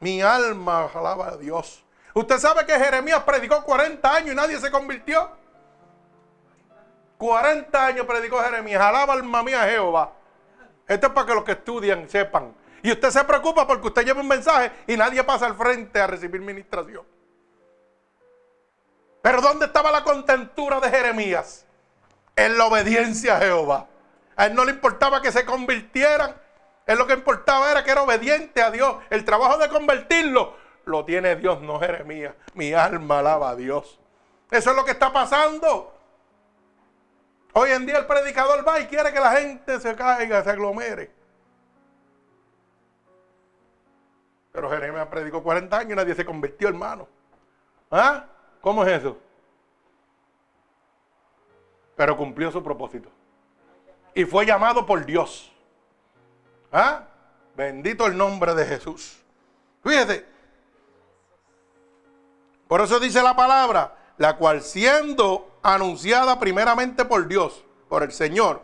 Mi 0.00 0.20
alma 0.20 0.90
alaba 0.94 1.28
a 1.28 1.36
Dios. 1.38 1.82
Usted 2.12 2.38
sabe 2.38 2.66
que 2.66 2.78
Jeremías 2.78 3.22
predicó 3.22 3.64
40 3.64 4.14
años 4.14 4.32
y 4.32 4.34
nadie 4.34 4.60
se 4.60 4.70
convirtió. 4.70 5.30
40 7.16 7.86
años 7.86 8.04
predicó 8.04 8.38
Jeremías. 8.42 8.82
Alaba 8.82 9.14
alma 9.14 9.42
mía 9.42 9.62
Jehová. 9.62 10.12
Esto 10.86 11.06
es 11.06 11.12
para 11.14 11.26
que 11.26 11.34
los 11.34 11.44
que 11.44 11.52
estudian 11.52 12.06
sepan. 12.06 12.54
Y 12.82 12.92
usted 12.92 13.08
se 13.08 13.24
preocupa 13.24 13.66
porque 13.66 13.86
usted 13.86 14.04
lleva 14.04 14.20
un 14.20 14.28
mensaje 14.28 14.70
y 14.86 14.94
nadie 14.94 15.24
pasa 15.24 15.46
al 15.46 15.56
frente 15.56 15.98
a 15.98 16.06
recibir 16.06 16.42
ministración. 16.42 17.06
Pero 19.22 19.40
¿dónde 19.40 19.64
estaba 19.64 19.90
la 19.90 20.04
contentura 20.04 20.80
de 20.80 20.90
Jeremías? 20.90 21.64
En 22.38 22.56
la 22.56 22.66
obediencia 22.66 23.36
a 23.36 23.40
Jehová. 23.40 23.88
A 24.36 24.46
él 24.46 24.54
no 24.54 24.64
le 24.64 24.70
importaba 24.70 25.20
que 25.20 25.32
se 25.32 25.44
convirtieran. 25.44 26.36
Él 26.86 26.96
lo 26.96 27.04
que 27.04 27.14
importaba 27.14 27.68
era 27.68 27.82
que 27.82 27.90
era 27.90 28.04
obediente 28.04 28.62
a 28.62 28.70
Dios. 28.70 28.96
El 29.10 29.24
trabajo 29.24 29.58
de 29.58 29.68
convertirlo 29.68 30.54
lo 30.84 31.04
tiene 31.04 31.34
Dios, 31.34 31.60
no 31.60 31.80
Jeremías. 31.80 32.34
Mi 32.54 32.72
alma 32.72 33.18
alaba 33.18 33.50
a 33.50 33.56
Dios. 33.56 33.98
Eso 34.52 34.70
es 34.70 34.76
lo 34.76 34.84
que 34.84 34.92
está 34.92 35.12
pasando. 35.12 35.92
Hoy 37.54 37.72
en 37.72 37.84
día 37.84 37.98
el 37.98 38.06
predicador 38.06 38.66
va 38.66 38.78
y 38.78 38.86
quiere 38.86 39.12
que 39.12 39.18
la 39.18 39.32
gente 39.32 39.80
se 39.80 39.96
caiga, 39.96 40.44
se 40.44 40.50
aglomere. 40.50 41.10
Pero 44.52 44.70
Jeremías 44.70 45.08
predicó 45.08 45.42
40 45.42 45.76
años 45.76 45.92
y 45.92 45.96
nadie 45.96 46.14
se 46.14 46.24
convirtió, 46.24 46.68
hermano. 46.68 47.08
¿Ah? 47.90 48.26
¿Cómo 48.60 48.84
es 48.84 49.00
eso? 49.00 49.18
Pero 51.98 52.16
cumplió 52.16 52.52
su 52.52 52.62
propósito. 52.62 53.08
Y 54.14 54.24
fue 54.24 54.46
llamado 54.46 54.86
por 54.86 55.04
Dios. 55.04 55.50
¿Ah? 56.70 57.02
Bendito 57.56 58.06
el 58.06 58.16
nombre 58.16 58.54
de 58.54 58.64
Jesús. 58.64 59.18
Fíjese. 59.82 60.24
Por 62.68 62.80
eso 62.82 63.00
dice 63.00 63.20
la 63.20 63.34
palabra, 63.34 63.96
la 64.16 64.36
cual 64.36 64.62
siendo 64.62 65.58
anunciada 65.60 66.38
primeramente 66.38 67.04
por 67.04 67.26
Dios, 67.26 67.64
por 67.88 68.04
el 68.04 68.12
Señor, 68.12 68.62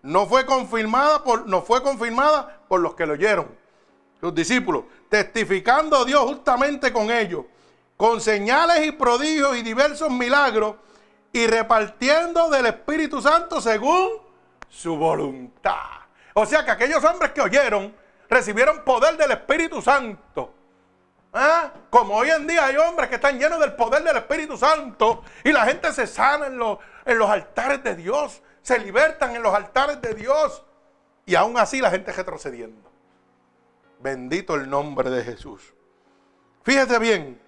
no 0.00 0.26
fue 0.26 0.46
confirmada 0.46 1.22
por, 1.22 1.46
no 1.46 1.60
fue 1.60 1.82
confirmada 1.82 2.62
por 2.66 2.80
los 2.80 2.94
que 2.94 3.04
lo 3.04 3.12
oyeron, 3.12 3.46
sus 4.20 4.34
discípulos, 4.34 4.84
testificando 5.10 6.06
Dios 6.06 6.22
justamente 6.22 6.94
con 6.94 7.10
ellos, 7.10 7.44
con 7.98 8.22
señales 8.22 8.86
y 8.86 8.92
prodigios 8.92 9.58
y 9.58 9.62
diversos 9.62 10.10
milagros, 10.10 10.76
y 11.32 11.46
repartiendo 11.46 12.50
del 12.50 12.66
Espíritu 12.66 13.20
Santo 13.20 13.60
según 13.60 14.10
su 14.68 14.96
voluntad. 14.96 16.00
O 16.34 16.46
sea 16.46 16.64
que 16.64 16.70
aquellos 16.70 17.02
hombres 17.04 17.32
que 17.32 17.40
oyeron 17.40 17.94
recibieron 18.28 18.84
poder 18.84 19.16
del 19.16 19.32
Espíritu 19.32 19.82
Santo. 19.82 20.54
¿Ah? 21.32 21.72
Como 21.90 22.16
hoy 22.16 22.30
en 22.30 22.46
día 22.46 22.66
hay 22.66 22.76
hombres 22.76 23.08
que 23.08 23.16
están 23.16 23.38
llenos 23.38 23.60
del 23.60 23.74
poder 23.74 24.02
del 24.02 24.16
Espíritu 24.16 24.56
Santo 24.56 25.22
y 25.44 25.52
la 25.52 25.64
gente 25.64 25.92
se 25.92 26.06
sana 26.06 26.46
en 26.46 26.58
los, 26.58 26.78
en 27.04 27.18
los 27.18 27.30
altares 27.30 27.82
de 27.84 27.94
Dios, 27.94 28.42
se 28.62 28.78
libertan 28.78 29.36
en 29.36 29.42
los 29.42 29.54
altares 29.54 30.00
de 30.00 30.14
Dios 30.14 30.64
y 31.26 31.36
aún 31.36 31.56
así 31.56 31.80
la 31.80 31.90
gente 31.90 32.12
retrocediendo. 32.12 32.90
Bendito 34.00 34.54
el 34.54 34.68
nombre 34.68 35.10
de 35.10 35.22
Jesús. 35.22 35.74
Fíjese 36.62 36.98
bien, 36.98 37.40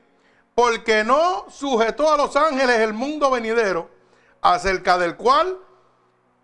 porque 0.54 1.04
no 1.04 1.46
sujetó 1.50 2.12
a 2.12 2.16
los 2.16 2.34
ángeles 2.36 2.78
el 2.80 2.92
mundo 2.92 3.30
venidero 3.30 3.90
acerca 4.40 4.98
del 4.98 5.16
cual 5.16 5.58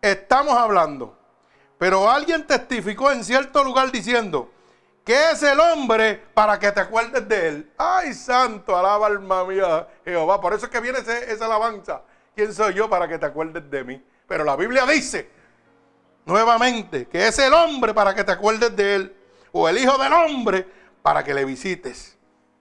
estamos 0.01 0.55
hablando. 0.57 1.17
Pero 1.79 2.11
alguien 2.11 2.47
testificó 2.47 3.13
en 3.13 3.23
cierto 3.23 3.63
lugar 3.63 3.93
diciendo, 3.93 4.51
¿Qué 5.09 5.31
es 5.31 5.43
el 5.43 5.59
hombre 5.59 6.23
para 6.35 6.59
que 6.59 6.71
te 6.71 6.81
acuerdes 6.81 7.27
de 7.27 7.49
él? 7.49 7.73
Ay, 7.79 8.13
santo, 8.13 8.77
alaba 8.77 9.07
alma 9.07 9.43
mía 9.43 9.89
Jehová. 10.05 10.39
Por 10.39 10.53
eso 10.53 10.67
es 10.67 10.71
que 10.71 10.81
viene 10.81 10.99
esa 10.99 11.47
alabanza. 11.47 12.03
¿Quién 12.35 12.53
soy 12.53 12.75
yo 12.75 12.91
para 12.91 13.09
que 13.09 13.17
te 13.17 13.25
acuerdes 13.25 13.71
de 13.71 13.85
mí? 13.85 14.05
Pero 14.27 14.45
la 14.45 14.55
Biblia 14.55 14.85
dice 14.85 15.31
nuevamente 16.27 17.09
que 17.09 17.27
es 17.27 17.39
el 17.39 17.55
hombre 17.55 17.95
para 17.95 18.15
que 18.15 18.23
te 18.23 18.33
acuerdes 18.33 18.77
de 18.77 18.95
él. 18.97 19.17
O 19.53 19.67
el 19.67 19.79
hijo 19.79 19.97
del 19.97 20.13
hombre 20.13 20.69
para 21.01 21.25
que 21.25 21.33
le 21.33 21.47
visites. 21.47 22.19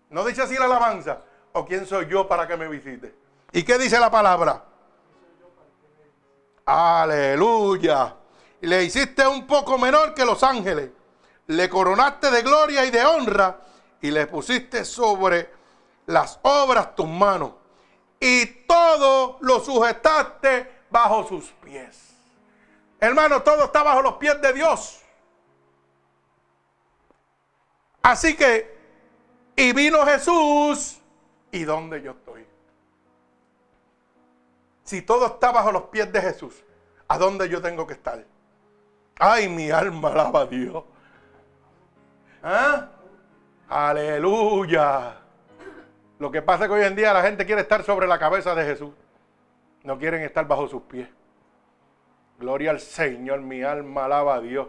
¿No 0.10 0.24
dice 0.24 0.43
así 0.43 0.56
la 0.56 0.66
alabanza? 0.66 1.18
¿O 1.58 1.66
quién 1.66 1.88
soy 1.88 2.05
yo 2.08 2.28
para 2.28 2.47
que 2.47 2.55
me 2.55 2.68
visites? 2.68 3.12
¿Y 3.51 3.64
qué 3.64 3.80
dice 3.80 3.99
la 3.99 4.12
palabra? 4.12 4.64
Aleluya. 6.64 8.16
Le 8.62 8.84
hiciste 8.84 9.26
un 9.26 9.47
poco 9.47 9.80
menor 9.80 10.14
que 10.14 10.24
los 10.24 10.43
ángeles 10.43 10.91
le 11.47 11.68
coronaste 11.68 12.30
de 12.30 12.43
gloria 12.43 12.86
y 12.86 12.91
de 12.91 13.03
honra 13.03 13.60
y 13.99 14.12
le 14.12 14.28
pusiste 14.28 14.86
sobre 14.86 15.49
las 16.05 16.38
obras 16.43 16.93
tus 16.93 17.08
manos 17.08 17.53
y 18.20 18.45
todo 18.68 19.39
lo 19.41 19.60
sujetaste 19.60 20.84
bajo 20.91 21.28
sus 21.28 21.45
pies. 21.64 22.14
Hermano, 22.99 23.41
todo 23.41 23.64
está 23.64 23.82
bajo 23.82 24.03
los 24.03 24.14
pies 24.18 24.39
de 24.43 24.53
Dios. 24.53 24.99
Así 28.03 28.36
que, 28.36 28.78
y 29.55 29.74
vino 29.74 30.05
Jesús, 30.05 31.01
¿y 31.52 31.64
dónde 31.64 32.02
yo 32.02 32.12
estoy? 32.12 32.45
Si 34.84 35.02
todo 35.02 35.26
está 35.26 35.52
bajo 35.52 35.72
los 35.72 35.84
pies 35.84 36.12
de 36.12 36.22
Jesús, 36.22 36.64
¿a 37.08 37.18
dónde 37.18 37.50
yo 37.50 37.62
tengo 37.62 37.86
que 37.86 37.93
estar? 37.93 38.24
Ay, 39.20 39.50
mi 39.50 39.70
alma 39.70 40.10
alaba 40.10 40.41
a 40.41 40.45
Dios. 40.45 40.84
¿Ah? 42.41 42.88
Aleluya. 43.68 45.18
Lo 46.20 46.32
que 46.32 46.41
pasa 46.41 46.64
es 46.64 46.70
que 46.70 46.76
hoy 46.76 46.86
en 46.86 46.95
día 46.95 47.14
la 47.14 47.22
gente 47.22 47.45
quiere 47.45 47.62
estar 47.62 47.84
sobre 47.84 48.08
la 48.08 48.18
cabeza 48.18 48.56
de 48.56 48.64
Jesús. 48.64 48.91
No 49.84 49.98
quieren 49.98 50.22
estar 50.22 50.48
bajo 50.48 50.68
sus 50.68 50.84
pies. 50.84 51.10
Gloria 52.39 52.72
al 52.72 52.80
Señor, 52.80 53.41
mi 53.41 53.64
alma 53.64 54.06
alaba 54.06 54.36
a 54.36 54.41
Dios. 54.41 54.68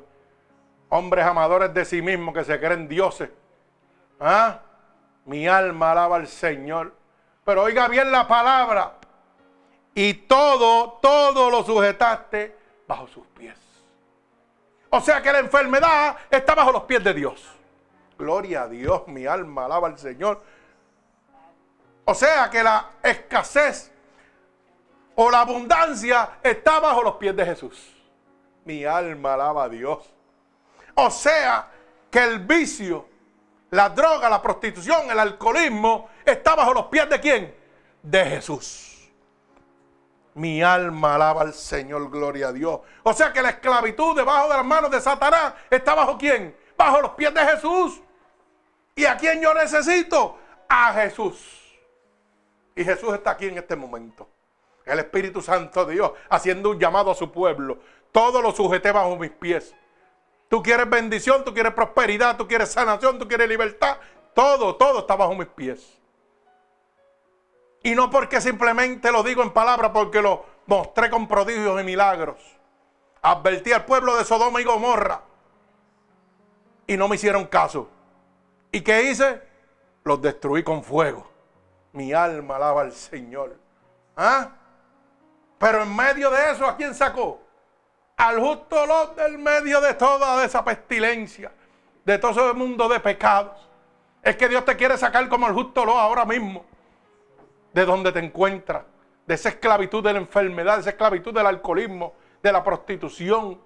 Hombres 0.88 1.24
amadores 1.24 1.72
de 1.72 1.84
sí 1.84 2.02
mismos 2.02 2.34
que 2.34 2.44
se 2.44 2.58
creen 2.58 2.88
dioses. 2.88 3.30
¿Ah? 4.18 4.62
Mi 5.28 5.46
alma 5.46 5.92
alaba 5.92 6.16
al 6.16 6.26
Señor. 6.26 6.94
Pero 7.44 7.62
oiga 7.62 7.86
bien 7.86 8.10
la 8.10 8.26
palabra. 8.26 8.94
Y 9.94 10.14
todo, 10.14 10.98
todo 11.02 11.50
lo 11.50 11.62
sujetaste 11.62 12.56
bajo 12.86 13.06
sus 13.08 13.26
pies. 13.26 13.58
O 14.88 15.00
sea 15.02 15.20
que 15.20 15.30
la 15.30 15.40
enfermedad 15.40 16.16
está 16.30 16.54
bajo 16.54 16.72
los 16.72 16.84
pies 16.84 17.04
de 17.04 17.12
Dios. 17.12 17.46
Gloria 18.18 18.62
a 18.62 18.68
Dios, 18.68 19.06
mi 19.06 19.26
alma 19.26 19.66
alaba 19.66 19.88
al 19.88 19.98
Señor. 19.98 20.42
O 22.06 22.14
sea 22.14 22.48
que 22.48 22.62
la 22.62 22.92
escasez 23.02 23.92
o 25.14 25.30
la 25.30 25.40
abundancia 25.40 26.38
está 26.42 26.80
bajo 26.80 27.02
los 27.02 27.16
pies 27.16 27.36
de 27.36 27.44
Jesús. 27.44 27.94
Mi 28.64 28.86
alma 28.86 29.34
alaba 29.34 29.64
a 29.64 29.68
Dios. 29.68 30.10
O 30.94 31.10
sea 31.10 31.68
que 32.10 32.24
el 32.24 32.38
vicio, 32.38 33.07
la 33.70 33.90
droga, 33.90 34.30
la 34.30 34.40
prostitución, 34.40 35.10
el 35.10 35.18
alcoholismo 35.18 36.08
está 36.24 36.54
bajo 36.54 36.72
los 36.72 36.86
pies 36.86 37.08
de 37.08 37.20
quién? 37.20 37.54
De 38.02 38.24
Jesús. 38.24 39.10
Mi 40.34 40.62
alma 40.62 41.16
alaba 41.16 41.42
al 41.42 41.52
Señor, 41.52 42.08
gloria 42.10 42.48
a 42.48 42.52
Dios. 42.52 42.80
O 43.02 43.12
sea 43.12 43.32
que 43.32 43.42
la 43.42 43.50
esclavitud 43.50 44.16
debajo 44.16 44.48
de 44.48 44.56
las 44.56 44.64
manos 44.64 44.90
de 44.90 45.00
Satanás 45.00 45.54
está 45.68 45.94
bajo 45.94 46.16
quién? 46.16 46.56
Bajo 46.76 47.02
los 47.02 47.10
pies 47.12 47.34
de 47.34 47.40
Jesús. 47.40 48.00
¿Y 48.94 49.04
a 49.04 49.16
quién 49.16 49.40
yo 49.40 49.52
necesito? 49.52 50.38
A 50.68 50.92
Jesús. 50.92 51.76
Y 52.74 52.84
Jesús 52.84 53.12
está 53.14 53.32
aquí 53.32 53.46
en 53.46 53.58
este 53.58 53.74
momento. 53.74 54.28
El 54.84 55.00
Espíritu 55.00 55.42
Santo 55.42 55.84
de 55.84 55.94
Dios 55.94 56.12
haciendo 56.30 56.70
un 56.70 56.78
llamado 56.78 57.10
a 57.10 57.14
su 57.14 57.30
pueblo. 57.30 57.78
Todo 58.12 58.40
lo 58.40 58.52
sujeté 58.52 58.92
bajo 58.92 59.16
mis 59.16 59.30
pies. 59.30 59.74
Tú 60.48 60.62
quieres 60.62 60.88
bendición, 60.88 61.44
tú 61.44 61.52
quieres 61.52 61.74
prosperidad, 61.74 62.36
tú 62.36 62.48
quieres 62.48 62.72
sanación, 62.72 63.18
tú 63.18 63.28
quieres 63.28 63.48
libertad. 63.48 63.98
todo, 64.34 64.76
todo 64.76 65.00
está 65.00 65.16
bajo 65.16 65.34
mis 65.34 65.48
pies. 65.48 65.98
Y 67.82 67.94
no 67.94 68.10
porque 68.10 68.40
simplemente 68.40 69.12
lo 69.12 69.22
digo 69.22 69.42
en 69.42 69.50
palabras, 69.50 69.90
porque 69.92 70.22
lo 70.22 70.44
mostré 70.66 71.10
con 71.10 71.28
prodigios 71.28 71.80
y 71.80 71.84
milagros. 71.84 72.38
Advertí 73.22 73.72
al 73.72 73.84
pueblo 73.84 74.16
de 74.16 74.24
Sodoma 74.24 74.60
y 74.60 74.64
Gomorra. 74.64 75.22
Y 76.86 76.96
no 76.96 77.08
me 77.08 77.16
hicieron 77.16 77.46
caso. 77.46 77.88
¿Y 78.72 78.80
qué 78.80 79.10
hice? 79.10 79.42
Los 80.04 80.22
destruí 80.22 80.62
con 80.62 80.82
fuego. 80.82 81.28
Mi 81.92 82.12
alma 82.12 82.56
alaba 82.56 82.82
al 82.82 82.92
Señor. 82.92 83.56
¿Ah? 84.16 84.52
Pero 85.58 85.82
en 85.82 85.94
medio 85.94 86.30
de 86.30 86.52
eso, 86.52 86.66
¿a 86.66 86.76
quién 86.76 86.94
sacó? 86.94 87.40
Al 88.18 88.40
justo 88.40 88.84
Lot 88.84 89.14
del 89.14 89.38
medio 89.38 89.80
de 89.80 89.94
toda 89.94 90.44
esa 90.44 90.64
pestilencia, 90.64 91.52
de 92.04 92.18
todo 92.18 92.48
ese 92.48 92.52
mundo 92.52 92.88
de 92.88 92.98
pecados. 92.98 93.56
Es 94.20 94.36
que 94.36 94.48
Dios 94.48 94.64
te 94.64 94.76
quiere 94.76 94.98
sacar 94.98 95.28
como 95.28 95.46
el 95.46 95.54
justo 95.54 95.84
Lot 95.84 95.94
ahora 95.94 96.24
mismo, 96.24 96.64
de 97.72 97.84
donde 97.84 98.10
te 98.10 98.18
encuentras, 98.18 98.82
de 99.24 99.34
esa 99.34 99.50
esclavitud 99.50 100.02
de 100.02 100.14
la 100.14 100.18
enfermedad, 100.18 100.74
de 100.74 100.80
esa 100.80 100.90
esclavitud 100.90 101.32
del 101.32 101.46
alcoholismo, 101.46 102.14
de 102.42 102.50
la 102.50 102.64
prostitución, 102.64 103.60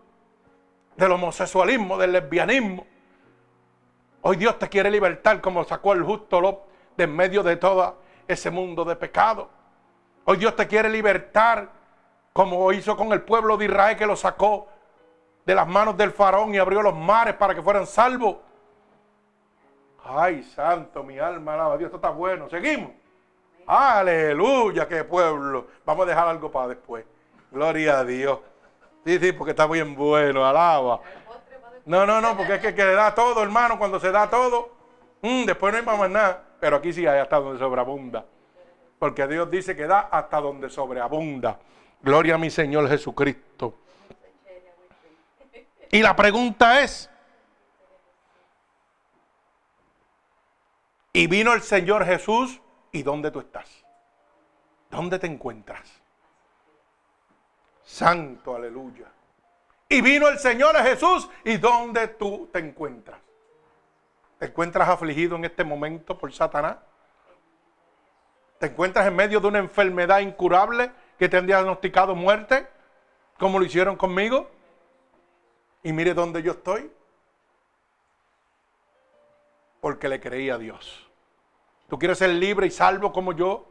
del 0.96 1.12
homosexualismo, 1.12 1.96
del 1.96 2.12
lesbianismo. 2.12 2.86
Hoy 4.20 4.36
Dios 4.36 4.58
te 4.58 4.68
quiere 4.68 4.90
libertar 4.90 5.40
como 5.40 5.64
sacó 5.64 5.94
el 5.94 6.02
justo 6.02 6.42
Lot 6.42 6.66
de 6.98 7.04
en 7.04 7.16
medio 7.16 7.42
de 7.42 7.56
todo 7.56 8.02
ese 8.28 8.50
mundo 8.50 8.84
de 8.84 8.96
pecado. 8.96 9.48
Hoy 10.26 10.36
Dios 10.36 10.54
te 10.54 10.66
quiere 10.66 10.90
libertar 10.90 11.81
como 12.32 12.72
hizo 12.72 12.96
con 12.96 13.12
el 13.12 13.22
pueblo 13.22 13.56
de 13.56 13.66
Israel 13.66 13.96
que 13.96 14.06
lo 14.06 14.16
sacó 14.16 14.68
de 15.44 15.54
las 15.54 15.66
manos 15.66 15.96
del 15.96 16.12
faraón 16.12 16.54
y 16.54 16.58
abrió 16.58 16.82
los 16.82 16.94
mares 16.94 17.34
para 17.34 17.54
que 17.54 17.62
fueran 17.62 17.86
salvos. 17.86 18.36
Ay, 20.04 20.42
santo, 20.42 21.02
mi 21.02 21.18
alma 21.18 21.54
alaba 21.54 21.76
Dios, 21.76 21.88
esto 21.88 21.96
está 21.96 22.10
bueno. 22.10 22.48
Seguimos. 22.48 22.90
Aleluya, 23.66 24.88
qué 24.88 25.04
pueblo. 25.04 25.66
Vamos 25.84 26.06
a 26.06 26.08
dejar 26.08 26.28
algo 26.28 26.50
para 26.50 26.68
después. 26.68 27.04
Gloria 27.50 28.00
a 28.00 28.04
Dios. 28.04 28.38
Sí, 29.04 29.18
sí, 29.18 29.32
porque 29.32 29.50
está 29.50 29.66
bien 29.66 29.94
bueno, 29.94 30.44
alaba. 30.44 31.00
No, 31.84 32.06
no, 32.06 32.20
no, 32.20 32.36
porque 32.36 32.54
es 32.54 32.60
que, 32.60 32.74
que 32.74 32.84
da 32.84 33.14
todo, 33.14 33.42
hermano, 33.42 33.78
cuando 33.78 33.98
se 33.98 34.12
da 34.12 34.30
todo, 34.30 34.70
mm, 35.22 35.44
después 35.44 35.72
no 35.72 35.78
hay 35.78 35.98
más 35.98 36.10
nada. 36.10 36.42
Pero 36.60 36.76
aquí 36.76 36.92
sí 36.92 37.06
hay 37.06 37.18
hasta 37.18 37.40
donde 37.40 37.58
sobreabunda. 37.58 38.24
Porque 38.98 39.26
Dios 39.26 39.50
dice 39.50 39.74
que 39.74 39.86
da 39.86 40.00
hasta 40.10 40.40
donde 40.40 40.70
sobreabunda. 40.70 41.58
Gloria 42.02 42.34
a 42.34 42.38
mi 42.38 42.50
Señor 42.50 42.88
Jesucristo. 42.88 43.78
Y 45.90 46.02
la 46.02 46.16
pregunta 46.16 46.82
es, 46.82 47.08
y 51.12 51.26
vino 51.26 51.52
el 51.52 51.62
Señor 51.62 52.04
Jesús, 52.04 52.60
¿y 52.90 53.02
dónde 53.02 53.30
tú 53.30 53.40
estás? 53.40 53.68
¿Dónde 54.90 55.18
te 55.18 55.26
encuentras? 55.26 55.88
Santo, 57.84 58.56
aleluya. 58.56 59.06
Y 59.88 60.00
vino 60.00 60.28
el 60.28 60.38
Señor 60.38 60.76
Jesús, 60.78 61.28
¿y 61.44 61.58
dónde 61.58 62.08
tú 62.08 62.48
te 62.52 62.58
encuentras? 62.58 63.20
¿Te 64.38 64.46
encuentras 64.46 64.88
afligido 64.88 65.36
en 65.36 65.44
este 65.44 65.62
momento 65.62 66.18
por 66.18 66.32
Satanás? 66.32 66.78
¿Te 68.58 68.66
encuentras 68.66 69.06
en 69.06 69.14
medio 69.14 69.38
de 69.40 69.46
una 69.46 69.58
enfermedad 69.58 70.20
incurable 70.20 70.90
que 71.22 71.28
te 71.28 71.36
han 71.36 71.46
diagnosticado 71.46 72.16
muerte, 72.16 72.66
como 73.38 73.60
lo 73.60 73.64
hicieron 73.64 73.94
conmigo? 73.94 74.50
Y 75.84 75.92
mire 75.92 76.14
dónde 76.14 76.42
yo 76.42 76.50
estoy. 76.50 76.90
Porque 79.80 80.08
le 80.08 80.18
creí 80.18 80.50
a 80.50 80.58
Dios. 80.58 81.08
¿Tú 81.88 81.96
quieres 81.96 82.18
ser 82.18 82.30
libre 82.30 82.66
y 82.66 82.72
salvo 82.72 83.12
como 83.12 83.32
yo? 83.34 83.68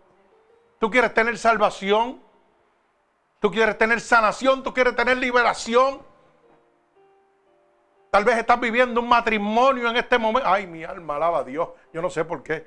¿Tú 0.79 0.89
quieres 0.89 1.13
tener 1.13 1.37
salvación? 1.37 2.21
¿Tú 3.41 3.51
quieres 3.51 3.77
tener 3.77 3.99
sanación? 3.99 4.63
¿Tú 4.63 4.73
quieres 4.73 4.95
tener 4.95 5.17
liberación? 5.17 6.01
Tal 8.11 8.23
vez 8.23 8.37
estás 8.37 8.61
viviendo 8.61 9.01
un 9.01 9.09
matrimonio 9.09 9.89
en 9.89 9.97
este 9.97 10.17
momento. 10.17 10.47
Ay, 10.47 10.67
mi 10.67 10.85
alma 10.85 11.17
alaba 11.17 11.39
a 11.39 11.43
Dios. 11.43 11.67
Yo 11.91 12.01
no 12.01 12.09
sé 12.09 12.23
por 12.23 12.43
qué. 12.43 12.65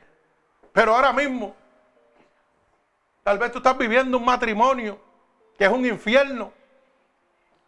Pero 0.74 0.94
ahora 0.94 1.14
mismo, 1.14 1.56
tal 3.24 3.38
vez 3.38 3.50
tú 3.50 3.58
estás 3.58 3.76
viviendo 3.76 4.16
un 4.16 4.24
matrimonio 4.24 5.00
que 5.58 5.64
es 5.64 5.70
un 5.70 5.84
infierno. 5.84 6.52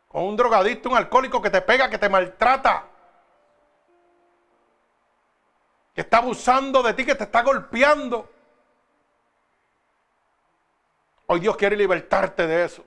Con 0.07 0.23
un 0.23 0.37
drogadicto, 0.37 0.89
un 0.89 0.97
alcohólico 0.97 1.43
que 1.43 1.51
te 1.51 1.61
pega, 1.61 1.91
que 1.91 1.99
te 1.99 2.09
maltrata. 2.09 2.85
Que 5.93 6.03
está 6.03 6.19
abusando 6.19 6.81
de 6.85 6.95
ti, 6.95 7.05
que 7.05 7.17
te 7.17 7.25
está 7.25 7.43
golpeando. 7.43 8.31
Hoy 11.27 11.41
Dios 11.41 11.57
quiere 11.57 11.77
libertarte 11.77 12.47
de 12.47 12.65
eso. 12.65 12.85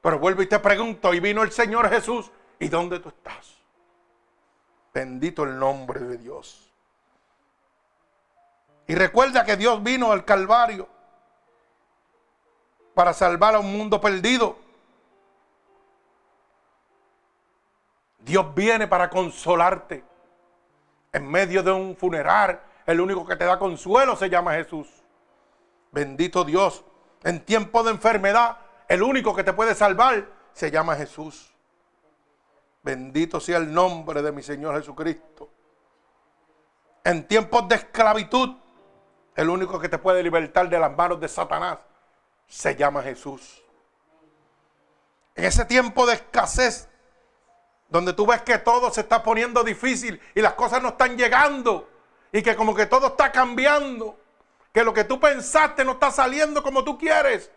Pero 0.00 0.20
vuelvo 0.20 0.42
y 0.42 0.46
te 0.46 0.60
pregunto, 0.60 1.12
y 1.12 1.18
vino 1.18 1.42
el 1.42 1.50
Señor 1.50 1.88
Jesús 1.88 2.30
¿Y 2.58 2.68
dónde 2.68 2.98
tú 3.00 3.08
estás? 3.08 3.58
Bendito 4.92 5.44
el 5.44 5.58
nombre 5.58 6.00
de 6.00 6.18
Dios. 6.18 6.63
Y 8.86 8.94
recuerda 8.94 9.44
que 9.44 9.56
Dios 9.56 9.82
vino 9.82 10.12
al 10.12 10.24
Calvario 10.24 10.88
para 12.94 13.12
salvar 13.12 13.54
a 13.54 13.58
un 13.58 13.76
mundo 13.76 14.00
perdido. 14.00 14.56
Dios 18.18 18.54
viene 18.54 18.86
para 18.86 19.10
consolarte. 19.10 20.04
En 21.12 21.28
medio 21.28 21.62
de 21.62 21.70
un 21.70 21.96
funeral, 21.96 22.60
el 22.86 23.00
único 23.00 23.26
que 23.26 23.36
te 23.36 23.44
da 23.44 23.58
consuelo 23.58 24.16
se 24.16 24.28
llama 24.28 24.54
Jesús. 24.54 24.88
Bendito 25.92 26.44
Dios. 26.44 26.84
En 27.22 27.44
tiempo 27.44 27.82
de 27.82 27.92
enfermedad, 27.92 28.58
el 28.88 29.02
único 29.02 29.34
que 29.34 29.44
te 29.44 29.52
puede 29.52 29.74
salvar 29.74 30.28
se 30.52 30.70
llama 30.70 30.96
Jesús. 30.96 31.52
Bendito 32.82 33.40
sea 33.40 33.58
el 33.58 33.72
nombre 33.72 34.22
de 34.22 34.32
mi 34.32 34.42
Señor 34.42 34.76
Jesucristo. 34.76 35.48
En 37.02 37.26
tiempos 37.26 37.68
de 37.68 37.76
esclavitud, 37.76 38.56
el 39.36 39.50
único 39.50 39.80
que 39.80 39.88
te 39.88 39.98
puede 39.98 40.22
libertar 40.22 40.68
de 40.68 40.78
las 40.78 40.94
manos 40.96 41.20
de 41.20 41.28
Satanás 41.28 41.78
se 42.46 42.76
llama 42.76 43.02
Jesús. 43.02 43.62
En 45.34 45.44
ese 45.44 45.64
tiempo 45.64 46.06
de 46.06 46.14
escasez, 46.14 46.88
donde 47.88 48.12
tú 48.12 48.26
ves 48.26 48.42
que 48.42 48.58
todo 48.58 48.90
se 48.90 49.00
está 49.00 49.22
poniendo 49.22 49.64
difícil 49.64 50.20
y 50.34 50.40
las 50.40 50.54
cosas 50.54 50.82
no 50.82 50.90
están 50.90 51.16
llegando 51.16 51.88
y 52.32 52.42
que 52.42 52.54
como 52.54 52.74
que 52.74 52.86
todo 52.86 53.08
está 53.08 53.32
cambiando, 53.32 54.18
que 54.72 54.84
lo 54.84 54.92
que 54.92 55.04
tú 55.04 55.18
pensaste 55.18 55.84
no 55.84 55.92
está 55.92 56.10
saliendo 56.10 56.62
como 56.62 56.84
tú 56.84 56.96
quieres, 56.98 57.50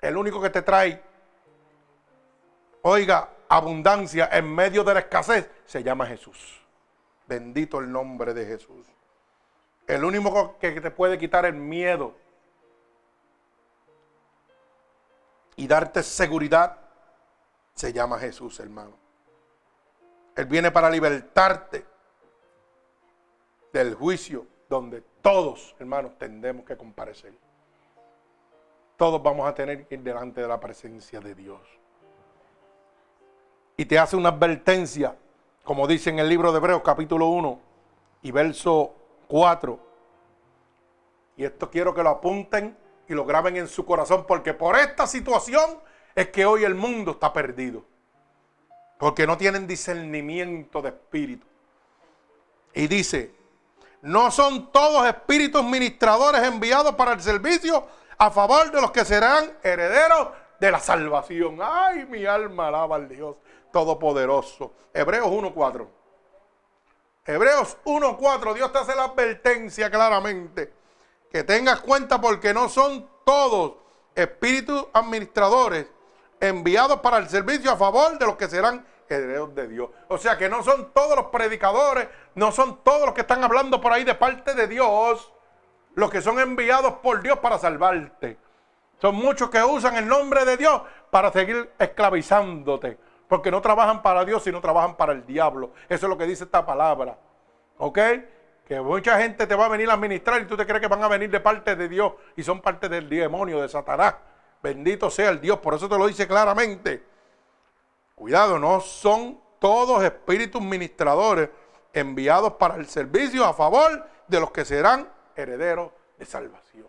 el 0.00 0.16
único 0.16 0.40
que 0.40 0.50
te 0.50 0.62
trae, 0.62 1.02
oiga, 2.82 3.28
abundancia 3.48 4.28
en 4.32 4.54
medio 4.54 4.84
de 4.84 4.94
la 4.94 5.00
escasez 5.00 5.50
se 5.66 5.82
llama 5.82 6.06
Jesús. 6.06 6.60
Bendito 7.26 7.78
el 7.78 7.90
nombre 7.90 8.32
de 8.32 8.46
Jesús. 8.46 8.86
El 9.90 10.04
único 10.04 10.56
que 10.60 10.80
te 10.80 10.90
puede 10.92 11.18
quitar 11.18 11.44
el 11.44 11.56
miedo 11.56 12.14
y 15.56 15.66
darte 15.66 16.04
seguridad 16.04 16.78
se 17.74 17.92
llama 17.92 18.16
Jesús, 18.20 18.60
hermano. 18.60 18.92
Él 20.36 20.46
viene 20.46 20.70
para 20.70 20.88
libertarte 20.88 21.84
del 23.72 23.96
juicio 23.96 24.46
donde 24.68 25.00
todos, 25.20 25.74
hermanos, 25.80 26.16
tendemos 26.16 26.64
que 26.64 26.76
comparecer. 26.76 27.32
Todos 28.96 29.20
vamos 29.20 29.48
a 29.48 29.54
tener 29.56 29.88
que 29.88 29.96
ir 29.96 30.02
delante 30.02 30.40
de 30.40 30.46
la 30.46 30.60
presencia 30.60 31.18
de 31.18 31.34
Dios 31.34 31.60
y 33.76 33.86
te 33.86 33.98
hace 33.98 34.14
una 34.14 34.28
advertencia, 34.28 35.16
como 35.64 35.88
dice 35.88 36.10
en 36.10 36.20
el 36.20 36.28
libro 36.28 36.52
de 36.52 36.58
Hebreos 36.58 36.82
capítulo 36.84 37.26
1 37.26 37.58
y 38.22 38.30
verso 38.30 38.99
4. 39.30 39.78
Y 41.36 41.44
esto 41.44 41.70
quiero 41.70 41.94
que 41.94 42.02
lo 42.02 42.10
apunten 42.10 42.76
y 43.08 43.14
lo 43.14 43.24
graben 43.24 43.56
en 43.56 43.68
su 43.68 43.86
corazón, 43.86 44.24
porque 44.26 44.52
por 44.52 44.76
esta 44.76 45.06
situación 45.06 45.78
es 46.14 46.28
que 46.30 46.44
hoy 46.44 46.64
el 46.64 46.74
mundo 46.74 47.12
está 47.12 47.32
perdido. 47.32 47.84
Porque 48.98 49.26
no 49.26 49.38
tienen 49.38 49.66
discernimiento 49.66 50.82
de 50.82 50.88
espíritu. 50.88 51.46
Y 52.74 52.88
dice, 52.88 53.32
no 54.02 54.30
son 54.30 54.70
todos 54.72 55.06
espíritus 55.06 55.64
ministradores 55.64 56.42
enviados 56.42 56.94
para 56.96 57.12
el 57.12 57.20
servicio 57.20 57.86
a 58.18 58.30
favor 58.30 58.70
de 58.70 58.80
los 58.80 58.90
que 58.90 59.04
serán 59.04 59.56
herederos 59.62 60.28
de 60.58 60.70
la 60.70 60.80
salvación. 60.80 61.58
Ay, 61.62 62.04
mi 62.06 62.26
alma 62.26 62.68
alaba 62.68 62.96
al 62.96 63.08
Dios 63.08 63.36
todopoderoso. 63.72 64.74
Hebreos 64.92 65.28
1.4. 65.28 65.99
Hebreos 67.30 67.76
1.4, 67.84 68.54
Dios 68.54 68.72
te 68.72 68.78
hace 68.78 68.96
la 68.96 69.04
advertencia 69.04 69.88
claramente. 69.88 70.72
Que 71.30 71.44
tengas 71.44 71.80
cuenta 71.80 72.20
porque 72.20 72.52
no 72.52 72.68
son 72.68 73.08
todos 73.24 73.74
espíritus 74.16 74.86
administradores 74.92 75.86
enviados 76.40 76.98
para 77.00 77.18
el 77.18 77.28
servicio 77.28 77.70
a 77.70 77.76
favor 77.76 78.18
de 78.18 78.26
los 78.26 78.34
que 78.34 78.48
serán 78.48 78.84
herederos 79.08 79.54
de 79.54 79.68
Dios. 79.68 79.90
O 80.08 80.18
sea 80.18 80.36
que 80.36 80.48
no 80.48 80.64
son 80.64 80.92
todos 80.92 81.14
los 81.14 81.26
predicadores, 81.26 82.08
no 82.34 82.50
son 82.50 82.82
todos 82.82 83.06
los 83.06 83.14
que 83.14 83.20
están 83.20 83.44
hablando 83.44 83.80
por 83.80 83.92
ahí 83.92 84.02
de 84.02 84.16
parte 84.16 84.54
de 84.54 84.66
Dios, 84.66 85.32
los 85.94 86.10
que 86.10 86.22
son 86.22 86.40
enviados 86.40 86.94
por 86.94 87.22
Dios 87.22 87.38
para 87.38 87.58
salvarte. 87.58 88.38
Son 89.00 89.14
muchos 89.14 89.50
que 89.50 89.62
usan 89.62 89.94
el 89.94 90.08
nombre 90.08 90.44
de 90.44 90.56
Dios 90.56 90.82
para 91.10 91.30
seguir 91.30 91.72
esclavizándote. 91.78 92.98
Porque 93.30 93.52
no 93.52 93.62
trabajan 93.62 94.02
para 94.02 94.24
Dios, 94.24 94.42
sino 94.42 94.60
trabajan 94.60 94.96
para 94.96 95.12
el 95.12 95.24
diablo. 95.24 95.70
Eso 95.88 96.06
es 96.06 96.10
lo 96.10 96.18
que 96.18 96.26
dice 96.26 96.42
esta 96.42 96.66
palabra. 96.66 97.16
¿Ok? 97.78 97.96
Que 98.66 98.80
mucha 98.80 99.20
gente 99.20 99.46
te 99.46 99.54
va 99.54 99.66
a 99.66 99.68
venir 99.68 99.88
a 99.88 99.92
administrar 99.92 100.42
y 100.42 100.46
tú 100.46 100.56
te 100.56 100.66
crees 100.66 100.80
que 100.80 100.88
van 100.88 101.04
a 101.04 101.06
venir 101.06 101.30
de 101.30 101.38
parte 101.38 101.76
de 101.76 101.88
Dios 101.88 102.14
y 102.34 102.42
son 102.42 102.60
parte 102.60 102.88
del 102.88 103.08
demonio, 103.08 103.62
de 103.62 103.68
Satanás. 103.68 104.16
Bendito 104.60 105.10
sea 105.10 105.30
el 105.30 105.40
Dios. 105.40 105.60
Por 105.60 105.74
eso 105.74 105.88
te 105.88 105.96
lo 105.96 106.08
dice 106.08 106.26
claramente. 106.26 107.04
Cuidado, 108.16 108.58
no 108.58 108.80
son 108.80 109.40
todos 109.60 110.02
espíritus 110.02 110.60
ministradores 110.60 111.50
enviados 111.92 112.54
para 112.54 112.74
el 112.74 112.86
servicio 112.86 113.44
a 113.44 113.54
favor 113.54 114.08
de 114.26 114.40
los 114.40 114.50
que 114.50 114.64
serán 114.64 115.08
herederos 115.36 115.92
de 116.18 116.26
salvación. 116.26 116.88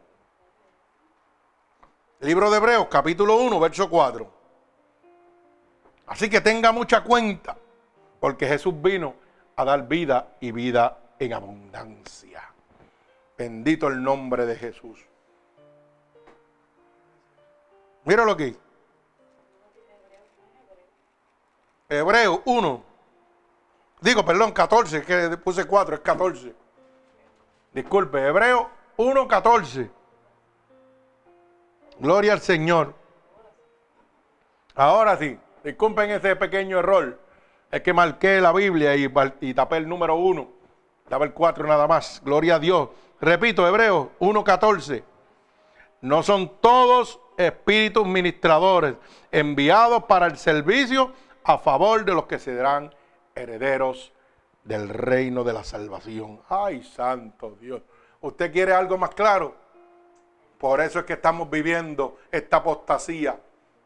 Libro 2.21 2.49
de 2.49 2.57
Hebreos, 2.57 2.87
capítulo 2.89 3.35
1, 3.35 3.59
verso 3.59 3.87
4. 3.87 4.40
Así 6.11 6.29
que 6.29 6.41
tenga 6.41 6.73
mucha 6.73 7.05
cuenta, 7.05 7.55
porque 8.19 8.45
Jesús 8.45 8.73
vino 8.81 9.15
a 9.55 9.63
dar 9.63 9.87
vida 9.87 10.35
y 10.41 10.51
vida 10.51 10.97
en 11.17 11.31
abundancia. 11.31 12.51
Bendito 13.37 13.87
el 13.87 14.03
nombre 14.03 14.45
de 14.45 14.57
Jesús. 14.57 14.99
Míralo 18.03 18.33
aquí. 18.33 18.53
Hebreo 21.87 22.41
1. 22.43 22.83
Digo, 24.01 24.25
perdón, 24.25 24.51
14, 24.51 25.03
que 25.03 25.37
puse 25.37 25.63
4, 25.63 25.95
es 25.95 26.01
14. 26.01 26.53
Disculpe, 27.71 28.27
Hebreo 28.27 28.69
1, 28.97 29.27
14. 29.29 29.89
Gloria 31.99 32.33
al 32.33 32.41
Señor. 32.41 32.93
Ahora 34.75 35.15
sí, 35.15 35.39
disculpen 35.63 36.09
ese 36.11 36.35
pequeño 36.35 36.79
error. 36.79 37.19
Es 37.71 37.81
que 37.81 37.93
marqué 37.93 38.41
la 38.41 38.51
Biblia 38.51 38.95
y, 38.95 39.11
y 39.41 39.53
tapé 39.53 39.77
el 39.77 39.87
número 39.87 40.15
1. 40.15 40.47
Daba 41.09 41.25
el 41.25 41.33
4 41.33 41.67
nada 41.67 41.87
más. 41.87 42.21
Gloria 42.23 42.55
a 42.55 42.59
Dios. 42.59 42.89
Repito, 43.19 43.67
Hebreos 43.67 44.07
1.14. 44.19 45.03
No 46.01 46.23
son 46.23 46.59
todos 46.59 47.19
espíritus 47.37 48.07
ministradores 48.07 48.95
enviados 49.31 50.03
para 50.05 50.27
el 50.27 50.37
servicio 50.37 51.13
a 51.43 51.57
favor 51.57 52.05
de 52.05 52.13
los 52.13 52.25
que 52.25 52.39
serán 52.39 52.93
herederos 53.35 54.11
del 54.63 54.89
reino 54.89 55.43
de 55.43 55.53
la 55.53 55.63
salvación. 55.63 56.41
Ay, 56.49 56.83
santo 56.83 57.57
Dios. 57.59 57.81
¿Usted 58.21 58.51
quiere 58.51 58.73
algo 58.73 58.97
más 58.97 59.11
claro? 59.11 59.55
Por 60.57 60.81
eso 60.81 60.99
es 60.99 61.05
que 61.05 61.13
estamos 61.13 61.49
viviendo 61.49 62.19
esta 62.31 62.57
apostasía, 62.57 63.39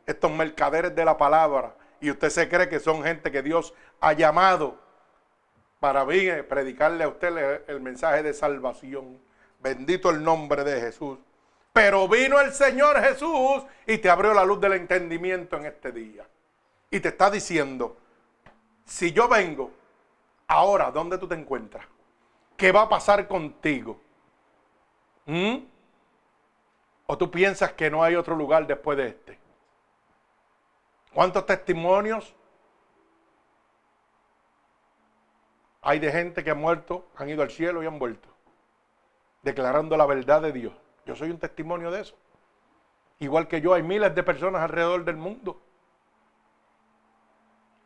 estos 0.06 0.32
mercaderes 0.32 0.96
de 0.96 1.06
la 1.06 1.18
palabra. 1.18 1.76
Y 2.00 2.12
usted 2.12 2.30
se 2.30 2.50
cree 2.50 2.70
que 2.70 2.80
son 2.80 3.04
gente 3.04 3.32
que 3.32 3.42
Dios 3.42 3.74
ha 4.00 4.14
llamado 4.14 4.78
para 5.80 6.06
predicarle 6.06 7.04
a 7.04 7.08
usted 7.08 7.64
el 7.68 7.80
mensaje 7.82 8.24
de 8.24 8.34
salvación. 8.34 9.20
Bendito 9.60 10.10
el 10.10 10.24
nombre 10.24 10.64
de 10.64 10.80
Jesús. 10.80 11.18
Pero 11.74 12.08
vino 12.08 12.40
el 12.40 12.54
Señor 12.54 13.02
Jesús 13.02 13.64
y 13.86 13.98
te 13.98 14.10
abrió 14.10 14.34
la 14.34 14.46
luz 14.46 14.62
del 14.62 14.74
entendimiento 14.74 15.58
en 15.58 15.66
este 15.66 15.92
día. 15.92 16.26
Y 16.90 17.00
te 17.00 17.10
está 17.10 17.30
diciendo, 17.30 17.98
si 18.86 19.12
yo 19.12 19.28
vengo, 19.28 19.72
ahora, 20.48 20.92
¿dónde 20.92 21.18
tú 21.18 21.28
te 21.28 21.36
encuentras? 21.36 21.86
¿Qué 22.56 22.72
va 22.72 22.84
a 22.84 22.90
pasar 22.90 23.28
contigo? 23.28 24.00
¿Mm? 25.26 25.58
¿O 27.08 27.18
tú 27.18 27.30
piensas 27.30 27.74
que 27.74 27.90
no 27.90 28.04
hay 28.04 28.16
otro 28.16 28.36
lugar 28.36 28.66
después 28.66 28.98
de 28.98 29.08
este? 29.08 29.45
¿Cuántos 31.16 31.46
testimonios 31.46 32.36
hay 35.82 35.98
de 36.00 36.12
gente 36.12 36.44
que 36.44 36.52
ha 36.52 36.56
muerto, 36.56 37.08
han 37.16 37.30
ido 37.30 37.42
al 37.42 37.50
cielo 37.50 37.82
y 37.82 37.86
han 37.86 37.98
vuelto? 37.98 38.28
Declarando 39.42 39.96
la 39.96 40.06
verdad 40.06 40.42
de 40.42 40.52
Dios. 40.52 40.74
Yo 41.06 41.16
soy 41.16 41.30
un 41.30 41.40
testimonio 41.40 41.90
de 41.90 42.02
eso. 42.02 42.18
Igual 43.20 43.48
que 43.48 43.62
yo, 43.62 43.74
hay 43.74 43.82
miles 43.82 44.14
de 44.14 44.24
personas 44.24 44.62
alrededor 44.62 45.06
del 45.06 45.16
mundo. 45.16 45.62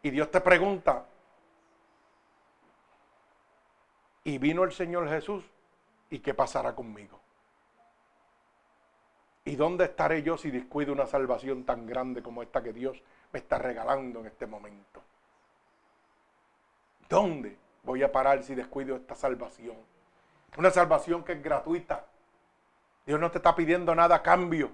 Y 0.01 0.09
Dios 0.09 0.31
te 0.31 0.41
pregunta, 0.41 1.05
¿y 4.23 4.39
vino 4.39 4.63
el 4.63 4.71
Señor 4.71 5.07
Jesús? 5.07 5.43
¿Y 6.09 6.17
qué 6.17 6.33
pasará 6.33 6.73
conmigo? 6.73 7.19
¿Y 9.45 9.55
dónde 9.55 9.85
estaré 9.85 10.23
yo 10.23 10.35
si 10.35 10.49
descuido 10.49 10.93
una 10.93 11.05
salvación 11.05 11.63
tan 11.63 11.85
grande 11.85 12.23
como 12.23 12.41
esta 12.41 12.63
que 12.63 12.73
Dios 12.73 13.03
me 13.31 13.39
está 13.39 13.57
regalando 13.57 14.19
en 14.19 14.27
este 14.27 14.45
momento? 14.47 15.01
¿Dónde 17.07 17.57
voy 17.83 18.03
a 18.03 18.11
parar 18.11 18.43
si 18.43 18.55
descuido 18.55 18.95
esta 18.95 19.15
salvación? 19.15 19.77
Una 20.57 20.71
salvación 20.71 21.23
que 21.23 21.33
es 21.33 21.43
gratuita. 21.43 22.05
Dios 23.05 23.19
no 23.19 23.31
te 23.31 23.37
está 23.37 23.55
pidiendo 23.55 23.93
nada 23.95 24.15
a 24.15 24.23
cambio. 24.23 24.71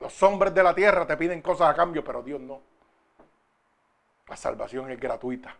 Los 0.00 0.22
hombres 0.22 0.54
de 0.54 0.62
la 0.62 0.74
tierra 0.74 1.06
te 1.06 1.16
piden 1.16 1.42
cosas 1.42 1.68
a 1.68 1.74
cambio, 1.74 2.04
pero 2.04 2.22
Dios 2.22 2.40
no. 2.40 2.60
La 4.28 4.36
salvación 4.36 4.90
es 4.90 4.98
gratuita. 4.98 5.56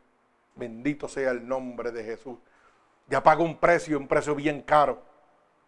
Bendito 0.55 1.09
sea 1.09 1.31
el 1.31 1.47
nombre 1.47 1.93
de 1.93 2.05
Jesús. 2.05 2.39
Ya 3.09 3.23
pago 3.23 3.45
un 3.45 3.59
precio, 3.59 3.99
un 3.99 4.09
precio 4.09 4.35
bien 4.35 4.63
caro. 4.63 5.03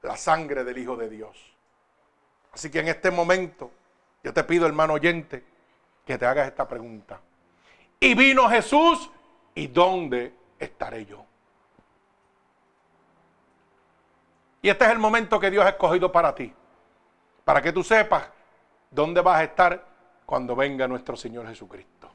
La 0.03 0.17
sangre 0.17 0.65
del 0.65 0.79
Hijo 0.79 0.97
de 0.97 1.09
Dios. 1.09 1.57
Así 2.53 2.71
que 2.71 2.81
en 2.81 2.89
este 2.89 3.11
momento 3.11 3.71
yo 4.23 4.33
te 4.33 4.45
pido, 4.45 4.66
hermano 4.66 4.95
oyente, 4.95 5.45
que 6.05 6.19
te 6.19 6.27
hagas 6.27 6.49
esta 6.49 6.66
pregunta. 6.66 7.21
Y 8.01 8.14
vino 8.14 8.49
Jesús, 8.49 9.11
¿y 9.55 9.66
dónde 9.66 10.35
estaré 10.59 11.05
yo? 11.05 11.25
Y 14.62 14.69
este 14.69 14.85
es 14.85 14.91
el 14.91 14.99
momento 14.99 15.39
que 15.39 15.51
Dios 15.51 15.64
ha 15.64 15.71
escogido 15.71 16.11
para 16.11 16.35
ti, 16.35 16.53
para 17.45 17.62
que 17.62 17.73
tú 17.73 17.85
sepas 17.85 18.29
dónde 18.91 19.21
vas 19.21 19.39
a 19.39 19.45
estar 19.45 19.87
cuando 20.27 20.57
venga 20.57 20.89
nuestro 20.89 21.16
Señor 21.16 21.47
Jesucristo. 21.47 22.11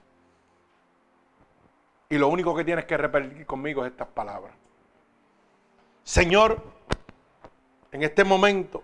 Y 2.10 2.18
lo 2.18 2.28
único 2.28 2.56
que 2.56 2.64
tienes 2.64 2.86
que 2.86 2.98
repetir 2.98 3.46
conmigo 3.46 3.84
es 3.84 3.92
estas 3.92 4.08
palabras. 4.08 4.54
Señor, 6.04 6.62
en 7.92 8.04
este 8.04 8.24
momento 8.24 8.84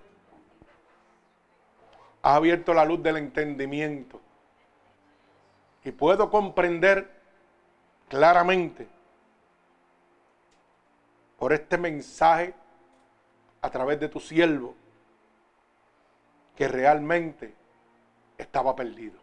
ha 2.22 2.36
abierto 2.36 2.74
la 2.74 2.86
luz 2.86 3.02
del 3.02 3.18
entendimiento. 3.18 4.20
Y 5.84 5.92
puedo 5.92 6.30
comprender 6.30 7.10
claramente 8.10 8.88
por 11.38 11.54
este 11.54 11.78
mensaje 11.78 12.54
a 13.62 13.70
través 13.70 14.00
de 14.00 14.10
tu 14.10 14.20
siervo 14.20 14.76
que 16.56 16.68
realmente 16.68 17.54
estaba 18.38 18.76
perdido. 18.76 19.18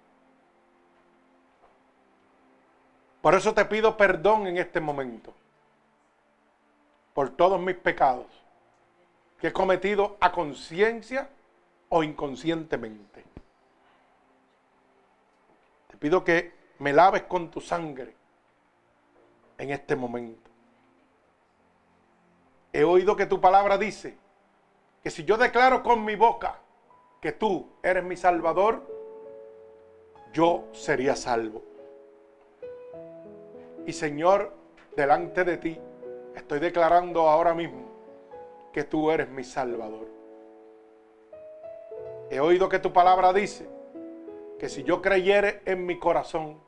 Por 3.21 3.35
eso 3.35 3.53
te 3.53 3.65
pido 3.65 3.97
perdón 3.97 4.47
en 4.47 4.57
este 4.57 4.81
momento 4.81 5.35
por 7.13 7.31
todos 7.31 7.61
mis 7.61 7.77
pecados 7.77 8.27
que 9.41 9.49
he 9.49 9.53
cometido 9.53 10.17
a 10.21 10.33
conciencia 10.33 11.29
o 11.89 12.03
inconscientemente. 12.03 13.25
Te 15.89 15.97
pido 15.97 16.25
que 16.25 16.53
me 16.79 16.93
laves 16.93 17.23
con 17.23 17.51
tu 17.51 17.61
sangre 17.61 18.15
en 19.59 19.71
este 19.71 19.97
momento. 19.97 20.51
He 22.73 22.85
oído 22.85 23.17
que 23.17 23.27
tu 23.27 23.41
palabra 23.41 23.79
dice 23.79 24.17
que 25.03 25.11
si 25.11 25.25
yo 25.25 25.37
declaro 25.37 25.83
con 25.83 26.05
mi 26.05 26.17
boca 26.17 26.59
que 27.21 27.33
tú 27.33 27.69
eres 27.83 28.05
mi 28.05 28.17
salvador, 28.17 28.83
yo 30.33 30.69
sería 30.73 31.17
salvo. 31.17 31.63
Y 33.87 33.93
Señor, 33.93 34.53
delante 34.97 35.45
de 35.45 35.57
ti, 35.57 35.81
estoy 36.35 36.59
declarando 36.59 37.29
ahora 37.29 37.55
mismo 37.55 37.87
que 38.73 38.85
tú 38.85 39.11
eres 39.11 39.31
mi 39.31 39.45
salvador. 39.45 40.16
He 42.31 42.41
oído 42.41 42.69
que 42.69 42.79
tu 42.79 42.93
palabra 42.93 43.33
dice 43.33 43.69
que 44.59 44.69
si 44.69 44.83
yo 44.83 45.01
creyere 45.01 45.63
en 45.65 45.87
mi 45.87 45.99
corazón 45.99 46.61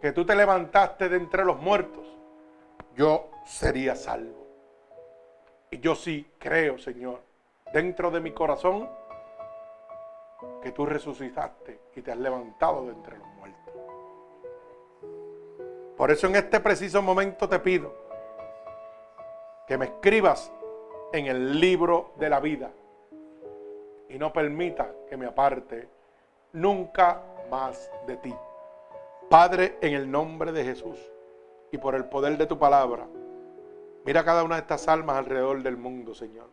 que 0.00 0.12
tú 0.12 0.26
te 0.26 0.36
levantaste 0.36 1.08
de 1.08 1.16
entre 1.16 1.44
los 1.44 1.58
muertos, 1.60 2.06
yo 2.94 3.30
sería 3.46 3.96
salvo. 3.96 4.46
Y 5.70 5.78
yo 5.80 5.94
sí 5.94 6.30
creo, 6.38 6.78
Señor, 6.78 7.22
dentro 7.72 8.10
de 8.10 8.20
mi 8.20 8.32
corazón, 8.32 8.88
que 10.62 10.70
tú 10.72 10.84
resucitaste 10.84 11.80
y 11.96 12.02
te 12.02 12.12
has 12.12 12.18
levantado 12.18 12.84
de 12.86 12.92
entre 12.92 13.18
los 13.18 13.26
muertos. 13.28 13.74
Por 15.96 16.10
eso 16.10 16.26
en 16.26 16.36
este 16.36 16.60
preciso 16.60 17.00
momento 17.00 17.48
te 17.48 17.58
pido 17.58 17.94
que 19.66 19.78
me 19.78 19.86
escribas 19.86 20.52
en 21.12 21.26
el 21.26 21.58
libro 21.58 22.12
de 22.16 22.28
la 22.28 22.38
vida 22.40 22.70
y 24.08 24.18
no 24.18 24.32
permita 24.32 24.92
que 25.08 25.16
me 25.16 25.26
aparte 25.26 25.88
nunca 26.52 27.22
más 27.50 27.90
de 28.06 28.16
ti. 28.16 28.34
Padre, 29.28 29.78
en 29.80 29.94
el 29.94 30.10
nombre 30.10 30.52
de 30.52 30.64
Jesús 30.64 30.98
y 31.72 31.78
por 31.78 31.94
el 31.94 32.04
poder 32.04 32.38
de 32.38 32.46
tu 32.46 32.58
palabra, 32.58 33.06
mira 34.04 34.24
cada 34.24 34.44
una 34.44 34.56
de 34.56 34.62
estas 34.62 34.86
almas 34.88 35.16
alrededor 35.16 35.62
del 35.62 35.76
mundo, 35.76 36.14
Señor. 36.14 36.48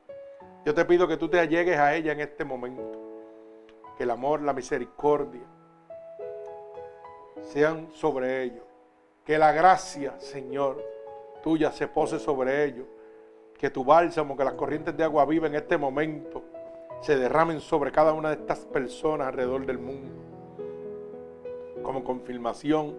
Yo 0.65 0.73
te 0.73 0.85
pido 0.85 1.07
que 1.07 1.17
tú 1.17 1.29
te 1.29 1.39
allegues 1.39 1.77
a 1.77 1.93
ella 1.93 2.13
en 2.13 2.21
este 2.21 2.45
momento. 2.45 2.99
Que 3.97 4.03
el 4.03 4.11
amor, 4.11 4.41
la 4.41 4.53
misericordia 4.53 5.43
sean 7.41 7.91
sobre 7.91 8.43
ellos. 8.43 8.63
Que 9.25 9.37
la 9.37 9.51
gracia, 9.51 10.19
Señor, 10.19 10.83
tuya 11.43 11.71
se 11.71 11.87
pose 11.87 12.17
sobre 12.17 12.63
ellos. 12.63 12.87
Que 13.57 13.69
tu 13.69 13.83
bálsamo, 13.83 14.35
que 14.35 14.43
las 14.43 14.53
corrientes 14.53 14.95
de 14.97 15.03
agua 15.03 15.25
viva 15.25 15.47
en 15.47 15.55
este 15.55 15.77
momento 15.77 16.43
se 17.03 17.17
derramen 17.17 17.59
sobre 17.59 17.91
cada 17.91 18.13
una 18.13 18.29
de 18.29 18.35
estas 18.35 18.59
personas 18.59 19.27
alrededor 19.27 19.65
del 19.65 19.77
mundo. 19.77 20.13
Como 21.83 22.01
confirmación 22.01 22.95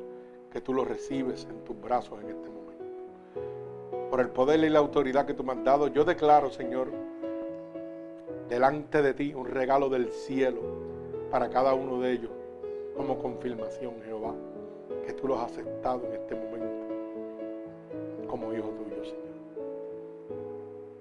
que 0.53 0.61
tú 0.61 0.75
lo 0.75 0.85
recibes 0.85 1.49
en 1.49 1.65
tus 1.65 1.81
brazos 1.81 2.21
en 2.23 2.29
este 2.29 2.51
momento. 2.51 4.11
Por 4.11 4.21
el 4.21 4.29
poder 4.29 4.61
y 4.61 4.69
la 4.69 4.81
autoridad 4.81 5.25
que 5.25 5.33
tú 5.33 5.43
me 5.43 5.55
has 5.55 5.65
dado, 5.65 5.89
yo 5.89 6.05
declaro, 6.05 6.51
Señor, 6.51 6.93
delante 8.47 9.01
de 9.01 9.15
ti 9.15 9.33
un 9.33 9.47
regalo 9.47 9.89
del 9.89 10.13
cielo 10.13 10.61
para 11.31 11.49
cada 11.49 11.73
uno 11.73 11.99
de 12.01 12.13
ellos 12.13 12.31
como 12.95 13.19
confirmación, 13.19 13.95
Jehová, 14.05 14.35
que 15.07 15.15
tú 15.15 15.29
los 15.29 15.39
has 15.39 15.51
aceptado 15.53 16.07
en 16.07 16.13
este 16.13 16.35
momento 16.35 16.85
como 18.29 18.53
hijo 18.53 18.69
tuyo, 18.69 19.03
Señor. 19.03 19.25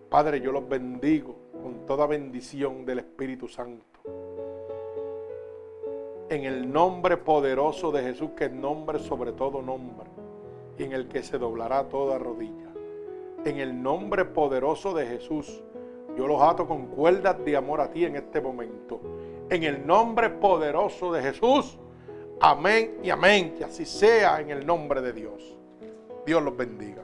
Padre, 0.09 0.39
yo 0.39 0.53
los 0.53 0.67
bendigo 0.69 1.42
con 1.63 1.85
toda 1.85 2.05
bendición 2.05 2.85
del 2.85 2.99
Espíritu 2.99 3.47
Santo. 3.47 4.01
En 6.29 6.43
el 6.43 6.71
nombre 6.71 7.15
poderoso 7.15 7.91
de 7.91 8.03
Jesús, 8.03 8.31
que 8.35 8.45
es 8.45 8.51
nombre 8.51 8.99
sobre 8.99 9.31
todo 9.31 9.61
nombre, 9.61 10.07
y 10.77 10.83
en 10.83 10.91
el 10.91 11.07
que 11.07 11.23
se 11.23 11.37
doblará 11.37 11.87
toda 11.87 12.19
rodilla. 12.19 12.69
En 13.45 13.59
el 13.59 13.81
nombre 13.81 14.25
poderoso 14.25 14.93
de 14.93 15.05
Jesús, 15.05 15.63
yo 16.17 16.27
los 16.27 16.41
ato 16.41 16.67
con 16.67 16.87
cuerdas 16.87 17.43
de 17.43 17.55
amor 17.55 17.81
a 17.81 17.89
ti 17.89 18.05
en 18.05 18.17
este 18.17 18.41
momento. 18.41 18.99
En 19.49 19.63
el 19.63 19.85
nombre 19.85 20.29
poderoso 20.29 21.11
de 21.13 21.21
Jesús. 21.21 21.77
Amén 22.41 22.99
y 23.03 23.09
amén. 23.09 23.55
Que 23.55 23.63
así 23.63 23.85
sea 23.85 24.41
en 24.41 24.49
el 24.49 24.65
nombre 24.65 25.01
de 25.01 25.13
Dios. 25.13 25.57
Dios 26.25 26.43
los 26.43 26.55
bendiga. 26.55 27.03